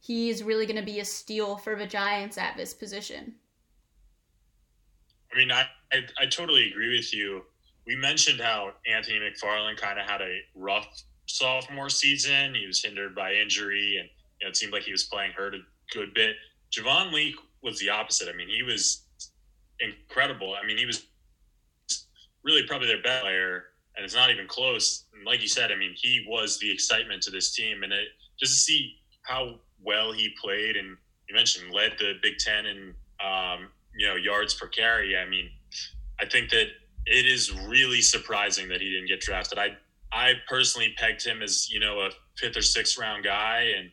he's 0.00 0.42
really 0.42 0.66
going 0.66 0.78
to 0.78 0.84
be 0.84 1.00
a 1.00 1.04
steal 1.04 1.56
for 1.56 1.76
the 1.76 1.86
giants 1.86 2.36
at 2.36 2.56
this 2.56 2.74
position. 2.74 3.34
I 5.32 5.38
mean 5.38 5.50
I, 5.50 5.64
I, 5.92 6.00
I 6.20 6.26
totally 6.26 6.70
agree 6.70 6.96
with 6.96 7.14
you. 7.14 7.42
We 7.86 7.96
mentioned 7.96 8.40
how 8.40 8.72
anthony 8.86 9.20
mcfarland 9.20 9.78
kind 9.78 9.98
of 9.98 10.06
had 10.06 10.20
a 10.20 10.40
rough 10.54 11.04
sophomore 11.26 11.88
season. 11.88 12.54
He 12.54 12.66
was 12.66 12.82
hindered 12.82 13.14
by 13.14 13.32
injury, 13.34 13.98
and 13.98 14.08
you 14.40 14.46
know, 14.46 14.50
it 14.50 14.56
seemed 14.56 14.72
like 14.72 14.82
he 14.82 14.92
was 14.92 15.04
playing 15.04 15.32
hurt 15.32 15.54
a 15.54 15.58
good 15.92 16.14
bit. 16.14 16.36
Javon 16.72 17.12
Leake 17.12 17.36
was 17.62 17.78
the 17.78 17.88
opposite. 17.88 18.28
I 18.28 18.36
mean, 18.36 18.48
he 18.48 18.62
was 18.62 19.04
incredible. 19.80 20.54
I 20.60 20.66
mean, 20.66 20.76
he 20.76 20.86
was 20.86 21.06
really 22.44 22.66
probably 22.66 22.88
their 22.88 23.02
best 23.02 23.22
player, 23.22 23.64
and 23.96 24.04
it's 24.04 24.14
not 24.14 24.30
even 24.30 24.46
close. 24.46 25.06
And 25.14 25.24
like 25.24 25.40
you 25.40 25.48
said, 25.48 25.72
I 25.72 25.76
mean, 25.76 25.92
he 25.96 26.26
was 26.28 26.58
the 26.58 26.70
excitement 26.70 27.22
to 27.22 27.30
this 27.30 27.54
team, 27.54 27.82
and 27.82 27.92
it, 27.92 28.08
just 28.38 28.52
to 28.52 28.58
see 28.58 28.96
how 29.22 29.56
well 29.82 30.12
he 30.12 30.34
played, 30.40 30.76
and 30.76 30.96
you 31.28 31.34
mentioned 31.34 31.72
led 31.72 31.92
the 31.98 32.14
Big 32.22 32.38
Ten 32.38 32.66
in 32.66 32.94
um, 33.24 33.68
you 33.96 34.06
know 34.06 34.16
yards 34.16 34.54
per 34.54 34.66
carry. 34.66 35.16
I 35.16 35.28
mean, 35.28 35.48
I 36.20 36.26
think 36.26 36.50
that 36.50 36.66
it 37.06 37.26
is 37.26 37.52
really 37.66 38.02
surprising 38.02 38.68
that 38.68 38.80
he 38.80 38.90
didn't 38.90 39.08
get 39.08 39.20
drafted. 39.20 39.58
I 39.58 39.76
I 40.12 40.34
personally 40.48 40.94
pegged 40.96 41.24
him 41.24 41.42
as 41.42 41.70
you 41.70 41.80
know 41.80 42.00
a 42.00 42.10
fifth 42.38 42.56
or 42.56 42.62
sixth 42.62 42.98
round 42.98 43.24
guy, 43.24 43.72
and 43.78 43.90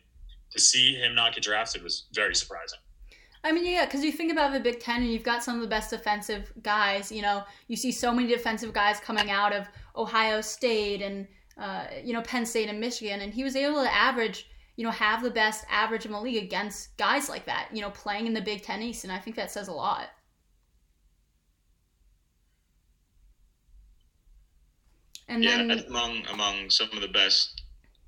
to 0.52 0.60
see 0.60 0.94
him 0.94 1.14
not 1.14 1.34
get 1.34 1.44
drafted 1.44 1.82
was 1.82 2.04
very 2.12 2.34
surprising. 2.34 2.78
I 3.44 3.50
mean, 3.50 3.66
yeah, 3.66 3.86
because 3.86 4.04
you 4.04 4.12
think 4.12 4.30
about 4.30 4.52
the 4.52 4.60
Big 4.60 4.78
Ten 4.78 5.02
and 5.02 5.12
you've 5.12 5.24
got 5.24 5.42
some 5.42 5.56
of 5.56 5.62
the 5.62 5.66
best 5.66 5.90
defensive 5.90 6.52
guys. 6.62 7.10
You 7.10 7.22
know, 7.22 7.42
you 7.66 7.76
see 7.76 7.90
so 7.90 8.12
many 8.12 8.28
defensive 8.28 8.72
guys 8.72 9.00
coming 9.00 9.30
out 9.30 9.52
of 9.52 9.66
Ohio 9.96 10.40
State 10.40 11.02
and 11.02 11.26
uh, 11.58 11.86
you 12.04 12.12
know 12.12 12.22
Penn 12.22 12.46
State 12.46 12.68
and 12.68 12.78
Michigan, 12.78 13.20
and 13.20 13.34
he 13.34 13.42
was 13.42 13.56
able 13.56 13.82
to 13.82 13.92
average, 13.92 14.48
you 14.76 14.84
know, 14.84 14.92
have 14.92 15.22
the 15.22 15.30
best 15.30 15.64
average 15.68 16.06
in 16.06 16.12
the 16.12 16.20
league 16.20 16.42
against 16.42 16.96
guys 16.98 17.28
like 17.28 17.44
that. 17.46 17.68
You 17.72 17.80
know, 17.80 17.90
playing 17.90 18.28
in 18.28 18.32
the 18.32 18.40
Big 18.40 18.62
Ten 18.62 18.80
East, 18.80 19.02
and 19.02 19.12
I 19.12 19.18
think 19.18 19.34
that 19.36 19.50
says 19.50 19.66
a 19.66 19.72
lot. 19.72 20.08
And 25.26 25.42
yeah, 25.42 25.56
then, 25.56 25.84
among 25.88 26.26
among 26.26 26.70
some 26.70 26.90
of 26.92 27.00
the 27.00 27.08
best 27.08 27.62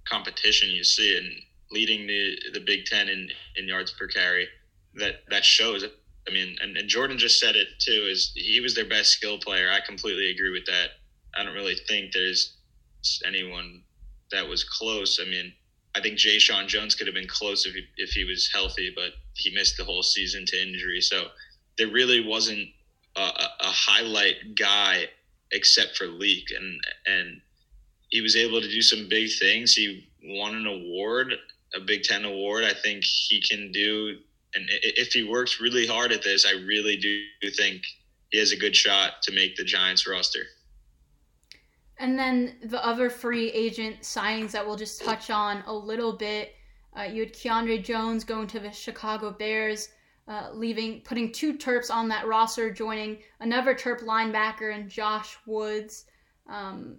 competition 0.04 0.70
you 0.70 0.84
see 0.84 1.16
and 1.16 1.42
leading 1.70 2.06
the 2.06 2.36
the 2.52 2.60
Big 2.60 2.84
Ten 2.86 3.08
in, 3.08 3.28
in 3.56 3.68
yards 3.68 3.92
per 3.92 4.06
carry, 4.06 4.46
that 4.94 5.24
that 5.30 5.44
shows. 5.44 5.84
I 6.26 6.32
mean, 6.32 6.56
and, 6.62 6.76
and 6.76 6.88
Jordan 6.88 7.18
just 7.18 7.38
said 7.38 7.54
it 7.54 7.68
too. 7.78 8.08
Is 8.10 8.32
he 8.34 8.60
was 8.60 8.74
their 8.74 8.88
best 8.88 9.10
skill 9.10 9.38
player? 9.38 9.70
I 9.70 9.80
completely 9.84 10.30
agree 10.30 10.50
with 10.50 10.64
that. 10.66 10.90
I 11.36 11.42
don't 11.42 11.54
really 11.54 11.76
think 11.86 12.12
there's 12.12 12.56
anyone 13.26 13.82
that 14.30 14.48
was 14.48 14.64
close. 14.64 15.20
I 15.20 15.28
mean, 15.28 15.52
I 15.94 16.00
think 16.00 16.18
Jeshaun 16.18 16.66
Jones 16.66 16.94
could 16.94 17.06
have 17.06 17.14
been 17.14 17.28
close 17.28 17.66
if 17.66 17.74
he, 17.74 17.84
if 17.98 18.10
he 18.10 18.24
was 18.24 18.50
healthy, 18.52 18.92
but 18.94 19.12
he 19.34 19.54
missed 19.54 19.76
the 19.76 19.84
whole 19.84 20.02
season 20.02 20.44
to 20.46 20.62
injury. 20.62 21.00
So 21.00 21.26
there 21.76 21.88
really 21.88 22.26
wasn't 22.26 22.68
a, 23.16 23.20
a 23.20 23.66
highlight 23.66 24.56
guy 24.58 25.08
except 25.52 25.96
for 25.96 26.06
Leake, 26.06 26.48
and 26.56 26.80
and 27.06 27.40
he 28.08 28.20
was 28.20 28.36
able 28.36 28.60
to 28.60 28.68
do 28.68 28.82
some 28.82 29.08
big 29.08 29.30
things. 29.38 29.74
He 29.74 30.08
won 30.24 30.54
an 30.56 30.66
award, 30.66 31.34
a 31.74 31.80
Big 31.80 32.02
Ten 32.02 32.24
award. 32.24 32.64
I 32.64 32.72
think 32.72 33.04
he 33.04 33.40
can 33.40 33.70
do, 33.72 34.16
and 34.54 34.64
if 34.82 35.12
he 35.12 35.24
works 35.24 35.60
really 35.60 35.86
hard 35.86 36.12
at 36.12 36.22
this, 36.22 36.46
I 36.46 36.52
really 36.52 36.96
do 36.96 37.22
think 37.56 37.82
he 38.30 38.38
has 38.38 38.52
a 38.52 38.56
good 38.56 38.74
shot 38.74 39.22
to 39.22 39.32
make 39.32 39.56
the 39.56 39.64
Giants 39.64 40.08
roster. 40.08 40.44
And 41.98 42.18
then 42.18 42.56
the 42.64 42.84
other 42.84 43.08
free 43.08 43.50
agent 43.50 44.00
signings 44.00 44.50
that 44.50 44.66
we'll 44.66 44.76
just 44.76 45.02
touch 45.02 45.30
on 45.30 45.62
a 45.66 45.72
little 45.72 46.12
bit. 46.12 46.54
Uh, 46.96 47.02
you 47.02 47.20
had 47.22 47.32
Keandre 47.32 47.82
Jones 47.82 48.24
going 48.24 48.46
to 48.48 48.60
the 48.60 48.72
Chicago 48.72 49.30
Bears 49.30 49.88
uh, 50.26 50.50
leaving, 50.52 51.02
putting 51.02 51.32
two 51.32 51.54
Terps 51.54 51.90
on 51.90 52.08
that 52.08 52.26
roster, 52.26 52.70
joining 52.70 53.18
another 53.40 53.74
Terp 53.74 54.02
linebacker 54.02 54.74
and 54.74 54.88
Josh 54.88 55.36
Woods. 55.46 56.06
Um, 56.48 56.96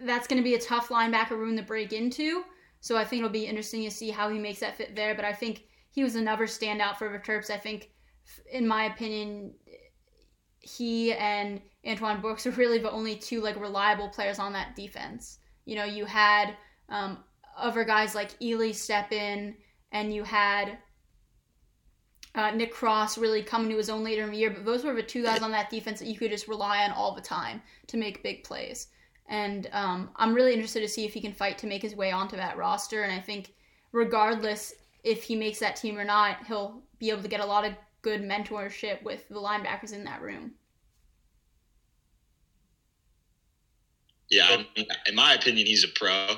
that's 0.00 0.26
going 0.26 0.38
to 0.38 0.44
be 0.44 0.54
a 0.54 0.60
tough 0.60 0.88
linebacker 0.88 1.32
room 1.32 1.56
to 1.56 1.62
break 1.62 1.92
into. 1.92 2.44
So 2.84 2.98
I 2.98 3.04
think 3.06 3.20
it'll 3.20 3.30
be 3.30 3.46
interesting 3.46 3.82
to 3.84 3.90
see 3.90 4.10
how 4.10 4.28
he 4.28 4.38
makes 4.38 4.60
that 4.60 4.76
fit 4.76 4.94
there. 4.94 5.14
But 5.14 5.24
I 5.24 5.32
think 5.32 5.62
he 5.90 6.04
was 6.04 6.16
another 6.16 6.44
standout 6.44 6.98
for 6.98 7.08
the 7.08 7.18
Terps. 7.18 7.48
I 7.48 7.56
think, 7.56 7.88
in 8.52 8.68
my 8.68 8.84
opinion, 8.84 9.54
he 10.60 11.14
and 11.14 11.62
Antoine 11.86 12.20
Brooks 12.20 12.46
are 12.46 12.50
really 12.50 12.78
the 12.78 12.90
only 12.90 13.16
two 13.16 13.40
like 13.40 13.58
reliable 13.58 14.10
players 14.10 14.38
on 14.38 14.52
that 14.52 14.76
defense. 14.76 15.38
You 15.64 15.76
know, 15.76 15.84
you 15.84 16.04
had 16.04 16.58
um, 16.90 17.24
other 17.56 17.84
guys 17.84 18.14
like 18.14 18.32
Eley 18.42 18.74
step 18.74 19.12
in, 19.12 19.56
and 19.90 20.12
you 20.12 20.22
had 20.22 20.76
uh, 22.34 22.50
Nick 22.50 22.70
Cross 22.70 23.16
really 23.16 23.42
coming 23.42 23.70
to 23.70 23.78
his 23.78 23.88
own 23.88 24.04
later 24.04 24.24
in 24.24 24.30
the 24.30 24.36
year, 24.36 24.50
but 24.50 24.66
those 24.66 24.84
were 24.84 24.92
the 24.92 25.02
two 25.02 25.22
guys 25.22 25.40
on 25.40 25.52
that 25.52 25.70
defense 25.70 26.00
that 26.00 26.08
you 26.08 26.18
could 26.18 26.30
just 26.30 26.48
rely 26.48 26.84
on 26.84 26.90
all 26.90 27.14
the 27.14 27.22
time 27.22 27.62
to 27.86 27.96
make 27.96 28.22
big 28.22 28.44
plays. 28.44 28.88
And 29.28 29.68
um, 29.72 30.10
I'm 30.16 30.34
really 30.34 30.52
interested 30.52 30.80
to 30.80 30.88
see 30.88 31.04
if 31.04 31.14
he 31.14 31.20
can 31.20 31.32
fight 31.32 31.58
to 31.58 31.66
make 31.66 31.82
his 31.82 31.96
way 31.96 32.12
onto 32.12 32.36
that 32.36 32.56
roster. 32.56 33.02
And 33.02 33.12
I 33.12 33.20
think, 33.20 33.54
regardless 33.92 34.74
if 35.02 35.22
he 35.22 35.36
makes 35.36 35.58
that 35.60 35.76
team 35.76 35.98
or 35.98 36.04
not, 36.04 36.46
he'll 36.46 36.82
be 36.98 37.10
able 37.10 37.22
to 37.22 37.28
get 37.28 37.40
a 37.40 37.46
lot 37.46 37.64
of 37.64 37.74
good 38.02 38.22
mentorship 38.22 39.02
with 39.02 39.26
the 39.28 39.36
linebackers 39.36 39.92
in 39.92 40.04
that 40.04 40.20
room. 40.20 40.52
Yeah, 44.30 44.62
in 45.06 45.14
my 45.14 45.34
opinion, 45.34 45.66
he's 45.66 45.84
a 45.84 45.88
pro, 45.88 46.36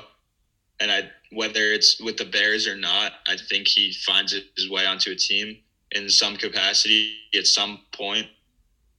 and 0.79 0.91
I 0.91 1.09
whether 1.31 1.71
it's 1.71 1.99
with 1.99 2.17
the 2.17 2.25
Bears 2.25 2.67
or 2.67 2.75
not, 2.75 3.13
I 3.27 3.35
think 3.49 3.67
he 3.67 3.93
finds 4.05 4.33
his 4.55 4.69
way 4.69 4.85
onto 4.85 5.11
a 5.11 5.15
team 5.15 5.57
in 5.91 6.09
some 6.09 6.37
capacity 6.37 7.15
at 7.33 7.47
some 7.47 7.81
point, 7.91 8.27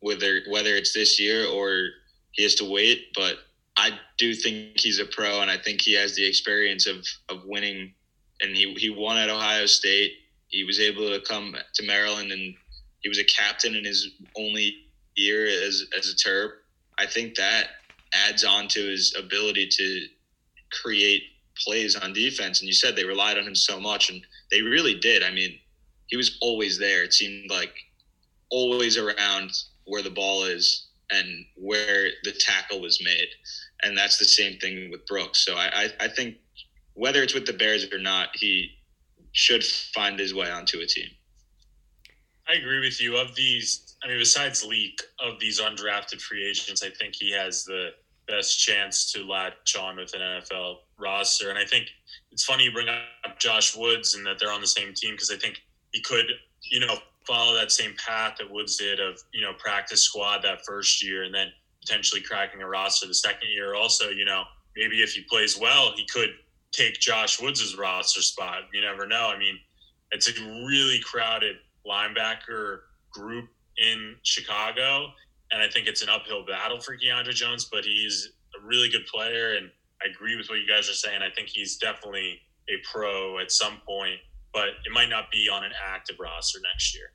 whether 0.01 0.41
whether 0.49 0.74
it's 0.74 0.93
this 0.93 1.20
year 1.20 1.47
or 1.47 1.89
he 2.32 2.43
has 2.43 2.55
to 2.57 2.70
wait. 2.70 3.09
But 3.14 3.39
I 3.79 3.93
do 4.18 4.35
think 4.35 4.81
he's 4.81 4.99
a 4.99 5.07
pro, 5.07 5.41
and 5.41 5.51
I 5.51 5.57
think 5.57 5.81
he 5.81 5.95
has 5.95 6.14
the 6.14 6.26
experience 6.26 6.87
of 6.87 7.07
of 7.29 7.45
winning. 7.47 7.95
And 8.41 8.55
he 8.55 8.74
he 8.74 8.91
won 8.91 9.16
at 9.16 9.31
Ohio 9.31 9.66
State. 9.66 10.12
He 10.49 10.64
was 10.64 10.81
able 10.81 11.09
to 11.09 11.20
come 11.20 11.57
to 11.74 11.87
Maryland, 11.87 12.33
and 12.33 12.55
he 13.01 13.09
was 13.09 13.18
a 13.18 13.24
captain 13.24 13.74
in 13.76 13.85
his 13.85 14.09
only 14.37 14.74
year 15.14 15.47
as 15.47 15.85
as 15.97 16.11
a 16.11 16.16
Terp. 16.16 16.51
I 16.99 17.07
think 17.07 17.37
that 17.37 17.68
adds 18.12 18.45
on 18.45 18.66
to 18.68 18.81
his 18.81 19.14
ability 19.16 19.68
to 19.68 20.07
create 20.83 21.22
plays 21.57 21.95
on 21.95 22.12
defense. 22.12 22.61
And 22.61 22.66
you 22.68 22.74
said 22.74 22.97
they 22.97 23.05
relied 23.05 23.39
on 23.39 23.47
him 23.47 23.55
so 23.55 23.79
much, 23.79 24.11
and 24.11 24.20
they 24.51 24.61
really 24.61 24.99
did. 24.99 25.22
I 25.22 25.31
mean, 25.31 25.57
he 26.09 26.16
was 26.16 26.37
always 26.41 26.79
there. 26.79 27.05
It 27.05 27.14
seemed 27.14 27.51
like 27.51 27.74
always 28.51 28.97
around 28.97 29.53
where 29.85 30.03
the 30.03 30.11
ball 30.11 30.45
is 30.45 30.88
and 31.11 31.44
where 31.56 32.11
the 32.24 32.32
tackle 32.32 32.80
was 32.80 33.02
made. 33.02 33.28
And 33.82 33.96
that's 33.96 34.18
the 34.18 34.24
same 34.24 34.59
thing 34.59 34.90
with 34.90 35.06
Brooks. 35.06 35.44
So 35.44 35.54
I, 35.54 35.84
I, 35.84 35.88
I 36.00 36.09
think 36.09 36.36
whether 36.94 37.22
it's 37.22 37.34
with 37.34 37.46
the 37.46 37.52
Bears 37.52 37.90
or 37.92 37.98
not, 37.98 38.30
he 38.34 38.70
should 39.32 39.64
find 39.64 40.18
his 40.18 40.34
way 40.34 40.50
onto 40.50 40.80
a 40.80 40.86
team. 40.86 41.09
I 42.48 42.54
agree 42.54 42.80
with 42.80 43.00
you. 43.00 43.16
Of 43.16 43.34
these, 43.34 43.96
I 44.02 44.09
mean, 44.09 44.18
besides 44.18 44.64
Leake, 44.64 45.00
of 45.20 45.38
these 45.38 45.61
undrafted 45.61 46.20
free 46.20 46.48
agents, 46.48 46.82
I 46.82 46.90
think 46.90 47.14
he 47.14 47.32
has 47.32 47.64
the 47.64 47.90
best 48.26 48.59
chance 48.59 49.12
to 49.12 49.24
latch 49.24 49.76
on 49.78 49.96
with 49.96 50.14
an 50.14 50.20
NFL 50.20 50.76
roster. 50.98 51.50
And 51.50 51.59
I 51.59 51.64
think 51.64 51.86
it's 52.30 52.44
funny 52.44 52.64
you 52.64 52.72
bring 52.72 52.88
up 52.88 53.38
Josh 53.38 53.76
Woods 53.76 54.14
and 54.14 54.24
that 54.26 54.38
they're 54.38 54.52
on 54.52 54.61
the 54.61 54.66
same 54.66 54.94
team 54.94 55.14
because 55.14 55.30
I 55.30 55.36
think 55.36 55.61
he 55.92 56.00
could, 56.00 56.26
you 56.70 56.80
know, 56.80 56.96
follow 57.29 57.55
that 57.55 57.70
same 57.70 57.95
path 58.05 58.37
that 58.39 58.51
Woods 58.51 58.76
did 58.76 58.99
of, 58.99 59.20
you 59.33 59.43
know, 59.43 59.53
practice 59.59 60.03
squad 60.03 60.43
that 60.43 60.64
first 60.64 61.05
year 61.05 61.24
and 61.24 61.35
then 61.35 61.49
potentially 61.83 62.22
cracking 62.22 62.62
a 62.62 62.66
roster 62.66 63.07
the 63.07 63.14
second 63.14 63.51
year. 63.51 63.74
Also, 63.74 64.09
you 64.09 64.24
know, 64.24 64.45
maybe 64.76 65.03
if 65.03 65.12
he 65.12 65.22
plays 65.22 65.59
well, 65.61 65.93
he 65.95 66.07
could 66.07 66.31
take 66.72 66.99
Josh 66.99 67.41
Woods' 67.41 67.76
roster 67.76 68.22
spot. 68.22 68.62
You 68.72 68.81
never 68.81 69.07
know. 69.07 69.31
I 69.35 69.39
mean, 69.39 69.59
it's 70.11 70.29
a 70.29 70.43
really 70.66 71.01
crowded 71.01 71.57
linebacker 71.87 72.81
group 73.12 73.49
in 73.79 74.16
Chicago, 74.22 75.09
and 75.53 75.62
I 75.62 75.68
think 75.68 75.87
it's 75.87 76.03
an 76.03 76.09
uphill 76.09 76.45
battle 76.45 76.81
for 76.81 76.97
Keandre 76.97 77.35
Jones, 77.35 77.68
but 77.70 77.85
he's 77.85 78.33
a 78.61 78.66
really 78.66 78.89
good 78.89 79.07
player, 79.07 79.55
and 79.55 79.70
I 80.03 80.09
agree 80.09 80.37
with 80.37 80.49
what 80.49 80.59
you 80.59 80.68
guys 80.68 80.89
are 80.89 80.95
saying. 80.95 81.22
I 81.22 81.31
think 81.35 81.49
he's 81.49 81.76
definitely 81.76 82.41
a 82.68 82.74
pro 82.91 83.39
at 83.39 83.51
some 83.51 83.81
point, 83.87 84.18
but 84.53 84.68
it 84.68 84.93
might 84.93 85.09
not 85.09 85.31
be 85.31 85.49
on 85.53 85.64
an 85.64 85.72
active 85.87 86.16
roster 86.18 86.59
next 86.72 86.95
year. 86.95 87.12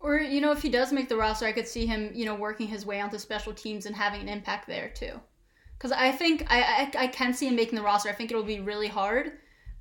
Or, 0.00 0.18
you 0.18 0.40
know, 0.40 0.52
if 0.52 0.62
he 0.62 0.68
does 0.68 0.92
make 0.92 1.08
the 1.08 1.16
roster, 1.16 1.46
I 1.46 1.52
could 1.52 1.66
see 1.66 1.86
him, 1.86 2.10
you 2.14 2.24
know, 2.24 2.34
working 2.34 2.68
his 2.68 2.86
way 2.86 3.00
onto 3.00 3.18
special 3.18 3.52
teams 3.52 3.86
and 3.86 3.96
having 3.96 4.20
an 4.20 4.28
impact 4.28 4.66
there 4.66 4.90
too. 4.90 5.20
Because 5.76 5.92
I 5.92 6.12
think 6.12 6.44
I, 6.48 6.90
I, 6.94 7.04
I 7.04 7.06
can 7.08 7.34
see 7.34 7.48
him 7.48 7.56
making 7.56 7.76
the 7.76 7.82
roster. 7.82 8.08
I 8.08 8.12
think 8.12 8.30
it'll 8.30 8.42
be 8.42 8.60
really 8.60 8.88
hard, 8.88 9.32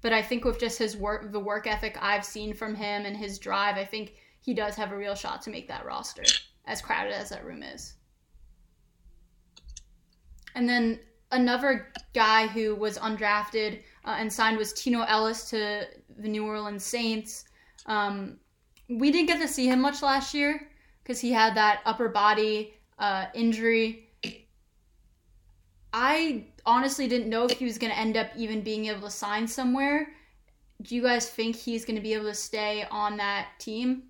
but 0.01 0.13
I 0.13 0.21
think 0.21 0.43
with 0.43 0.59
just 0.59 0.79
his 0.79 0.97
work, 0.97 1.31
the 1.31 1.39
work 1.39 1.67
ethic 1.67 1.97
I've 2.01 2.25
seen 2.25 2.53
from 2.53 2.75
him 2.75 3.05
and 3.05 3.15
his 3.15 3.39
drive, 3.39 3.77
I 3.77 3.85
think 3.85 4.15
he 4.41 4.53
does 4.53 4.75
have 4.75 4.91
a 4.91 4.97
real 4.97 5.15
shot 5.15 5.41
to 5.43 5.49
make 5.49 5.67
that 5.67 5.85
roster, 5.85 6.23
as 6.65 6.81
crowded 6.81 7.13
as 7.13 7.29
that 7.29 7.45
room 7.45 7.63
is. 7.63 7.95
And 10.55 10.67
then 10.67 10.99
another 11.31 11.91
guy 12.13 12.47
who 12.47 12.75
was 12.75 12.97
undrafted 12.97 13.81
uh, 14.05 14.15
and 14.17 14.31
signed 14.31 14.57
was 14.57 14.73
Tino 14.73 15.01
Ellis 15.01 15.49
to 15.49 15.87
the 16.17 16.29
New 16.29 16.45
Orleans 16.45 16.83
Saints. 16.83 17.45
Um, 17.85 18.37
we 18.89 19.11
didn't 19.11 19.27
get 19.27 19.41
to 19.41 19.47
see 19.47 19.67
him 19.67 19.81
much 19.81 20.01
last 20.01 20.33
year 20.33 20.67
because 21.03 21.19
he 21.19 21.31
had 21.31 21.55
that 21.55 21.81
upper 21.85 22.09
body 22.09 22.73
uh, 22.99 23.25
injury. 23.33 24.09
I 25.93 26.45
honestly 26.65 27.07
didn't 27.07 27.29
know 27.29 27.45
if 27.45 27.57
he 27.57 27.65
was 27.65 27.77
going 27.77 27.91
to 27.91 27.97
end 27.97 28.17
up 28.17 28.27
even 28.35 28.61
being 28.61 28.87
able 28.87 29.01
to 29.01 29.09
sign 29.09 29.47
somewhere. 29.47 30.09
Do 30.81 30.93
you 30.93 31.01
guys 31.01 31.29
think 31.29 31.55
he's 31.55 31.85
going 31.85 31.95
to 31.95 32.01
be 32.01 32.13
able 32.13 32.25
to 32.25 32.35
stay 32.35 32.85
on 32.91 33.17
that 33.17 33.47
team? 33.59 34.03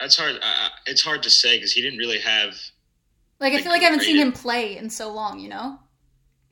That's 0.00 0.16
hard. 0.16 0.36
Uh, 0.36 0.68
it's 0.86 1.02
hard 1.02 1.22
to 1.22 1.30
say 1.30 1.58
because 1.58 1.72
he 1.72 1.82
didn't 1.82 1.98
really 1.98 2.18
have. 2.18 2.54
Like 3.38 3.52
I 3.52 3.62
feel 3.62 3.70
like 3.70 3.82
I 3.82 3.86
haven't 3.86 4.00
seen 4.02 4.16
him 4.16 4.32
play 4.32 4.76
in 4.76 4.90
so 4.90 5.12
long. 5.12 5.38
You 5.38 5.50
know. 5.50 5.78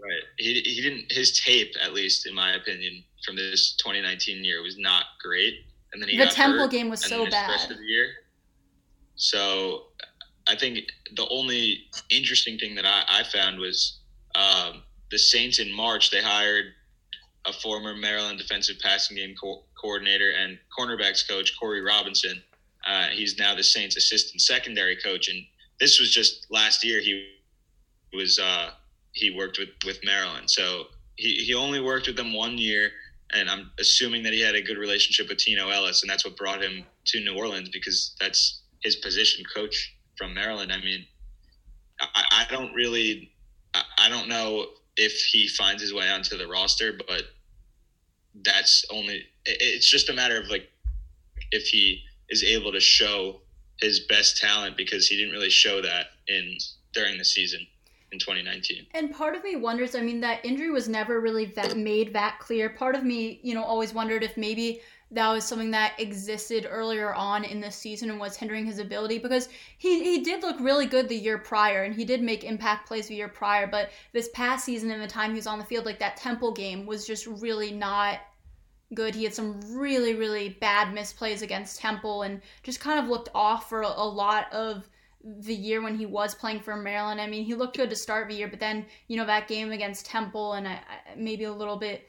Right. 0.00 0.22
He 0.36 0.60
he 0.60 0.80
didn't. 0.82 1.10
His 1.10 1.40
tape, 1.40 1.74
at 1.82 1.92
least 1.92 2.26
in 2.26 2.34
my 2.34 2.54
opinion, 2.54 3.02
from 3.24 3.36
this 3.36 3.76
2019 3.76 4.44
year 4.44 4.62
was 4.62 4.78
not 4.78 5.04
great. 5.22 5.64
And 5.92 6.00
then 6.00 6.08
he 6.08 6.18
the 6.18 6.26
Temple 6.26 6.68
game 6.68 6.88
was 6.88 7.04
so 7.04 7.28
bad. 7.28 7.70
Of 7.70 7.78
the 7.78 7.84
year. 7.84 8.08
So 9.16 9.86
I 10.48 10.56
think 10.56 10.80
the 11.14 11.28
only 11.28 11.84
interesting 12.10 12.58
thing 12.58 12.74
that 12.76 12.86
I, 12.86 13.02
I 13.08 13.22
found 13.24 13.58
was 13.58 13.98
um, 14.34 14.82
the 15.10 15.18
Saints 15.18 15.58
in 15.58 15.72
March. 15.72 16.10
They 16.10 16.22
hired 16.22 16.66
a 17.46 17.52
former 17.52 17.94
Maryland 17.94 18.38
defensive 18.38 18.76
passing 18.80 19.16
game 19.16 19.34
co- 19.40 19.64
coordinator 19.80 20.30
and 20.30 20.58
cornerbacks 20.76 21.26
coach 21.26 21.58
Corey 21.58 21.82
Robinson. 21.82 22.42
Uh, 22.86 23.08
he's 23.08 23.38
now 23.38 23.54
the 23.54 23.64
Saints 23.64 23.96
assistant 23.96 24.40
secondary 24.40 24.96
coach, 24.96 25.28
and 25.28 25.44
this 25.78 26.00
was 26.00 26.12
just 26.12 26.46
last 26.50 26.84
year. 26.84 27.00
He 27.00 27.32
was 28.12 28.38
uh, 28.38 28.70
he 29.12 29.30
worked 29.30 29.58
with 29.58 29.70
with 29.84 30.02
Maryland, 30.04 30.50
so 30.50 30.84
he 31.16 31.34
he 31.44 31.54
only 31.54 31.80
worked 31.80 32.06
with 32.06 32.16
them 32.16 32.32
one 32.32 32.56
year 32.56 32.90
and 33.32 33.48
I'm 33.48 33.70
assuming 33.78 34.22
that 34.24 34.32
he 34.32 34.40
had 34.40 34.54
a 34.54 34.62
good 34.62 34.78
relationship 34.78 35.28
with 35.28 35.38
Tino 35.38 35.68
Ellis, 35.68 36.02
and 36.02 36.10
that's 36.10 36.24
what 36.24 36.36
brought 36.36 36.62
him 36.62 36.84
to 37.06 37.20
New 37.20 37.36
Orleans 37.36 37.68
because 37.68 38.14
that's 38.20 38.62
his 38.82 38.96
position, 38.96 39.44
coach 39.54 39.94
from 40.16 40.34
Maryland. 40.34 40.72
I 40.72 40.78
mean, 40.78 41.04
I, 42.00 42.46
I 42.48 42.54
don't 42.54 42.72
really, 42.74 43.30
I, 43.74 43.82
I 43.98 44.08
don't 44.08 44.28
know 44.28 44.66
if 44.96 45.12
he 45.12 45.48
finds 45.48 45.82
his 45.82 45.94
way 45.94 46.08
onto 46.08 46.36
the 46.36 46.46
roster, 46.46 46.92
but 47.06 47.22
that's 48.44 48.84
only. 48.90 49.24
It's 49.44 49.88
just 49.88 50.08
a 50.08 50.12
matter 50.12 50.40
of 50.40 50.48
like 50.48 50.68
if 51.50 51.66
he 51.68 52.02
is 52.28 52.44
able 52.44 52.72
to 52.72 52.80
show 52.80 53.40
his 53.80 54.00
best 54.00 54.36
talent 54.36 54.76
because 54.76 55.06
he 55.06 55.16
didn't 55.16 55.32
really 55.32 55.50
show 55.50 55.80
that 55.80 56.06
in 56.28 56.56
during 56.92 57.18
the 57.18 57.24
season 57.24 57.66
in 58.12 58.18
2019. 58.18 58.86
And 58.94 59.14
part 59.14 59.36
of 59.36 59.44
me 59.44 59.56
wonders, 59.56 59.94
I 59.94 60.00
mean, 60.00 60.20
that 60.20 60.44
injury 60.44 60.70
was 60.70 60.88
never 60.88 61.20
really 61.20 61.46
that 61.46 61.76
made 61.76 62.12
that 62.14 62.38
clear. 62.40 62.70
Part 62.70 62.94
of 62.94 63.04
me, 63.04 63.40
you 63.42 63.54
know, 63.54 63.62
always 63.62 63.94
wondered 63.94 64.22
if 64.22 64.36
maybe 64.36 64.80
that 65.12 65.28
was 65.28 65.44
something 65.44 65.72
that 65.72 65.98
existed 65.98 66.66
earlier 66.70 67.12
on 67.14 67.44
in 67.44 67.60
the 67.60 67.70
season 67.70 68.10
and 68.10 68.20
was 68.20 68.36
hindering 68.36 68.64
his 68.64 68.78
ability 68.78 69.18
because 69.18 69.48
he, 69.78 70.04
he 70.04 70.22
did 70.22 70.42
look 70.42 70.58
really 70.60 70.86
good 70.86 71.08
the 71.08 71.16
year 71.16 71.38
prior 71.38 71.82
and 71.82 71.94
he 71.94 72.04
did 72.04 72.22
make 72.22 72.44
impact 72.44 72.86
plays 72.86 73.08
the 73.08 73.16
year 73.16 73.28
prior. 73.28 73.66
But 73.66 73.90
this 74.12 74.28
past 74.34 74.64
season 74.64 74.90
and 74.90 75.02
the 75.02 75.08
time 75.08 75.30
he 75.30 75.36
was 75.36 75.48
on 75.48 75.58
the 75.58 75.64
field, 75.64 75.84
like 75.84 75.98
that 75.98 76.16
Temple 76.16 76.52
game 76.52 76.86
was 76.86 77.06
just 77.06 77.26
really 77.26 77.72
not 77.72 78.20
good. 78.94 79.14
He 79.14 79.24
had 79.24 79.34
some 79.34 79.60
really, 79.76 80.14
really 80.14 80.50
bad 80.60 80.94
misplays 80.94 81.42
against 81.42 81.80
Temple 81.80 82.22
and 82.22 82.40
just 82.62 82.80
kind 82.80 82.98
of 83.00 83.08
looked 83.08 83.30
off 83.34 83.68
for 83.68 83.82
a, 83.82 83.88
a 83.88 84.06
lot 84.06 84.52
of 84.52 84.88
the 85.22 85.54
year 85.54 85.82
when 85.82 85.96
he 85.96 86.06
was 86.06 86.34
playing 86.34 86.60
for 86.60 86.76
Maryland. 86.76 87.20
I 87.20 87.26
mean, 87.26 87.44
he 87.44 87.54
looked 87.54 87.76
good 87.76 87.90
to 87.90 87.96
start 87.96 88.28
the 88.28 88.34
year, 88.34 88.48
but 88.48 88.60
then 88.60 88.86
you 89.08 89.16
know 89.16 89.26
that 89.26 89.48
game 89.48 89.72
against 89.72 90.06
Temple 90.06 90.54
and 90.54 90.66
I, 90.66 90.72
I, 90.72 91.14
maybe 91.16 91.44
a 91.44 91.52
little 91.52 91.76
bit 91.76 92.08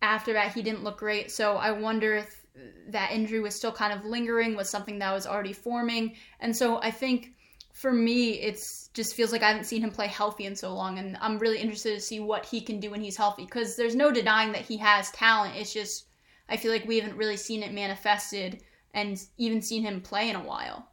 after 0.00 0.32
that, 0.32 0.54
he 0.54 0.62
didn't 0.62 0.84
look 0.84 0.98
great. 0.98 1.30
So 1.30 1.56
I 1.56 1.72
wonder 1.72 2.14
if 2.14 2.46
that 2.88 3.12
injury 3.12 3.40
was 3.40 3.54
still 3.54 3.72
kind 3.72 3.92
of 3.92 4.04
lingering, 4.04 4.56
was 4.56 4.70
something 4.70 4.98
that 4.98 5.12
was 5.12 5.26
already 5.26 5.52
forming, 5.52 6.16
and 6.40 6.56
so 6.56 6.80
I 6.80 6.90
think 6.90 7.34
for 7.72 7.92
me, 7.92 8.32
it's 8.32 8.88
just 8.92 9.14
feels 9.14 9.30
like 9.30 9.44
I 9.44 9.48
haven't 9.48 9.66
seen 9.66 9.82
him 9.82 9.92
play 9.92 10.08
healthy 10.08 10.46
in 10.46 10.56
so 10.56 10.74
long, 10.74 10.98
and 10.98 11.16
I'm 11.20 11.38
really 11.38 11.58
interested 11.58 11.94
to 11.94 12.00
see 12.00 12.18
what 12.18 12.44
he 12.44 12.60
can 12.60 12.80
do 12.80 12.90
when 12.90 13.00
he's 13.00 13.16
healthy 13.16 13.44
because 13.44 13.76
there's 13.76 13.94
no 13.94 14.10
denying 14.10 14.50
that 14.52 14.62
he 14.62 14.76
has 14.78 15.12
talent. 15.12 15.54
It's 15.54 15.72
just 15.72 16.06
I 16.48 16.56
feel 16.56 16.72
like 16.72 16.86
we 16.86 16.98
haven't 16.98 17.16
really 17.16 17.36
seen 17.36 17.62
it 17.62 17.72
manifested 17.72 18.62
and 18.94 19.20
even 19.36 19.62
seen 19.62 19.82
him 19.82 20.00
play 20.00 20.30
in 20.30 20.36
a 20.36 20.42
while. 20.42 20.87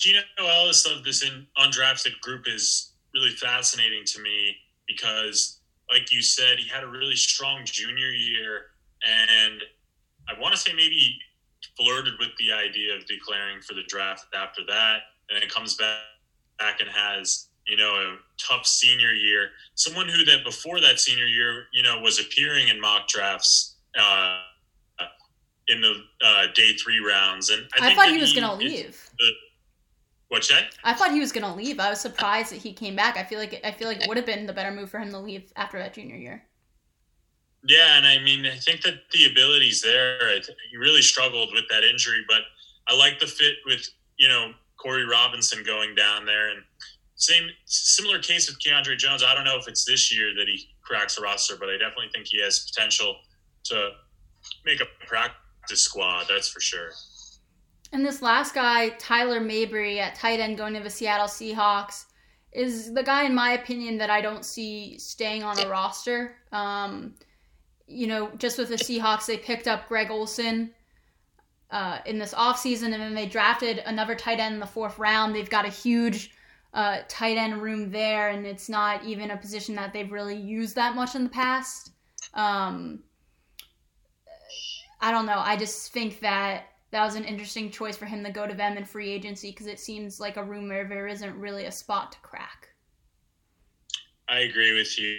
Tino 0.00 0.20
Ellis 0.38 0.86
of 0.86 1.04
this 1.04 1.22
in, 1.22 1.46
undrafted 1.58 2.18
group 2.20 2.46
is 2.48 2.92
really 3.14 3.30
fascinating 3.30 4.02
to 4.06 4.22
me 4.22 4.56
because, 4.86 5.60
like 5.90 6.10
you 6.10 6.22
said, 6.22 6.58
he 6.58 6.68
had 6.68 6.82
a 6.82 6.86
really 6.86 7.16
strong 7.16 7.62
junior 7.64 8.08
year, 8.08 8.66
and 9.06 9.62
I 10.28 10.40
want 10.40 10.54
to 10.54 10.60
say 10.60 10.72
maybe 10.72 11.18
flirted 11.76 12.14
with 12.18 12.30
the 12.38 12.52
idea 12.52 12.96
of 12.96 13.06
declaring 13.06 13.60
for 13.60 13.74
the 13.74 13.82
draft 13.88 14.26
after 14.34 14.62
that, 14.68 15.00
and 15.28 15.40
then 15.40 15.48
comes 15.48 15.74
back 15.74 15.98
back 16.58 16.80
and 16.80 16.90
has 16.90 17.48
you 17.66 17.76
know 17.76 17.94
a 17.94 18.16
tough 18.38 18.66
senior 18.66 19.12
year. 19.12 19.50
Someone 19.74 20.08
who 20.08 20.24
that 20.24 20.44
before 20.44 20.80
that 20.80 20.98
senior 20.98 21.26
year, 21.26 21.66
you 21.72 21.82
know, 21.82 22.00
was 22.00 22.18
appearing 22.18 22.68
in 22.68 22.80
mock 22.80 23.06
drafts. 23.08 23.76
Uh, 23.98 24.40
in 25.68 25.80
the 25.80 26.02
uh, 26.24 26.46
day 26.54 26.72
three 26.72 26.98
rounds, 26.98 27.50
and 27.50 27.64
I, 27.80 27.92
I 27.92 27.94
thought 27.94 28.08
he 28.08 28.18
was 28.18 28.32
going 28.32 28.46
to 28.46 28.54
leave. 28.54 29.08
The, 29.18 29.32
What's 30.30 30.46
that? 30.48 30.76
I 30.84 30.94
thought 30.94 31.10
he 31.10 31.18
was 31.18 31.32
going 31.32 31.44
to 31.44 31.52
leave. 31.52 31.80
I 31.80 31.90
was 31.90 32.00
surprised 32.00 32.52
that 32.52 32.60
he 32.60 32.72
came 32.72 32.94
back. 32.94 33.16
I 33.16 33.24
feel 33.24 33.40
like 33.40 33.60
I 33.64 33.72
feel 33.72 33.88
like 33.88 34.00
it 34.00 34.06
would 34.06 34.16
have 34.16 34.26
been 34.26 34.46
the 34.46 34.52
better 34.52 34.70
move 34.70 34.88
for 34.88 35.00
him 35.00 35.10
to 35.10 35.18
leave 35.18 35.52
after 35.56 35.76
that 35.78 35.92
junior 35.92 36.14
year. 36.14 36.44
Yeah, 37.64 37.96
and 37.96 38.06
I 38.06 38.20
mean, 38.20 38.46
I 38.46 38.56
think 38.56 38.82
that 38.82 38.94
the 39.12 39.26
ability's 39.26 39.82
there. 39.82 40.18
He 40.70 40.76
really 40.76 41.02
struggled 41.02 41.50
with 41.52 41.64
that 41.70 41.82
injury, 41.82 42.24
but 42.28 42.42
I 42.88 42.96
like 42.96 43.18
the 43.18 43.26
fit 43.26 43.54
with 43.66 43.90
you 44.18 44.28
know 44.28 44.52
Corey 44.76 45.04
Robinson 45.04 45.64
going 45.64 45.96
down 45.96 46.24
there, 46.26 46.50
and 46.50 46.62
same 47.16 47.48
similar 47.64 48.20
case 48.20 48.48
with 48.48 48.60
Keandre 48.60 48.96
Jones. 48.96 49.24
I 49.24 49.34
don't 49.34 49.44
know 49.44 49.58
if 49.58 49.66
it's 49.66 49.84
this 49.84 50.16
year 50.16 50.32
that 50.38 50.46
he 50.46 50.68
cracks 50.80 51.18
a 51.18 51.22
roster, 51.22 51.56
but 51.58 51.68
I 51.68 51.72
definitely 51.72 52.10
think 52.14 52.28
he 52.28 52.40
has 52.40 52.70
potential 52.72 53.16
to 53.64 53.90
make 54.64 54.80
a 54.80 54.86
practice 55.08 55.82
squad. 55.82 56.26
That's 56.28 56.48
for 56.48 56.60
sure. 56.60 56.92
And 57.92 58.04
this 58.04 58.22
last 58.22 58.54
guy, 58.54 58.90
Tyler 58.90 59.40
Mabry 59.40 59.98
at 59.98 60.14
tight 60.14 60.40
end 60.40 60.56
going 60.56 60.74
to 60.74 60.80
the 60.80 60.90
Seattle 60.90 61.26
Seahawks, 61.26 62.06
is 62.52 62.92
the 62.92 63.02
guy, 63.02 63.24
in 63.24 63.34
my 63.34 63.52
opinion, 63.52 63.98
that 63.98 64.10
I 64.10 64.20
don't 64.20 64.44
see 64.44 64.98
staying 64.98 65.42
on 65.42 65.58
a 65.58 65.68
roster. 65.68 66.36
Um, 66.52 67.14
you 67.86 68.06
know, 68.06 68.30
just 68.38 68.58
with 68.58 68.68
the 68.68 68.76
Seahawks, 68.76 69.26
they 69.26 69.36
picked 69.36 69.68
up 69.68 69.88
Greg 69.88 70.10
Olsen 70.10 70.70
uh, 71.70 71.98
in 72.06 72.18
this 72.18 72.34
offseason, 72.34 72.92
and 72.92 72.94
then 72.94 73.14
they 73.14 73.26
drafted 73.26 73.78
another 73.78 74.14
tight 74.14 74.40
end 74.40 74.54
in 74.54 74.60
the 74.60 74.66
fourth 74.66 74.98
round. 74.98 75.34
They've 75.34 75.50
got 75.50 75.64
a 75.64 75.70
huge 75.70 76.32
uh, 76.74 76.98
tight 77.08 77.36
end 77.36 77.60
room 77.62 77.90
there, 77.90 78.30
and 78.30 78.46
it's 78.46 78.68
not 78.68 79.04
even 79.04 79.30
a 79.30 79.36
position 79.36 79.74
that 79.76 79.92
they've 79.92 80.10
really 80.10 80.36
used 80.36 80.76
that 80.76 80.94
much 80.94 81.14
in 81.14 81.24
the 81.24 81.30
past. 81.30 81.92
Um, 82.34 83.00
I 85.00 85.10
don't 85.10 85.26
know. 85.26 85.38
I 85.38 85.56
just 85.56 85.92
think 85.92 86.20
that 86.20 86.64
that 86.90 87.04
was 87.04 87.14
an 87.14 87.24
interesting 87.24 87.70
choice 87.70 87.96
for 87.96 88.06
him 88.06 88.24
to 88.24 88.30
go 88.30 88.46
to 88.46 88.54
them 88.54 88.76
in 88.76 88.84
free 88.84 89.10
agency 89.10 89.50
because 89.50 89.66
it 89.66 89.78
seems 89.78 90.18
like 90.18 90.36
a 90.36 90.44
room 90.44 90.68
where 90.68 90.88
there 90.88 91.06
isn't 91.06 91.38
really 91.38 91.66
a 91.66 91.72
spot 91.72 92.12
to 92.12 92.18
crack. 92.20 92.68
I 94.28 94.40
agree 94.40 94.74
with 94.74 94.98
you. 94.98 95.18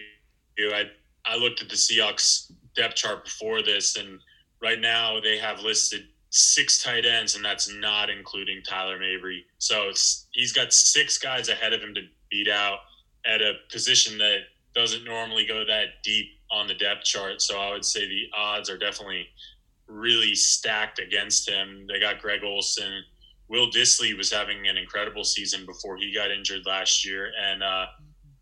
I 0.59 0.86
I 1.26 1.36
looked 1.36 1.61
at 1.61 1.69
the 1.69 1.76
Seahawks 1.76 2.51
depth 2.76 2.95
chart 2.95 3.26
before 3.26 3.61
this, 3.61 3.95
and 3.95 4.19
right 4.61 4.80
now 4.80 5.19
they 5.19 5.38
have 5.38 5.61
listed 5.61 6.07
six 6.30 6.82
tight 6.82 7.05
ends, 7.05 7.36
and 7.36 7.43
that's 7.43 7.74
not 7.74 8.09
including 8.09 8.61
Tyler 8.63 8.97
Mabry. 8.97 9.45
So 9.59 9.91
he's 10.32 10.53
got 10.53 10.74
six 10.74 11.17
guys 11.17 11.49
ahead 11.49 11.74
of 11.74 11.82
him 11.82 11.93
to 11.93 12.01
beat 12.30 12.49
out 12.49 12.80
at 13.26 13.41
a 13.41 13.53
position 13.72 14.17
that 14.17 14.39
doesn't 14.74 15.03
normally 15.03 15.45
go 15.45 15.65
that 15.65 16.01
deep 16.03 16.28
on 16.49 16.67
the 16.67 16.74
depth 16.74 17.03
chart. 17.03 17.41
So 17.41 17.59
I 17.59 17.72
would 17.72 17.86
say 17.86 18.07
the 18.07 18.30
odds 18.36 18.69
are 18.69 18.78
definitely 18.78 19.28
really 19.91 20.33
stacked 20.35 20.99
against 20.99 21.49
him. 21.49 21.85
They 21.87 21.99
got 21.99 22.21
Greg 22.21 22.43
Olsen. 22.43 23.03
Will 23.49 23.69
Dissly 23.69 24.15
was 24.17 24.31
having 24.31 24.67
an 24.67 24.77
incredible 24.77 25.23
season 25.23 25.65
before 25.65 25.97
he 25.97 26.13
got 26.13 26.31
injured 26.31 26.65
last 26.65 27.05
year, 27.05 27.31
and 27.39 27.61
uh, 27.61 27.85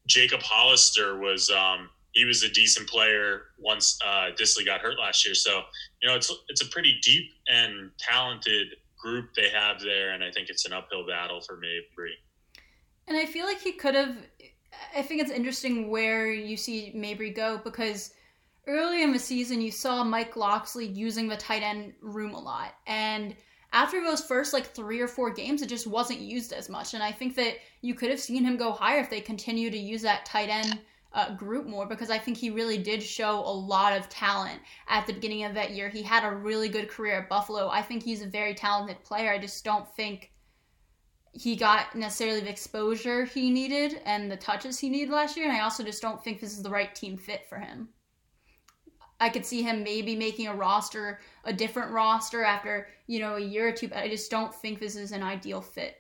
Jacob 0.06 0.42
Hollister 0.42 1.18
was 1.18 1.50
um, 1.50 1.90
he 2.12 2.26
was 2.26 2.44
a 2.44 2.50
decent 2.50 2.88
player 2.88 3.46
once 3.58 3.98
uh, 4.06 4.30
Dissly 4.40 4.66
got 4.66 4.82
hurt 4.82 5.00
last 5.00 5.26
year. 5.26 5.34
So 5.34 5.62
you 6.02 6.08
know 6.08 6.16
it's 6.16 6.32
it's 6.48 6.62
a 6.62 6.68
pretty 6.68 7.00
deep 7.02 7.32
and 7.48 7.90
talented 7.98 8.68
group 9.00 9.34
they 9.36 9.50
have 9.50 9.82
there, 9.82 10.12
and 10.12 10.24
I 10.24 10.30
think 10.30 10.50
it's 10.50 10.66
an 10.66 10.74
uphill 10.74 11.08
battle 11.08 11.42
for 11.42 11.56
Mabry. 11.56 12.14
And 13.08 13.18
I 13.18 13.26
feel 13.26 13.46
like 13.46 13.60
he 13.60 13.72
could 13.72 13.96
have. 13.96 14.16
I 14.96 15.02
think 15.02 15.22
it's 15.22 15.32
interesting 15.32 15.90
where 15.90 16.32
you 16.32 16.56
see 16.56 16.92
Mabry 16.94 17.32
go 17.32 17.60
because 17.64 18.14
early 18.68 19.04
in 19.04 19.12
the 19.12 19.20
season, 19.20 19.62
you 19.62 19.72
saw 19.72 20.04
Mike 20.04 20.36
Locksley 20.36 20.88
using 20.88 21.28
the 21.28 21.38
tight 21.38 21.64
end 21.64 21.94
room 22.02 22.34
a 22.34 22.40
lot. 22.40 22.76
And 22.88 23.36
after 23.72 24.02
those 24.02 24.24
first 24.24 24.54
like 24.54 24.68
three 24.68 25.00
or 25.00 25.08
four 25.08 25.32
games, 25.32 25.62
it 25.62 25.70
just 25.70 25.88
wasn't 25.88 26.20
used 26.20 26.54
as 26.54 26.70
much. 26.70 26.94
And 26.94 27.04
I 27.04 27.12
think 27.12 27.36
that 27.36 27.56
you 27.82 27.94
could 27.94 28.10
have 28.10 28.20
seen 28.20 28.44
him 28.44 28.58
go 28.58 28.72
higher 28.72 29.00
if 29.00 29.10
they 29.10 29.22
continue 29.22 29.70
to 29.70 29.78
use 29.78 30.02
that 30.02 30.26
tight 30.26 30.50
end 30.50 30.80
uh, 31.14 31.36
group 31.36 31.66
more 31.66 31.88
because 31.88 32.10
I 32.10 32.18
think 32.18 32.38
he 32.38 32.50
really 32.50 32.78
did 32.78 33.02
show 33.02 33.40
a 33.40 33.52
lot 33.52 33.98
of 33.98 34.10
talent 34.10 34.60
at 34.88 35.08
the 35.08 35.14
beginning 35.14 35.44
of 35.44 35.54
that 35.56 35.72
year. 35.72 35.90
He 35.90 36.04
had 36.04 36.24
a 36.24 36.36
really 36.36 36.70
good 36.70 36.90
career 36.90 37.22
at 37.22 37.30
Buffalo. 37.30 37.70
I 37.70 37.82
think 37.82 38.04
he's 38.04 38.22
a 38.22 38.28
very 38.28 38.54
talented 38.54 39.04
player. 39.04 39.32
I 39.32 39.40
just 39.40 39.64
don't 39.64 39.88
think 39.96 40.32
he 41.34 41.56
got 41.56 41.96
necessarily 41.96 42.42
the 42.42 42.50
exposure 42.50 43.26
he 43.26 43.50
needed 43.50 44.02
and 44.06 44.32
the 44.32 44.38
touches 44.38 44.80
he 44.80 44.90
needed 44.90 45.12
last 45.12 45.38
year. 45.38 45.48
And 45.48 45.56
I 45.56 45.62
also 45.62 45.84
just 45.84 46.02
don't 46.02 46.24
think 46.24 46.40
this 46.40 46.54
is 46.54 46.64
the 46.64 46.70
right 46.70 46.94
team 46.94 47.18
fit 47.18 47.48
for 47.48 47.58
him. 47.58 47.90
I 49.20 49.30
could 49.30 49.46
see 49.46 49.62
him 49.62 49.84
maybe 49.84 50.16
making 50.16 50.48
a 50.48 50.56
roster, 50.56 51.20
a 51.44 51.52
different 51.52 51.92
roster 51.92 52.44
after, 52.44 52.88
you 53.08 53.20
know, 53.20 53.36
a 53.36 53.42
year 53.42 53.68
or 53.68 53.72
two, 53.72 53.90
but 53.90 53.98
I 53.98 54.08
just 54.08 54.32
don't 54.32 54.54
think 54.54 54.80
this 54.80 54.96
is 54.96 55.12
an 55.12 55.24
ideal 55.24 55.62
fit. 55.62 55.98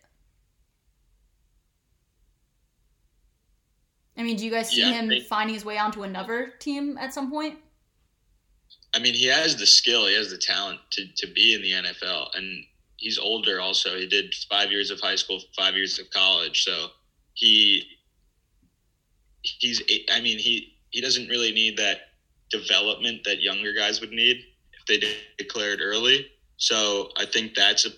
I 4.17 4.23
mean, 4.23 4.35
do 4.35 4.45
you 4.45 4.51
guys 4.51 4.69
see 4.69 4.81
yeah, 4.81 4.91
him 4.91 5.11
finding 5.29 5.53
his 5.53 5.63
way 5.63 5.77
onto 5.77 6.03
another 6.03 6.53
team 6.59 6.97
at 6.97 7.13
some 7.13 7.29
point? 7.29 7.57
I 8.93 8.99
mean, 8.99 9.13
he 9.13 9.25
has 9.27 9.55
the 9.55 9.65
skill, 9.65 10.07
he 10.07 10.15
has 10.15 10.29
the 10.29 10.37
talent 10.37 10.79
to, 10.91 11.05
to 11.17 11.27
be 11.33 11.53
in 11.53 11.61
the 11.61 11.71
NFL, 11.71 12.35
and 12.35 12.65
he's 12.97 13.17
older 13.17 13.61
also. 13.61 13.97
He 13.97 14.07
did 14.07 14.33
five 14.49 14.71
years 14.71 14.91
of 14.91 14.99
high 14.99 15.15
school, 15.15 15.39
five 15.57 15.75
years 15.75 15.99
of 15.99 16.09
college, 16.09 16.63
so 16.63 16.87
he 17.33 17.83
he's. 19.41 19.81
I 20.11 20.19
mean, 20.21 20.37
he 20.37 20.75
he 20.89 21.01
doesn't 21.01 21.27
really 21.27 21.51
need 21.51 21.77
that 21.77 22.08
development 22.49 23.23
that 23.25 23.41
younger 23.41 23.73
guys 23.73 24.01
would 24.01 24.11
need 24.11 24.37
if 24.73 24.85
they 24.87 25.15
declared 25.37 25.79
early. 25.81 26.27
So 26.57 27.09
I 27.17 27.25
think 27.25 27.55
that's 27.55 27.85
a, 27.85 27.89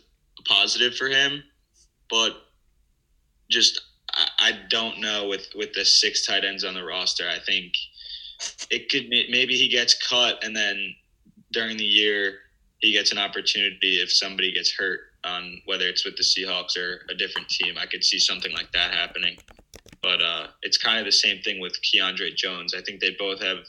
positive 0.47 0.95
for 0.95 1.07
him. 1.07 1.43
But 2.09 2.35
just 3.49 3.81
I, 4.39 4.53
don't 4.69 4.99
know 4.99 5.27
with 5.27 5.47
with 5.55 5.73
the 5.73 5.85
six 5.85 6.25
tight 6.25 6.43
ends 6.43 6.63
on 6.63 6.73
the 6.73 6.83
roster. 6.83 7.29
I 7.29 7.37
think 7.39 7.73
it 8.71 8.89
could 8.89 9.07
maybe 9.09 9.55
he 9.55 9.67
gets 9.67 9.93
cut 9.93 10.43
and 10.43 10.55
then 10.55 10.95
during 11.51 11.77
the 11.77 11.85
year 11.85 12.39
he 12.79 12.91
gets 12.91 13.11
an 13.11 13.19
opportunity 13.19 14.01
if 14.01 14.11
somebody 14.11 14.51
gets 14.51 14.73
hurt 14.73 15.01
on 15.23 15.61
whether 15.65 15.87
it's 15.87 16.03
with 16.03 16.15
the 16.15 16.23
Seahawks 16.23 16.75
or 16.75 17.05
a 17.09 17.13
different 17.13 17.47
team. 17.49 17.75
I 17.77 17.85
could 17.85 18.03
see 18.03 18.17
something 18.17 18.51
like 18.53 18.71
that 18.71 18.93
happening. 18.93 19.37
But 20.01 20.21
uh, 20.21 20.47
it's 20.63 20.77
kind 20.77 20.97
of 20.99 21.05
the 21.05 21.11
same 21.11 21.41
thing 21.43 21.59
with 21.59 21.77
Keandre 21.81 22.35
Jones. 22.35 22.73
I 22.73 22.81
think 22.81 22.99
they 22.99 23.15
both 23.19 23.41
have 23.41 23.59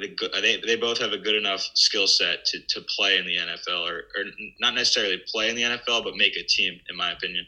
they, 0.00 0.60
they 0.66 0.76
both 0.76 0.98
have 0.98 1.12
a 1.12 1.18
good 1.18 1.34
enough 1.34 1.60
skill 1.74 2.06
set 2.06 2.44
to, 2.46 2.60
to 2.68 2.80
play 2.82 3.18
in 3.18 3.24
the 3.24 3.36
NFL, 3.36 3.88
or, 3.88 4.04
or 4.16 4.24
not 4.60 4.74
necessarily 4.74 5.22
play 5.26 5.48
in 5.48 5.56
the 5.56 5.62
NFL, 5.62 6.04
but 6.04 6.16
make 6.16 6.36
a 6.36 6.42
team, 6.44 6.78
in 6.88 6.96
my 6.96 7.12
opinion. 7.12 7.46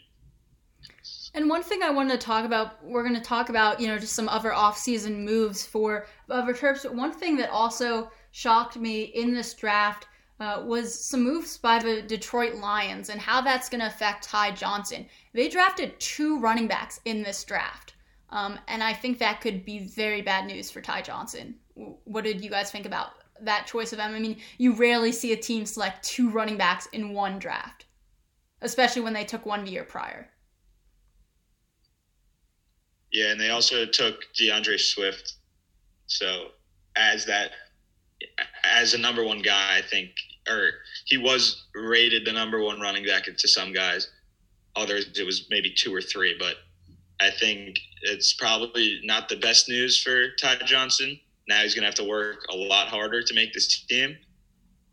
And 1.33 1.49
one 1.49 1.63
thing 1.63 1.81
I 1.81 1.91
wanted 1.91 2.19
to 2.19 2.25
talk 2.25 2.43
about, 2.43 2.83
we're 2.83 3.03
going 3.03 3.15
to 3.15 3.21
talk 3.21 3.49
about, 3.49 3.79
you 3.79 3.87
know, 3.87 3.97
just 3.97 4.13
some 4.13 4.27
other 4.27 4.53
off-season 4.53 5.23
moves 5.23 5.65
for 5.65 6.07
other 6.29 6.53
Terps. 6.53 6.83
But 6.83 6.95
one 6.95 7.13
thing 7.13 7.37
that 7.37 7.49
also 7.49 8.11
shocked 8.31 8.75
me 8.75 9.03
in 9.03 9.33
this 9.33 9.53
draft 9.53 10.07
uh, 10.41 10.63
was 10.65 10.93
some 10.93 11.23
moves 11.23 11.57
by 11.57 11.79
the 11.79 12.01
Detroit 12.01 12.55
Lions 12.55 13.09
and 13.09 13.21
how 13.21 13.39
that's 13.41 13.69
going 13.69 13.79
to 13.79 13.87
affect 13.87 14.23
Ty 14.23 14.51
Johnson. 14.51 15.05
They 15.33 15.47
drafted 15.47 15.97
two 15.99 16.39
running 16.39 16.67
backs 16.67 16.99
in 17.05 17.21
this 17.21 17.43
draft. 17.43 17.93
Um, 18.31 18.59
and 18.67 18.83
I 18.83 18.93
think 18.93 19.19
that 19.19 19.39
could 19.39 19.63
be 19.63 19.79
very 19.79 20.21
bad 20.21 20.47
news 20.47 20.71
for 20.71 20.81
Ty 20.81 21.03
Johnson. 21.03 21.55
What 21.75 22.23
did 22.23 22.43
you 22.43 22.49
guys 22.49 22.71
think 22.71 22.85
about 22.85 23.11
that 23.41 23.67
choice 23.67 23.91
of 23.91 23.97
them? 23.97 24.13
I 24.13 24.19
mean, 24.19 24.37
you 24.57 24.73
rarely 24.73 25.11
see 25.11 25.33
a 25.33 25.37
team 25.37 25.65
select 25.65 26.03
two 26.03 26.29
running 26.29 26.57
backs 26.57 26.87
in 26.87 27.13
one 27.13 27.39
draft, 27.39 27.85
especially 28.61 29.01
when 29.01 29.13
they 29.13 29.23
took 29.23 29.45
one 29.45 29.65
the 29.65 29.71
year 29.71 29.83
prior. 29.83 30.29
Yeah, 33.11 33.31
and 33.31 33.39
they 33.39 33.49
also 33.49 33.85
took 33.85 34.23
D'Andre 34.33 34.77
Swift. 34.77 35.33
So 36.07 36.47
as 36.95 37.25
that 37.25 37.51
as 38.63 38.93
a 38.93 38.97
number 38.97 39.23
one 39.23 39.41
guy, 39.41 39.77
I 39.77 39.81
think, 39.81 40.11
or 40.47 40.71
he 41.05 41.17
was 41.17 41.65
rated 41.75 42.25
the 42.25 42.31
number 42.31 42.61
one 42.61 42.79
running 42.79 43.05
back 43.05 43.25
to 43.25 43.47
some 43.47 43.73
guys. 43.73 44.09
Others, 44.75 45.17
it 45.17 45.25
was 45.25 45.47
maybe 45.49 45.71
two 45.71 45.93
or 45.93 46.01
three, 46.01 46.35
but 46.39 46.55
I 47.19 47.29
think 47.29 47.79
it's 48.03 48.33
probably 48.33 48.99
not 49.03 49.29
the 49.29 49.35
best 49.35 49.67
news 49.67 50.01
for 50.01 50.29
Ty 50.39 50.57
Johnson. 50.65 51.19
Now 51.47 51.61
he's 51.61 51.73
going 51.73 51.83
to 51.83 51.87
have 51.87 51.95
to 51.95 52.03
work 52.03 52.45
a 52.49 52.55
lot 52.55 52.87
harder 52.87 53.21
to 53.23 53.33
make 53.33 53.53
this 53.53 53.85
team. 53.85 54.17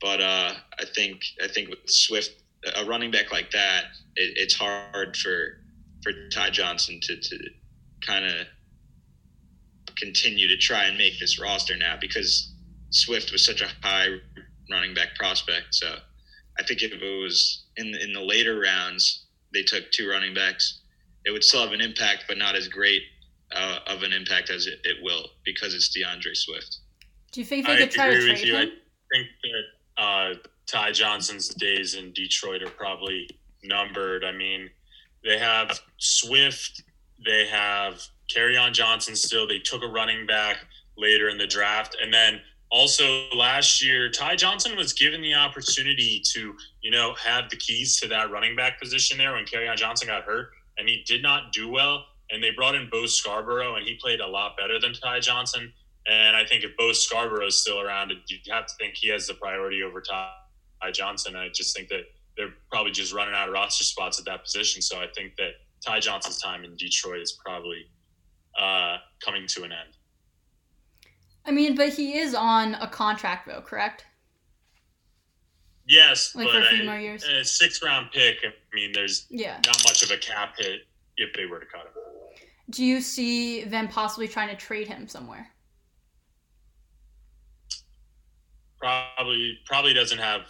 But 0.00 0.20
uh, 0.20 0.54
I 0.78 0.84
think 0.94 1.22
I 1.42 1.48
think 1.48 1.70
with 1.70 1.78
Swift, 1.86 2.30
a 2.76 2.84
running 2.84 3.10
back 3.10 3.32
like 3.32 3.50
that, 3.50 3.84
it, 4.16 4.32
it's 4.36 4.54
hard 4.54 5.16
for 5.16 5.60
for 6.02 6.12
Ty 6.32 6.50
Johnson 6.50 7.00
to, 7.02 7.16
to 7.16 7.38
kind 8.06 8.24
of 8.24 8.46
continue 9.96 10.46
to 10.46 10.56
try 10.56 10.84
and 10.84 10.96
make 10.96 11.18
this 11.18 11.40
roster 11.40 11.76
now 11.76 11.96
because 12.00 12.54
Swift 12.90 13.32
was 13.32 13.44
such 13.44 13.60
a 13.60 13.68
high 13.82 14.08
running 14.70 14.94
back 14.94 15.16
prospect. 15.16 15.66
So 15.72 15.96
I 16.58 16.62
think 16.62 16.82
if 16.82 16.92
it 16.92 17.22
was 17.22 17.64
in 17.76 17.90
the, 17.90 18.02
in 18.02 18.12
the 18.12 18.22
later 18.22 18.60
rounds, 18.60 19.26
they 19.52 19.64
took 19.64 19.90
two 19.90 20.08
running 20.08 20.34
backs 20.34 20.80
it 21.28 21.32
would 21.32 21.44
still 21.44 21.62
have 21.62 21.72
an 21.72 21.80
impact, 21.82 22.24
but 22.26 22.38
not 22.38 22.56
as 22.56 22.68
great 22.68 23.02
uh, 23.52 23.78
of 23.86 24.02
an 24.02 24.12
impact 24.12 24.50
as 24.50 24.66
it, 24.66 24.80
it, 24.84 24.96
will 25.02 25.30
because 25.44 25.74
it's 25.74 25.88
D'Andre 25.88 26.34
Swift. 26.34 26.78
Do 27.32 27.40
you 27.40 27.46
think 27.46 27.66
they 27.66 27.74
I 27.74 27.78
could 27.78 27.90
try 27.90 28.10
to 28.10 28.20
trade 28.20 28.38
him? 28.38 28.56
I 28.56 29.16
think 29.16 29.28
that 29.42 30.02
uh, 30.02 30.34
Ty 30.66 30.92
Johnson's 30.92 31.48
days 31.48 31.94
in 31.94 32.12
Detroit 32.12 32.62
are 32.62 32.70
probably 32.70 33.28
numbered. 33.62 34.24
I 34.24 34.32
mean, 34.32 34.68
they 35.24 35.38
have 35.38 35.80
Swift, 35.98 36.82
they 37.24 37.46
have 37.48 38.02
on 38.58 38.72
Johnson 38.72 39.16
still. 39.16 39.48
They 39.48 39.58
took 39.58 39.82
a 39.82 39.88
running 39.88 40.26
back 40.26 40.58
later 40.96 41.28
in 41.28 41.38
the 41.38 41.46
draft, 41.46 41.96
and 42.02 42.12
then 42.12 42.40
also 42.70 43.28
last 43.34 43.82
year, 43.84 44.10
Ty 44.10 44.36
Johnson 44.36 44.76
was 44.76 44.92
given 44.92 45.22
the 45.22 45.34
opportunity 45.34 46.22
to, 46.32 46.54
you 46.82 46.90
know, 46.90 47.14
have 47.14 47.48
the 47.50 47.56
keys 47.56 47.98
to 48.00 48.08
that 48.08 48.30
running 48.30 48.54
back 48.54 48.80
position 48.80 49.16
there 49.18 49.32
when 49.32 49.44
on 49.68 49.76
Johnson 49.76 50.08
got 50.08 50.24
hurt 50.24 50.50
and 50.76 50.88
he 50.88 51.02
did 51.06 51.22
not 51.22 51.52
do 51.52 51.68
well. 51.68 52.04
And 52.30 52.42
they 52.42 52.50
brought 52.50 52.74
in 52.74 52.88
Bo 52.90 53.06
Scarborough, 53.06 53.76
and 53.76 53.86
he 53.86 53.94
played 53.96 54.20
a 54.20 54.26
lot 54.26 54.56
better 54.56 54.78
than 54.78 54.92
Ty 54.92 55.20
Johnson. 55.20 55.72
And 56.06 56.36
I 56.36 56.44
think 56.44 56.64
if 56.64 56.76
Bo 56.76 56.92
Scarborough 56.92 57.46
is 57.46 57.60
still 57.60 57.80
around, 57.80 58.12
you 58.28 58.38
have 58.50 58.66
to 58.66 58.74
think 58.78 58.94
he 58.96 59.08
has 59.08 59.26
the 59.26 59.34
priority 59.34 59.82
over 59.82 60.00
Ty, 60.00 60.30
Ty 60.82 60.90
Johnson. 60.92 61.36
I 61.36 61.48
just 61.48 61.76
think 61.76 61.88
that 61.88 62.02
they're 62.36 62.54
probably 62.70 62.92
just 62.92 63.12
running 63.12 63.34
out 63.34 63.48
of 63.48 63.54
roster 63.54 63.84
spots 63.84 64.18
at 64.18 64.24
that 64.26 64.44
position. 64.44 64.80
So 64.82 64.98
I 65.00 65.06
think 65.14 65.36
that 65.36 65.52
Ty 65.84 66.00
Johnson's 66.00 66.40
time 66.40 66.64
in 66.64 66.76
Detroit 66.76 67.20
is 67.20 67.32
probably 67.32 67.86
uh, 68.58 68.98
coming 69.24 69.46
to 69.48 69.64
an 69.64 69.72
end. 69.72 69.90
I 71.44 71.50
mean, 71.50 71.74
but 71.74 71.90
he 71.90 72.18
is 72.18 72.34
on 72.34 72.74
a 72.74 72.86
contract 72.86 73.46
though, 73.46 73.62
correct? 73.62 74.04
Yes, 75.86 76.34
like 76.34 76.46
but 76.46 76.52
for 76.52 76.60
a 76.60 76.64
few 76.66 76.82
I, 76.82 76.86
more 76.86 76.98
years. 76.98 77.24
a 77.24 77.42
sixth 77.44 77.82
round 77.82 78.10
pick. 78.12 78.36
I 78.44 78.52
mean, 78.74 78.92
there's 78.92 79.26
Yeah. 79.30 79.58
not 79.66 79.82
much 79.84 80.02
of 80.02 80.10
a 80.10 80.18
cap 80.18 80.54
hit 80.58 80.82
if 81.16 81.32
they 81.34 81.46
were 81.46 81.58
to 81.58 81.66
cut 81.66 81.86
him. 81.86 81.92
Do 82.70 82.84
you 82.84 83.00
see 83.00 83.64
them 83.64 83.88
possibly 83.88 84.28
trying 84.28 84.48
to 84.48 84.56
trade 84.56 84.88
him 84.88 85.08
somewhere? 85.08 85.48
Probably, 88.78 89.58
probably 89.64 89.94
doesn't 89.94 90.18
have 90.18 90.42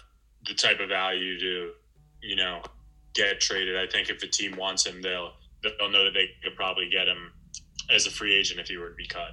the 0.46 0.54
type 0.54 0.80
of 0.80 0.88
value 0.88 1.38
to, 1.38 1.70
you 2.22 2.36
know, 2.36 2.62
get 3.14 3.40
traded. 3.40 3.76
I 3.76 3.86
think 3.90 4.10
if 4.10 4.22
a 4.22 4.26
team 4.26 4.56
wants 4.56 4.86
him, 4.86 5.00
they'll 5.02 5.32
they'll 5.62 5.90
know 5.90 6.04
that 6.04 6.14
they 6.14 6.30
could 6.42 6.54
probably 6.56 6.88
get 6.88 7.08
him 7.08 7.32
as 7.90 8.06
a 8.06 8.10
free 8.10 8.34
agent 8.34 8.60
if 8.60 8.68
he 8.68 8.76
were 8.76 8.90
to 8.90 8.94
be 8.94 9.06
cut. 9.06 9.32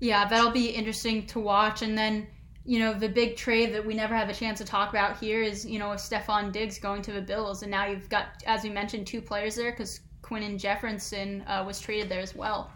Yeah, 0.00 0.26
that'll 0.28 0.50
be 0.50 0.68
interesting 0.68 1.26
to 1.28 1.40
watch. 1.40 1.82
And 1.82 1.96
then, 1.96 2.26
you 2.64 2.78
know, 2.78 2.94
the 2.94 3.08
big 3.08 3.36
trade 3.36 3.74
that 3.74 3.84
we 3.84 3.94
never 3.94 4.14
have 4.14 4.28
a 4.28 4.34
chance 4.34 4.58
to 4.58 4.64
talk 4.64 4.90
about 4.90 5.18
here 5.18 5.42
is, 5.42 5.64
you 5.64 5.78
know, 5.78 5.88
Stefon 5.90 6.52
Diggs 6.52 6.78
going 6.78 7.02
to 7.02 7.12
the 7.12 7.22
Bills. 7.22 7.62
And 7.62 7.70
now 7.70 7.86
you've 7.86 8.08
got, 8.08 8.42
as 8.46 8.64
we 8.64 8.70
mentioned, 8.70 9.06
two 9.06 9.20
players 9.20 9.56
there 9.56 9.70
because 9.70 10.00
Quinton 10.24 10.56
Jefferson 10.56 11.42
uh, 11.46 11.62
was 11.66 11.78
traded 11.78 12.08
there 12.08 12.20
as 12.20 12.34
well. 12.34 12.72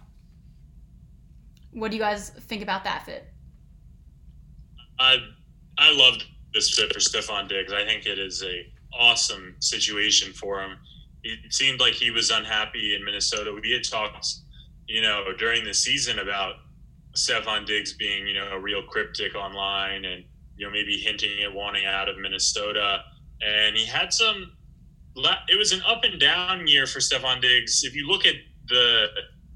What 1.72 1.90
do 1.90 1.96
you 1.96 2.02
guys 2.02 2.28
think 2.28 2.62
about 2.62 2.84
that 2.84 3.06
fit? 3.06 3.26
I 4.98 5.16
I 5.78 5.94
love 5.94 6.16
this 6.52 6.76
fit 6.76 6.92
for 6.92 7.00
Stefon 7.00 7.48
Diggs. 7.48 7.72
I 7.72 7.86
think 7.86 8.04
it 8.04 8.18
is 8.18 8.42
a 8.42 8.66
awesome 8.92 9.56
situation 9.60 10.34
for 10.34 10.60
him. 10.60 10.76
It 11.22 11.54
seemed 11.54 11.80
like 11.80 11.94
he 11.94 12.10
was 12.10 12.30
unhappy 12.30 12.94
in 12.94 13.02
Minnesota. 13.02 13.58
We 13.62 13.72
had 13.72 13.84
talked, 13.84 14.26
you 14.86 15.00
know, 15.00 15.24
during 15.38 15.64
the 15.64 15.72
season 15.72 16.18
about 16.18 16.56
Stefon 17.16 17.64
Diggs 17.66 17.94
being, 17.94 18.26
you 18.26 18.34
know, 18.34 18.50
a 18.52 18.60
real 18.60 18.82
cryptic 18.82 19.34
online 19.34 20.04
and, 20.04 20.22
you 20.56 20.66
know, 20.66 20.72
maybe 20.72 20.98
hinting 20.98 21.42
at 21.42 21.54
wanting 21.54 21.86
out 21.86 22.10
of 22.10 22.18
Minnesota. 22.18 23.04
And 23.40 23.74
he 23.74 23.86
had 23.86 24.12
some, 24.12 24.52
it 25.48 25.58
was 25.58 25.72
an 25.72 25.82
up 25.86 26.04
and 26.04 26.20
down 26.20 26.66
year 26.66 26.86
for 26.86 27.00
Stefon 27.00 27.40
Diggs. 27.40 27.82
If 27.84 27.94
you 27.94 28.06
look 28.06 28.26
at 28.26 28.34
the 28.68 29.06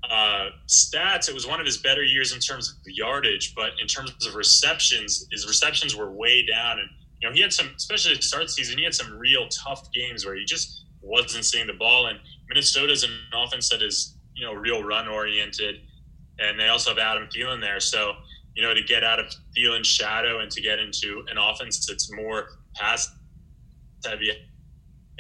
uh, 0.09 0.51
stats, 0.69 1.29
it 1.29 1.35
was 1.35 1.47
one 1.47 1.61
of 1.61 1.67
his 1.67 1.79
better 1.79 2.03
years 2.03 2.33
in 2.33 2.41
terms 2.41 2.71
of 2.71 2.77
yardage, 2.87 3.55
but 3.55 3.71
in 3.81 3.87
terms 3.87 4.27
of 4.27 4.35
receptions, 4.35 5.27
his 5.31 5.47
receptions 5.47 5.97
were 5.97 6.11
way 6.11 6.45
down. 6.47 6.79
And, 6.79 6.89
you 7.21 7.29
know, 7.29 7.35
he 7.35 7.41
had 7.41 7.53
some, 7.53 7.73
especially 7.77 8.17
to 8.17 8.23
start 8.23 8.51
season, 8.51 8.79
he 8.79 8.85
had 8.85 8.95
some 8.95 9.13
real 9.19 9.49
tough 9.49 9.91
games 9.93 10.25
where 10.25 10.35
he 10.35 10.45
just 10.45 10.85
wasn't 11.01 11.45
seeing 11.45 11.67
the 11.67 11.73
ball. 11.75 12.07
And 12.07 12.19
Minnesota's 12.49 13.05
an 13.05 13.11
offense 13.33 13.69
that 13.69 13.83
is, 13.83 14.17
you 14.35 14.45
know, 14.45 14.55
real 14.55 14.83
run 14.83 15.09
oriented 15.09 15.81
and 16.39 16.59
they 16.59 16.69
also 16.69 16.91
have 16.91 16.99
Adam 16.99 17.29
Thielen 17.29 17.61
there. 17.61 17.81
So, 17.81 18.15
you 18.55 18.63
know, 18.63 18.75
to 18.75 18.83
get 18.83 19.05
out 19.05 19.19
of 19.19 19.27
Thielen's 19.57 19.87
shadow 19.87 20.41
and 20.41 20.51
to 20.51 20.61
get 20.61 20.79
into 20.79 21.25
an 21.31 21.39
offense 21.39 21.87
that's 21.87 22.13
more 22.13 22.49
pass 22.75 23.11
heavy, 24.05 24.31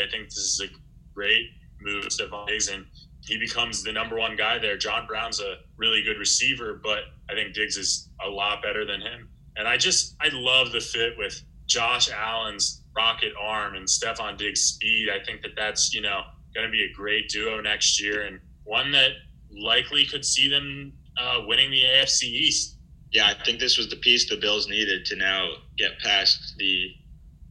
I 0.00 0.10
think 0.10 0.28
this 0.28 0.38
is 0.38 0.60
a 0.60 1.14
great 1.14 1.50
move, 1.80 2.04
Stefon 2.06 2.46
Diggs, 2.46 2.68
and 2.68 2.86
he 3.20 3.38
becomes 3.38 3.82
the 3.82 3.92
number 3.92 4.16
one 4.16 4.36
guy 4.36 4.58
there. 4.58 4.76
John 4.76 5.06
Brown's 5.06 5.40
a 5.40 5.56
really 5.76 6.02
good 6.02 6.18
receiver, 6.18 6.80
but 6.82 7.00
I 7.30 7.34
think 7.34 7.54
Diggs 7.54 7.76
is 7.76 8.08
a 8.24 8.28
lot 8.28 8.62
better 8.62 8.84
than 8.84 9.00
him. 9.00 9.28
And 9.56 9.68
I 9.68 9.76
just, 9.76 10.16
I 10.20 10.28
love 10.32 10.72
the 10.72 10.80
fit 10.80 11.14
with 11.18 11.42
Josh 11.66 12.10
Allen's 12.10 12.82
rocket 12.96 13.32
arm 13.40 13.74
and 13.74 13.86
Stefon 13.86 14.36
Diggs' 14.36 14.62
speed. 14.62 15.08
I 15.08 15.24
think 15.24 15.42
that 15.42 15.52
that's, 15.56 15.94
you 15.94 16.00
know, 16.00 16.22
going 16.54 16.66
to 16.66 16.70
be 16.70 16.82
a 16.82 16.92
great 16.94 17.28
duo 17.28 17.60
next 17.60 18.02
year 18.02 18.22
and 18.22 18.40
one 18.64 18.90
that 18.92 19.10
likely 19.50 20.04
could 20.04 20.24
see 20.24 20.48
them 20.48 20.92
uh, 21.18 21.40
winning 21.46 21.70
the 21.70 21.82
AFC 21.82 22.24
East. 22.24 22.78
Yeah, 23.10 23.26
I 23.26 23.44
think 23.44 23.60
this 23.60 23.76
was 23.76 23.88
the 23.88 23.96
piece 23.96 24.28
the 24.28 24.36
Bills 24.36 24.68
needed 24.68 25.04
to 25.06 25.16
now 25.16 25.50
get 25.76 25.98
past 25.98 26.54
the 26.58 26.90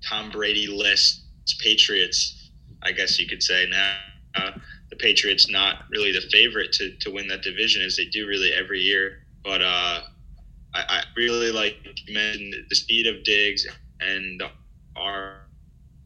Tom 0.04 0.32
Brady 0.32 0.68
list 0.68 1.21
Patriots. 1.60 2.50
I 2.84 2.92
guess 2.92 3.20
you 3.20 3.28
could 3.28 3.44
say 3.44 3.68
now 3.70 3.98
uh, 4.36 4.52
the 4.90 4.96
Patriots 4.96 5.50
not 5.50 5.84
really 5.90 6.12
the 6.12 6.22
favorite 6.32 6.72
to, 6.74 6.96
to 6.98 7.12
win 7.12 7.28
that 7.28 7.42
division 7.42 7.84
as 7.84 7.98
they 7.98 8.06
do 8.06 8.28
really 8.28 8.52
every 8.54 8.80
year. 8.80 9.24
But 9.44 9.62
uh, 9.62 10.02
I, 10.74 10.84
I, 10.88 11.04
really 11.16 11.52
like 11.52 11.78
you 11.84 12.14
mentioned 12.14 12.54
the 12.70 12.76
speed 12.76 13.08
of 13.08 13.24
Diggs 13.24 13.66
and 14.00 14.40
the 14.40 14.50
arm 14.96 15.36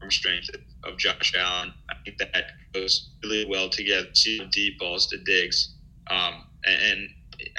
strength 0.08 0.50
of 0.84 0.96
Josh 0.98 1.34
Allen. 1.36 1.72
I 1.90 1.94
think 2.04 2.18
that 2.18 2.52
goes 2.72 3.10
really 3.22 3.46
well 3.46 3.68
together. 3.68 4.08
See 4.14 4.44
deep 4.50 4.78
balls 4.78 5.06
to 5.08 5.18
Diggs. 5.18 5.74
Um, 6.08 6.44
and, 6.64 6.82
and 6.82 7.08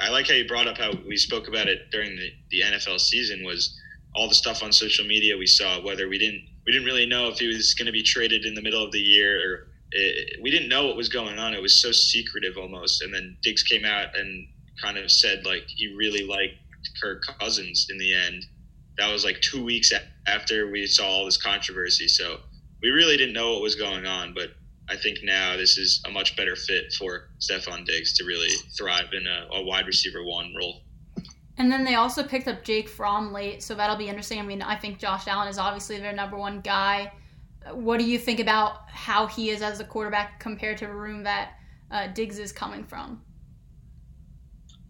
I 0.00 0.10
like 0.10 0.28
how 0.28 0.34
you 0.34 0.46
brought 0.46 0.66
up 0.66 0.78
how 0.78 0.92
we 1.06 1.16
spoke 1.16 1.48
about 1.48 1.68
it 1.68 1.90
during 1.90 2.16
the, 2.16 2.30
the 2.50 2.60
NFL 2.62 3.00
season 3.00 3.44
was 3.44 3.78
all 4.14 4.28
the 4.28 4.34
stuff 4.34 4.62
on 4.62 4.72
social 4.72 5.04
media 5.04 5.36
we 5.36 5.46
saw, 5.46 5.80
whether 5.82 6.08
we 6.08 6.18
didn't 6.18 6.42
we 6.68 6.72
didn't 6.72 6.84
really 6.84 7.06
know 7.06 7.28
if 7.28 7.38
he 7.38 7.46
was 7.46 7.72
going 7.72 7.86
to 7.86 7.92
be 7.92 8.02
traded 8.02 8.44
in 8.44 8.52
the 8.54 8.60
middle 8.60 8.84
of 8.84 8.92
the 8.92 9.00
year 9.00 9.40
or 9.40 9.68
it, 9.90 10.38
we 10.42 10.50
didn't 10.50 10.68
know 10.68 10.86
what 10.86 10.98
was 10.98 11.08
going 11.08 11.38
on. 11.38 11.54
It 11.54 11.62
was 11.62 11.80
so 11.80 11.92
secretive 11.92 12.58
almost. 12.58 13.00
And 13.00 13.14
then 13.14 13.38
Diggs 13.42 13.62
came 13.62 13.86
out 13.86 14.14
and 14.14 14.46
kind 14.78 14.98
of 14.98 15.10
said 15.10 15.46
like 15.46 15.62
he 15.66 15.94
really 15.96 16.26
liked 16.26 16.56
Kirk 17.00 17.24
Cousins 17.40 17.86
in 17.88 17.96
the 17.96 18.14
end. 18.14 18.44
That 18.98 19.10
was 19.10 19.24
like 19.24 19.40
two 19.40 19.64
weeks 19.64 19.94
after 20.26 20.70
we 20.70 20.86
saw 20.86 21.06
all 21.06 21.24
this 21.24 21.38
controversy. 21.38 22.06
So 22.06 22.40
we 22.82 22.90
really 22.90 23.16
didn't 23.16 23.32
know 23.32 23.54
what 23.54 23.62
was 23.62 23.74
going 23.74 24.04
on, 24.04 24.34
but 24.34 24.50
I 24.90 24.96
think 24.96 25.20
now 25.22 25.56
this 25.56 25.78
is 25.78 26.02
a 26.06 26.10
much 26.10 26.36
better 26.36 26.54
fit 26.54 26.92
for 26.98 27.30
Stefon 27.40 27.86
Diggs 27.86 28.12
to 28.18 28.24
really 28.24 28.50
thrive 28.76 29.14
in 29.14 29.26
a, 29.26 29.56
a, 29.56 29.62
wide 29.62 29.86
receiver 29.86 30.22
one 30.22 30.54
role. 30.54 30.82
And 31.58 31.70
then 31.70 31.84
they 31.84 31.96
also 31.96 32.22
picked 32.22 32.48
up 32.48 32.62
Jake 32.62 32.88
Fromm 32.88 33.32
late, 33.32 33.62
so 33.62 33.74
that'll 33.74 33.96
be 33.96 34.08
interesting. 34.08 34.38
I 34.38 34.42
mean, 34.42 34.62
I 34.62 34.76
think 34.76 34.98
Josh 34.98 35.26
Allen 35.26 35.48
is 35.48 35.58
obviously 35.58 35.98
their 35.98 36.12
number 36.12 36.36
one 36.36 36.60
guy. 36.60 37.12
What 37.72 37.98
do 37.98 38.04
you 38.04 38.18
think 38.18 38.40
about 38.40 38.88
how 38.88 39.26
he 39.26 39.50
is 39.50 39.60
as 39.60 39.80
a 39.80 39.84
quarterback 39.84 40.38
compared 40.38 40.78
to 40.78 40.86
the 40.86 40.92
room 40.92 41.24
that 41.24 41.54
uh, 41.90 42.06
Diggs 42.08 42.38
is 42.38 42.52
coming 42.52 42.84
from? 42.84 43.20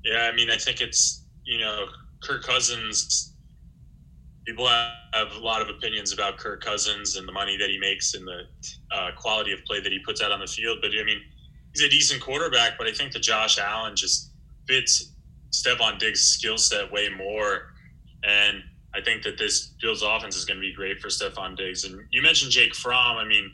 Yeah, 0.04 0.28
I 0.30 0.36
mean, 0.36 0.50
I 0.50 0.56
think 0.56 0.80
it's, 0.80 1.24
you 1.44 1.58
know, 1.58 1.86
Kirk 2.22 2.44
Cousins 2.44 3.34
people 4.48 4.66
have 4.66 5.30
a 5.36 5.38
lot 5.40 5.60
of 5.60 5.68
opinions 5.68 6.10
about 6.10 6.38
Kirk 6.38 6.64
Cousins 6.64 7.16
and 7.16 7.28
the 7.28 7.32
money 7.32 7.58
that 7.58 7.68
he 7.68 7.78
makes 7.78 8.14
and 8.14 8.26
the 8.26 8.44
uh, 8.90 9.10
quality 9.14 9.52
of 9.52 9.62
play 9.66 9.78
that 9.78 9.92
he 9.92 9.98
puts 9.98 10.22
out 10.22 10.32
on 10.32 10.40
the 10.40 10.46
field. 10.46 10.78
But 10.80 10.92
I 10.98 11.04
mean, 11.04 11.20
he's 11.74 11.84
a 11.84 11.88
decent 11.90 12.22
quarterback, 12.22 12.78
but 12.78 12.86
I 12.86 12.92
think 12.92 13.12
that 13.12 13.22
Josh 13.22 13.58
Allen 13.58 13.94
just 13.94 14.30
fits 14.66 15.12
Stefon 15.50 15.98
Diggs' 15.98 16.20
skill 16.20 16.58
set 16.58 16.90
way 16.90 17.08
more. 17.16 17.72
And 18.22 18.62
I 18.94 19.00
think 19.00 19.22
that 19.22 19.38
this 19.38 19.74
Bills 19.80 20.02
offense 20.02 20.36
is 20.36 20.44
going 20.44 20.58
to 20.58 20.60
be 20.60 20.72
great 20.72 21.00
for 21.00 21.08
Stefon 21.08 21.56
Diggs. 21.56 21.84
And 21.84 22.00
you 22.10 22.22
mentioned 22.22 22.50
Jake 22.50 22.74
Fromm. 22.74 23.16
I 23.16 23.24
mean, 23.24 23.50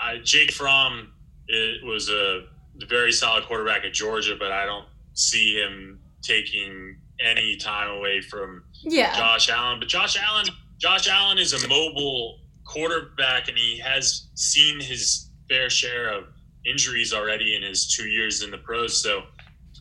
I, 0.00 0.18
Jake 0.18 0.52
Fromm 0.52 1.12
it 1.48 1.82
was 1.84 2.10
a 2.10 2.44
very 2.86 3.12
solid 3.12 3.44
quarterback 3.44 3.84
at 3.84 3.92
Georgia, 3.92 4.36
but 4.38 4.52
I 4.52 4.66
don't 4.66 4.86
see 5.14 5.54
him 5.54 5.98
taking 6.22 6.96
any 7.20 7.56
time 7.56 7.90
away 7.90 8.20
from 8.20 8.62
yeah. 8.82 9.16
Josh 9.16 9.48
Allen. 9.48 9.78
But 9.80 9.88
Josh 9.88 10.16
Allen, 10.20 10.46
Josh 10.78 11.08
Allen 11.08 11.38
is 11.38 11.52
a 11.52 11.68
mobile 11.68 12.40
quarterback, 12.64 13.48
and 13.48 13.56
he 13.56 13.78
has 13.78 14.28
seen 14.34 14.78
his 14.78 15.30
fair 15.48 15.70
share 15.70 16.12
of 16.12 16.24
injuries 16.66 17.14
already 17.14 17.56
in 17.56 17.62
his 17.62 17.88
two 17.88 18.06
years 18.06 18.42
in 18.42 18.50
the 18.50 18.58
pros. 18.58 19.02
So 19.02 19.22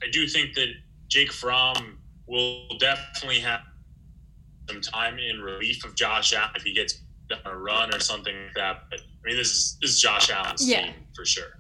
I 0.02 0.10
do 0.12 0.26
think 0.28 0.54
that 0.56 0.70
Jake 1.08 1.32
Fromm 1.32 1.98
will 2.28 2.68
definitely 2.80 3.40
have 3.40 3.62
some 4.70 4.82
time 4.82 5.18
in 5.20 5.42
relief 5.42 5.86
of 5.86 5.96
Josh 5.96 6.34
Allen 6.34 6.52
if 6.56 6.64
he 6.64 6.74
gets 6.74 7.02
on 7.32 7.52
a 7.52 7.56
run 7.56 7.94
or 7.94 8.00
something 8.00 8.36
like 8.36 8.56
that. 8.56 8.84
But 8.90 9.00
I 9.00 9.28
mean, 9.28 9.38
this 9.38 9.52
is 9.52 9.78
this 9.82 9.92
is 9.92 10.02
Josh 10.02 10.30
Allen's 10.30 10.68
yeah. 10.68 10.86
team 10.86 10.94
for 11.16 11.26
sure. 11.26 11.60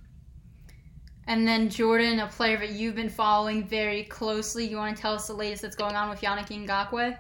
And 1.27 1.45
then 1.45 1.69
Jordan, 1.69 2.19
a 2.19 2.27
player 2.27 2.57
that 2.57 2.71
you've 2.71 2.95
been 2.95 3.09
following 3.09 3.67
very 3.67 4.03
closely. 4.03 4.65
You 4.65 4.77
want 4.77 4.95
to 4.95 5.01
tell 5.01 5.13
us 5.13 5.27
the 5.27 5.33
latest 5.33 5.61
that's 5.61 5.75
going 5.75 5.95
on 5.95 6.09
with 6.09 6.21
Yannick 6.21 6.47
Ngakoue? 6.47 7.17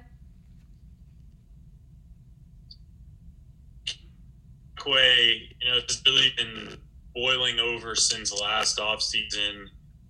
Ngakoue, 4.77 5.39
you 5.59 5.69
know, 5.69 5.77
it's 5.77 6.01
really 6.05 6.31
been 6.37 6.77
boiling 7.13 7.59
over 7.59 7.95
since 7.95 8.31
last 8.39 8.77
offseason. 8.77 9.65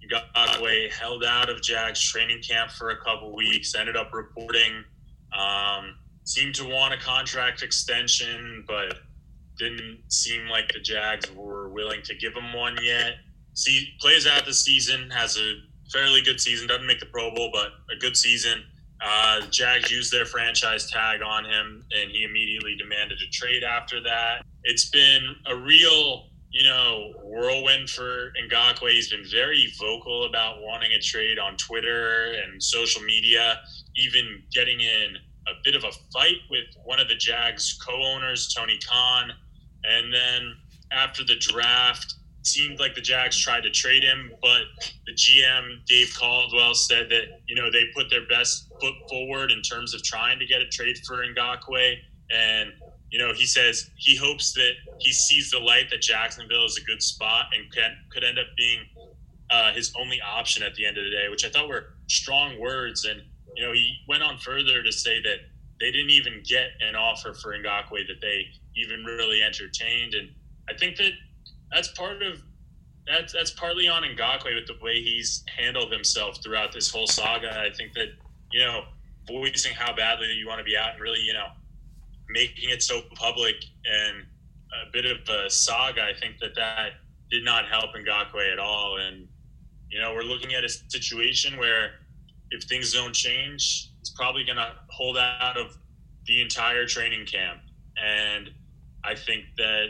Ngakoue 0.08 0.92
held 0.92 1.24
out 1.24 1.50
of 1.50 1.62
Jags 1.62 2.02
training 2.02 2.42
camp 2.42 2.72
for 2.72 2.92
a 2.92 2.98
couple 2.98 3.36
weeks, 3.36 3.76
ended 3.76 3.98
up 3.98 4.14
reporting, 4.14 4.84
um, 5.38 5.96
seemed 6.24 6.56
to 6.56 6.66
want 6.66 6.94
a 6.94 6.98
contract 6.98 7.64
extension, 7.64 8.64
but 8.68 9.00
didn't 9.58 10.00
seem 10.10 10.48
like 10.48 10.72
the 10.72 10.80
Jags 10.80 11.32
were 11.34 11.70
willing 11.70 12.02
to 12.04 12.16
give 12.16 12.34
him 12.34 12.54
one 12.54 12.78
yet 12.84 13.16
see 13.58 13.94
plays 14.00 14.28
out 14.28 14.46
the 14.46 14.54
season, 14.54 15.10
has 15.10 15.38
a 15.38 15.56
fairly 15.92 16.22
good 16.22 16.40
season, 16.40 16.68
doesn't 16.68 16.86
make 16.86 17.00
the 17.00 17.08
Pro 17.08 17.34
Bowl, 17.34 17.50
but 17.52 17.72
a 17.94 18.00
good 18.00 18.16
season. 18.16 18.64
Uh, 19.02 19.42
Jags 19.50 19.92
used 19.92 20.12
their 20.12 20.26
franchise 20.26 20.90
tag 20.90 21.22
on 21.22 21.44
him, 21.44 21.84
and 21.92 22.12
he 22.12 22.24
immediately 22.24 22.76
demanded 22.78 23.18
a 23.22 23.30
trade 23.32 23.64
after 23.64 24.02
that. 24.02 24.46
It's 24.64 24.90
been 24.90 25.36
a 25.48 25.56
real, 25.56 26.27
you 26.52 26.64
know, 26.64 27.14
whirlwind 27.24 27.90
for 27.90 28.32
Ngakoue. 28.42 28.92
He's 28.92 29.10
been 29.10 29.26
very 29.30 29.74
vocal 29.80 30.26
about 30.26 30.62
wanting 30.62 30.92
a 30.94 31.00
trade 31.00 31.40
on 31.40 31.58
Twitter 31.58 32.34
and 32.44 32.62
social 32.62 33.02
media, 33.02 33.60
even 33.96 34.44
getting 34.54 34.80
in 34.80 35.18
a 35.48 35.52
bit 35.64 35.76
of 35.76 35.84
a 35.84 35.92
fight 36.14 36.38
with 36.50 36.66
one 36.84 37.00
of 37.00 37.08
the 37.08 37.16
Jags 37.16 37.78
co-owners, 37.86 38.54
Tony 38.54 38.80
Khan. 38.88 39.32
And 39.84 40.14
then 40.14 40.56
after 40.92 41.24
the 41.24 41.36
draft, 41.36 42.16
seemed 42.48 42.80
like 42.80 42.96
the 42.96 43.02
Jags 43.02 43.38
tried 43.38 43.62
to 43.64 43.70
trade 43.70 44.04
him, 44.04 44.32
but 44.42 44.62
the 45.06 45.14
GM 45.14 45.86
Dave 45.86 46.14
Caldwell 46.18 46.74
said 46.74 47.10
that 47.10 47.42
you 47.46 47.56
know 47.56 47.70
they 47.70 47.86
put 47.94 48.10
their 48.10 48.26
best 48.28 48.70
foot 48.80 48.94
forward 49.10 49.52
in 49.52 49.62
terms 49.62 49.94
of 49.94 50.02
trying 50.04 50.40
to 50.40 50.46
get 50.46 50.62
a 50.62 50.68
trade 50.68 50.98
for 51.06 51.18
Ngakoue, 51.18 51.96
and 52.32 52.72
you 53.12 53.20
know 53.20 53.34
he 53.34 53.46
says 53.46 53.90
he 53.96 54.16
hopes 54.16 54.54
that 54.54 54.74
he 55.00 55.12
sees 55.12 55.52
the 55.52 55.60
light 55.60 55.90
that 55.92 56.02
Jacksonville 56.02 56.66
is 56.66 56.78
a 56.78 56.84
good 56.84 57.02
spot 57.02 57.46
and 57.56 57.72
can 57.72 57.96
could 58.12 58.24
end 58.24 58.40
up 58.40 58.48
being 58.58 58.80
uh, 59.50 59.72
his 59.72 59.94
only 60.00 60.20
option 60.22 60.64
at 60.64 60.76
the 60.76 60.86
end 60.86 60.98
of 60.98 61.06
the 61.06 61.10
day, 61.10 61.30
which 61.30 61.46
I 61.46 61.50
thought 61.50 61.70
were 61.70 61.94
strong 62.08 62.60
words. 62.60 63.06
And 63.06 63.22
you 63.56 63.66
know 63.66 63.72
he 63.72 63.98
went 64.08 64.24
on 64.24 64.38
further 64.38 64.84
to 64.84 64.92
say 64.92 65.22
that 65.22 65.38
they 65.80 65.92
didn't 65.92 66.10
even 66.10 66.42
get 66.48 66.72
an 66.82 66.96
offer 66.96 67.34
for 67.34 67.58
Ngakoue 67.58 68.08
that 68.08 68.22
they 68.22 68.46
even 68.76 69.04
really 69.06 69.42
entertained, 69.42 70.14
and 70.14 70.30
I 70.70 70.74
think 70.74 70.98
that 70.98 71.12
that's 71.72 71.90
part 71.90 72.22
of 72.22 72.42
that's 73.08 73.34
that's 73.34 73.52
partly 73.52 73.88
on 73.88 74.04
Ngakoue 74.04 74.56
with 74.56 74.68
the 74.68 74.78
way 74.82 75.02
he's 75.02 75.44
handled 75.56 75.92
himself 75.92 76.44
throughout 76.44 76.74
this 76.74 76.92
whole 76.92 77.08
saga. 77.08 77.60
I 77.60 77.74
think 77.74 77.94
that 77.94 78.10
you 78.52 78.60
know 78.60 78.84
voicing 79.28 79.74
how 79.74 79.94
badly 79.96 80.32
you 80.34 80.48
want 80.48 80.60
to 80.60 80.64
be 80.64 80.78
out 80.78 80.94
and 80.94 81.02
really 81.02 81.20
you 81.20 81.34
know 81.34 81.48
making 82.30 82.70
it 82.70 82.84
so 82.84 83.02
public 83.16 83.56
and 83.86 84.26
a 84.74 84.92
bit 84.92 85.06
of 85.06 85.18
a 85.30 85.50
saga. 85.50 86.04
I 86.04 86.14
think 86.20 86.40
that 86.42 86.56
that 86.56 86.92
did 87.32 87.44
not 87.44 87.66
help 87.68 87.96
Ngakoue 87.96 88.52
at 88.52 88.60
all. 88.60 88.98
And 88.98 89.28
you 89.90 90.00
know 90.00 90.14
we're 90.14 90.24
looking 90.24 90.54
at 90.54 90.64
a 90.64 90.70
situation 90.70 91.58
where 91.58 91.92
if 92.52 92.64
things 92.64 92.94
don't 92.94 93.14
change, 93.14 93.92
it's 94.00 94.10
probably 94.12 94.44
going 94.46 94.58
to 94.58 94.72
hold 94.90 95.18
out 95.18 95.58
of 95.58 95.78
the 96.26 96.42
entire 96.42 96.86
training 96.86 97.26
camp. 97.26 97.60
And 98.02 98.52
I 99.04 99.16
think 99.16 99.46
that 99.58 99.88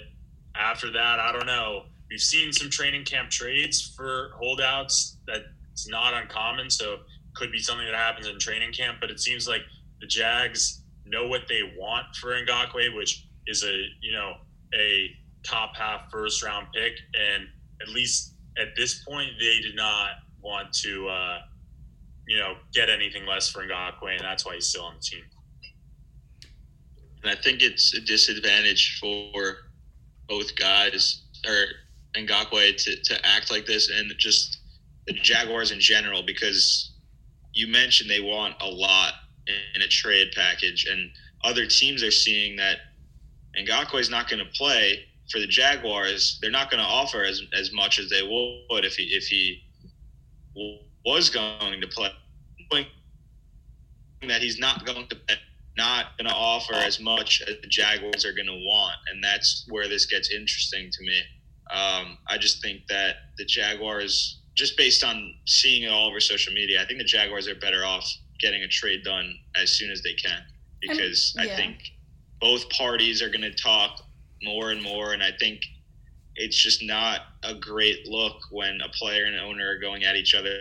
after 0.55 0.91
that, 0.91 1.19
I 1.19 1.31
don't 1.31 1.45
know. 1.45 1.83
We've 2.09 2.19
seen 2.19 2.53
some 2.53 2.69
training 2.69 3.03
camp 3.03 3.29
trades 3.29 3.93
for 3.95 4.31
holdouts. 4.35 5.17
That's 5.27 5.87
not 5.87 6.13
uncommon. 6.13 6.69
So 6.69 6.99
could 7.35 7.51
be 7.51 7.59
something 7.59 7.85
that 7.85 7.95
happens 7.95 8.27
in 8.27 8.39
training 8.39 8.71
camp. 8.71 8.97
But 9.01 9.11
it 9.11 9.19
seems 9.19 9.47
like 9.47 9.61
the 9.99 10.07
Jags 10.07 10.83
know 11.09 11.27
what 11.27 11.41
they 11.47 11.61
want 11.77 12.05
for 12.15 12.29
Ngakoue, 12.29 12.95
which 12.95 13.27
is 13.47 13.63
a 13.63 13.85
you 14.01 14.11
know 14.11 14.33
a 14.73 15.09
top 15.43 15.75
half 15.75 16.11
first 16.11 16.43
round 16.43 16.67
pick, 16.73 16.93
and 17.13 17.47
at 17.81 17.89
least 17.89 18.33
at 18.57 18.69
this 18.75 19.03
point, 19.03 19.29
they 19.39 19.59
did 19.61 19.75
not 19.75 20.11
want 20.41 20.73
to 20.73 21.07
uh, 21.07 21.39
you 22.27 22.37
know 22.37 22.55
get 22.73 22.89
anything 22.89 23.25
less 23.25 23.49
for 23.49 23.65
Ngakoue, 23.65 24.11
and 24.11 24.21
that's 24.21 24.45
why 24.45 24.55
he's 24.55 24.67
still 24.67 24.83
on 24.83 24.95
the 24.95 25.01
team. 25.01 25.23
And 27.23 27.31
I 27.31 27.41
think 27.41 27.61
it's 27.61 27.93
a 27.93 28.01
disadvantage 28.01 28.99
for 28.99 29.55
both 30.27 30.55
guys 30.55 31.23
or 31.45 31.65
Ngakoue 32.15 32.75
to, 32.83 33.01
to 33.03 33.25
act 33.25 33.51
like 33.51 33.65
this 33.65 33.89
and 33.89 34.11
just 34.17 34.59
the 35.07 35.13
Jaguars 35.13 35.71
in 35.71 35.79
general 35.79 36.23
because 36.23 36.93
you 37.53 37.67
mentioned 37.67 38.09
they 38.09 38.21
want 38.21 38.55
a 38.61 38.67
lot 38.67 39.13
in 39.75 39.81
a 39.81 39.87
trade 39.87 40.29
package 40.35 40.85
and 40.89 41.11
other 41.43 41.65
teams 41.65 42.03
are 42.03 42.11
seeing 42.11 42.55
that 42.57 42.77
Ngakoue 43.57 43.99
is 43.99 44.09
not 44.09 44.29
going 44.29 44.43
to 44.43 44.51
play 44.51 45.05
for 45.31 45.39
the 45.39 45.47
Jaguars. 45.47 46.39
They're 46.41 46.51
not 46.51 46.69
going 46.69 46.81
to 46.81 46.89
offer 46.89 47.23
as, 47.23 47.41
as 47.53 47.71
much 47.73 47.99
as 47.99 48.09
they 48.09 48.21
would 48.21 48.85
if 48.85 48.95
he 48.95 49.03
if 49.03 49.25
he 49.27 49.63
was 51.05 51.29
going 51.29 51.81
to 51.81 51.87
play. 51.87 52.09
That 54.27 54.41
he's 54.41 54.59
not 54.59 54.85
going 54.85 55.07
to 55.07 55.17
not 55.77 56.17
going 56.17 56.27
to 56.27 56.33
offer 56.33 56.73
as 56.73 56.99
much 56.99 57.41
as 57.47 57.55
the 57.61 57.67
Jaguars 57.67 58.25
are 58.25 58.33
going 58.33 58.47
to 58.47 58.53
want, 58.53 58.95
and 59.11 59.23
that's 59.23 59.65
where 59.69 59.87
this 59.87 60.07
gets 60.07 60.31
interesting 60.31 60.89
to 60.91 61.03
me. 61.03 61.21
Um, 61.69 62.17
I 62.27 62.37
just 62.39 62.61
think 62.61 62.87
that 62.89 63.15
the 63.37 63.45
Jaguars, 63.45 64.39
just 64.55 64.75
based 64.75 65.03
on 65.03 65.35
seeing 65.45 65.83
it 65.83 65.91
all 65.91 66.09
over 66.09 66.19
social 66.19 66.51
media, 66.51 66.81
I 66.81 66.85
think 66.85 66.97
the 66.97 67.05
Jaguars 67.05 67.47
are 67.47 67.55
better 67.55 67.85
off 67.85 68.11
getting 68.39 68.63
a 68.63 68.67
trade 68.67 69.03
done 69.03 69.33
as 69.55 69.71
soon 69.71 69.91
as 69.91 70.01
they 70.01 70.13
can 70.13 70.41
because 70.81 71.35
I, 71.39 71.45
yeah. 71.45 71.53
I 71.53 71.55
think 71.55 71.77
both 72.39 72.69
parties 72.69 73.21
are 73.21 73.29
going 73.29 73.41
to 73.41 73.53
talk 73.53 74.03
more 74.43 74.71
and 74.71 74.81
more, 74.81 75.13
and 75.13 75.23
I 75.23 75.31
think 75.39 75.61
it's 76.35 76.61
just 76.61 76.83
not 76.83 77.21
a 77.43 77.55
great 77.55 78.07
look 78.07 78.37
when 78.51 78.79
a 78.81 78.89
player 78.89 79.25
and 79.25 79.39
owner 79.39 79.71
are 79.71 79.79
going 79.79 80.03
at 80.03 80.15
each 80.15 80.35
other 80.35 80.57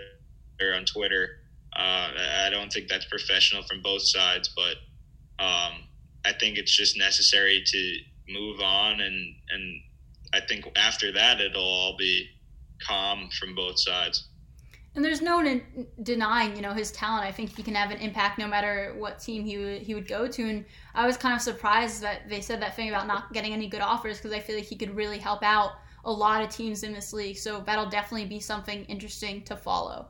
on 0.74 0.84
Twitter. 0.86 1.28
Uh, 1.74 2.10
I 2.44 2.48
don't 2.50 2.72
think 2.72 2.88
that's 2.88 3.04
professional 3.04 3.62
from 3.64 3.82
both 3.82 4.02
sides, 4.02 4.50
but 4.56 4.76
um, 5.44 5.82
I 6.24 6.32
think 6.40 6.56
it's 6.56 6.74
just 6.74 6.96
necessary 6.96 7.62
to 7.66 7.96
move 8.28 8.60
on, 8.60 9.00
and 9.00 9.34
and 9.50 9.80
I 10.32 10.40
think 10.40 10.66
after 10.76 11.12
that 11.12 11.40
it'll 11.40 11.62
all 11.62 11.96
be 11.98 12.26
calm 12.86 13.28
from 13.38 13.54
both 13.54 13.78
sides. 13.78 14.28
And 14.96 15.04
there's 15.04 15.20
no 15.20 15.60
denying, 16.02 16.56
you 16.56 16.62
know, 16.62 16.72
his 16.72 16.90
talent. 16.90 17.22
I 17.22 17.30
think 17.30 17.54
he 17.54 17.62
can 17.62 17.74
have 17.74 17.90
an 17.90 17.98
impact 17.98 18.38
no 18.38 18.48
matter 18.48 18.94
what 18.96 19.18
team 19.18 19.44
he 19.44 19.58
would 19.58 19.82
he 19.82 19.94
would 19.94 20.08
go 20.08 20.26
to. 20.26 20.42
And 20.42 20.64
I 20.94 21.06
was 21.06 21.18
kind 21.18 21.34
of 21.34 21.42
surprised 21.42 22.00
that 22.00 22.30
they 22.30 22.40
said 22.40 22.62
that 22.62 22.74
thing 22.74 22.88
about 22.88 23.06
not 23.06 23.30
getting 23.34 23.52
any 23.52 23.68
good 23.68 23.82
offers 23.82 24.16
because 24.16 24.32
I 24.32 24.40
feel 24.40 24.56
like 24.56 24.64
he 24.64 24.74
could 24.74 24.96
really 24.96 25.18
help 25.18 25.42
out 25.42 25.72
a 26.06 26.10
lot 26.10 26.42
of 26.42 26.48
teams 26.48 26.82
in 26.82 26.94
this 26.94 27.12
league. 27.12 27.36
So 27.36 27.62
that'll 27.66 27.90
definitely 27.90 28.26
be 28.26 28.40
something 28.40 28.86
interesting 28.86 29.42
to 29.42 29.54
follow. 29.54 30.08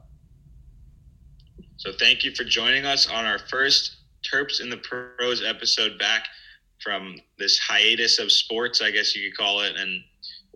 So 1.79 1.91
thank 1.99 2.23
you 2.23 2.33
for 2.33 2.45
joining 2.45 2.87
us 2.87 3.09
on 3.09 3.25
our 3.25 3.41
first 3.51 3.97
Terps 4.23 4.61
in 4.61 4.71
the 4.71 4.79
Pros 4.79 5.43
episode 5.45 5.99
back 5.99 6.29
from 6.81 7.17
this 7.39 7.59
hiatus 7.59 8.21
of 8.21 8.31
sports, 8.31 8.81
I 8.81 8.93
guess 8.93 9.17
you 9.17 9.29
could 9.29 9.37
call 9.37 9.63
it. 9.63 9.75
And 9.77 10.03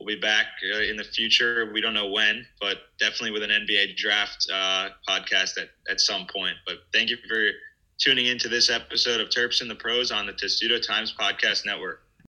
we'll 0.01 0.17
be 0.17 0.21
back 0.21 0.47
uh, 0.75 0.79
in 0.79 0.97
the 0.97 1.05
future. 1.05 1.71
We 1.73 1.81
don't 1.81 1.95
know 1.95 2.09
when, 2.09 2.47
but 2.61 2.79
definitely 2.99 3.33
with 3.33 3.43
an 3.43 3.51
NBA 3.51 3.97
draft 3.97 4.47
uh, 4.53 4.89
podcast 5.09 5.59
at, 5.59 5.69
at 5.89 6.01
some 6.01 6.27
point. 6.35 6.57
But 6.67 6.77
thank 6.93 7.11
you 7.11 7.19
for 7.29 7.51
tuning 7.99 8.27
into 8.27 8.49
this 8.49 8.71
episode 8.71 9.21
of 9.21 9.29
Terps 9.29 9.61
in 9.61 9.69
the 9.69 9.75
Pros 9.75 10.11
on 10.11 10.27
the 10.27 10.33
Testudo 10.33 10.79
Times 10.79 11.15
Podcast 11.19 11.67
Network. 11.67 12.03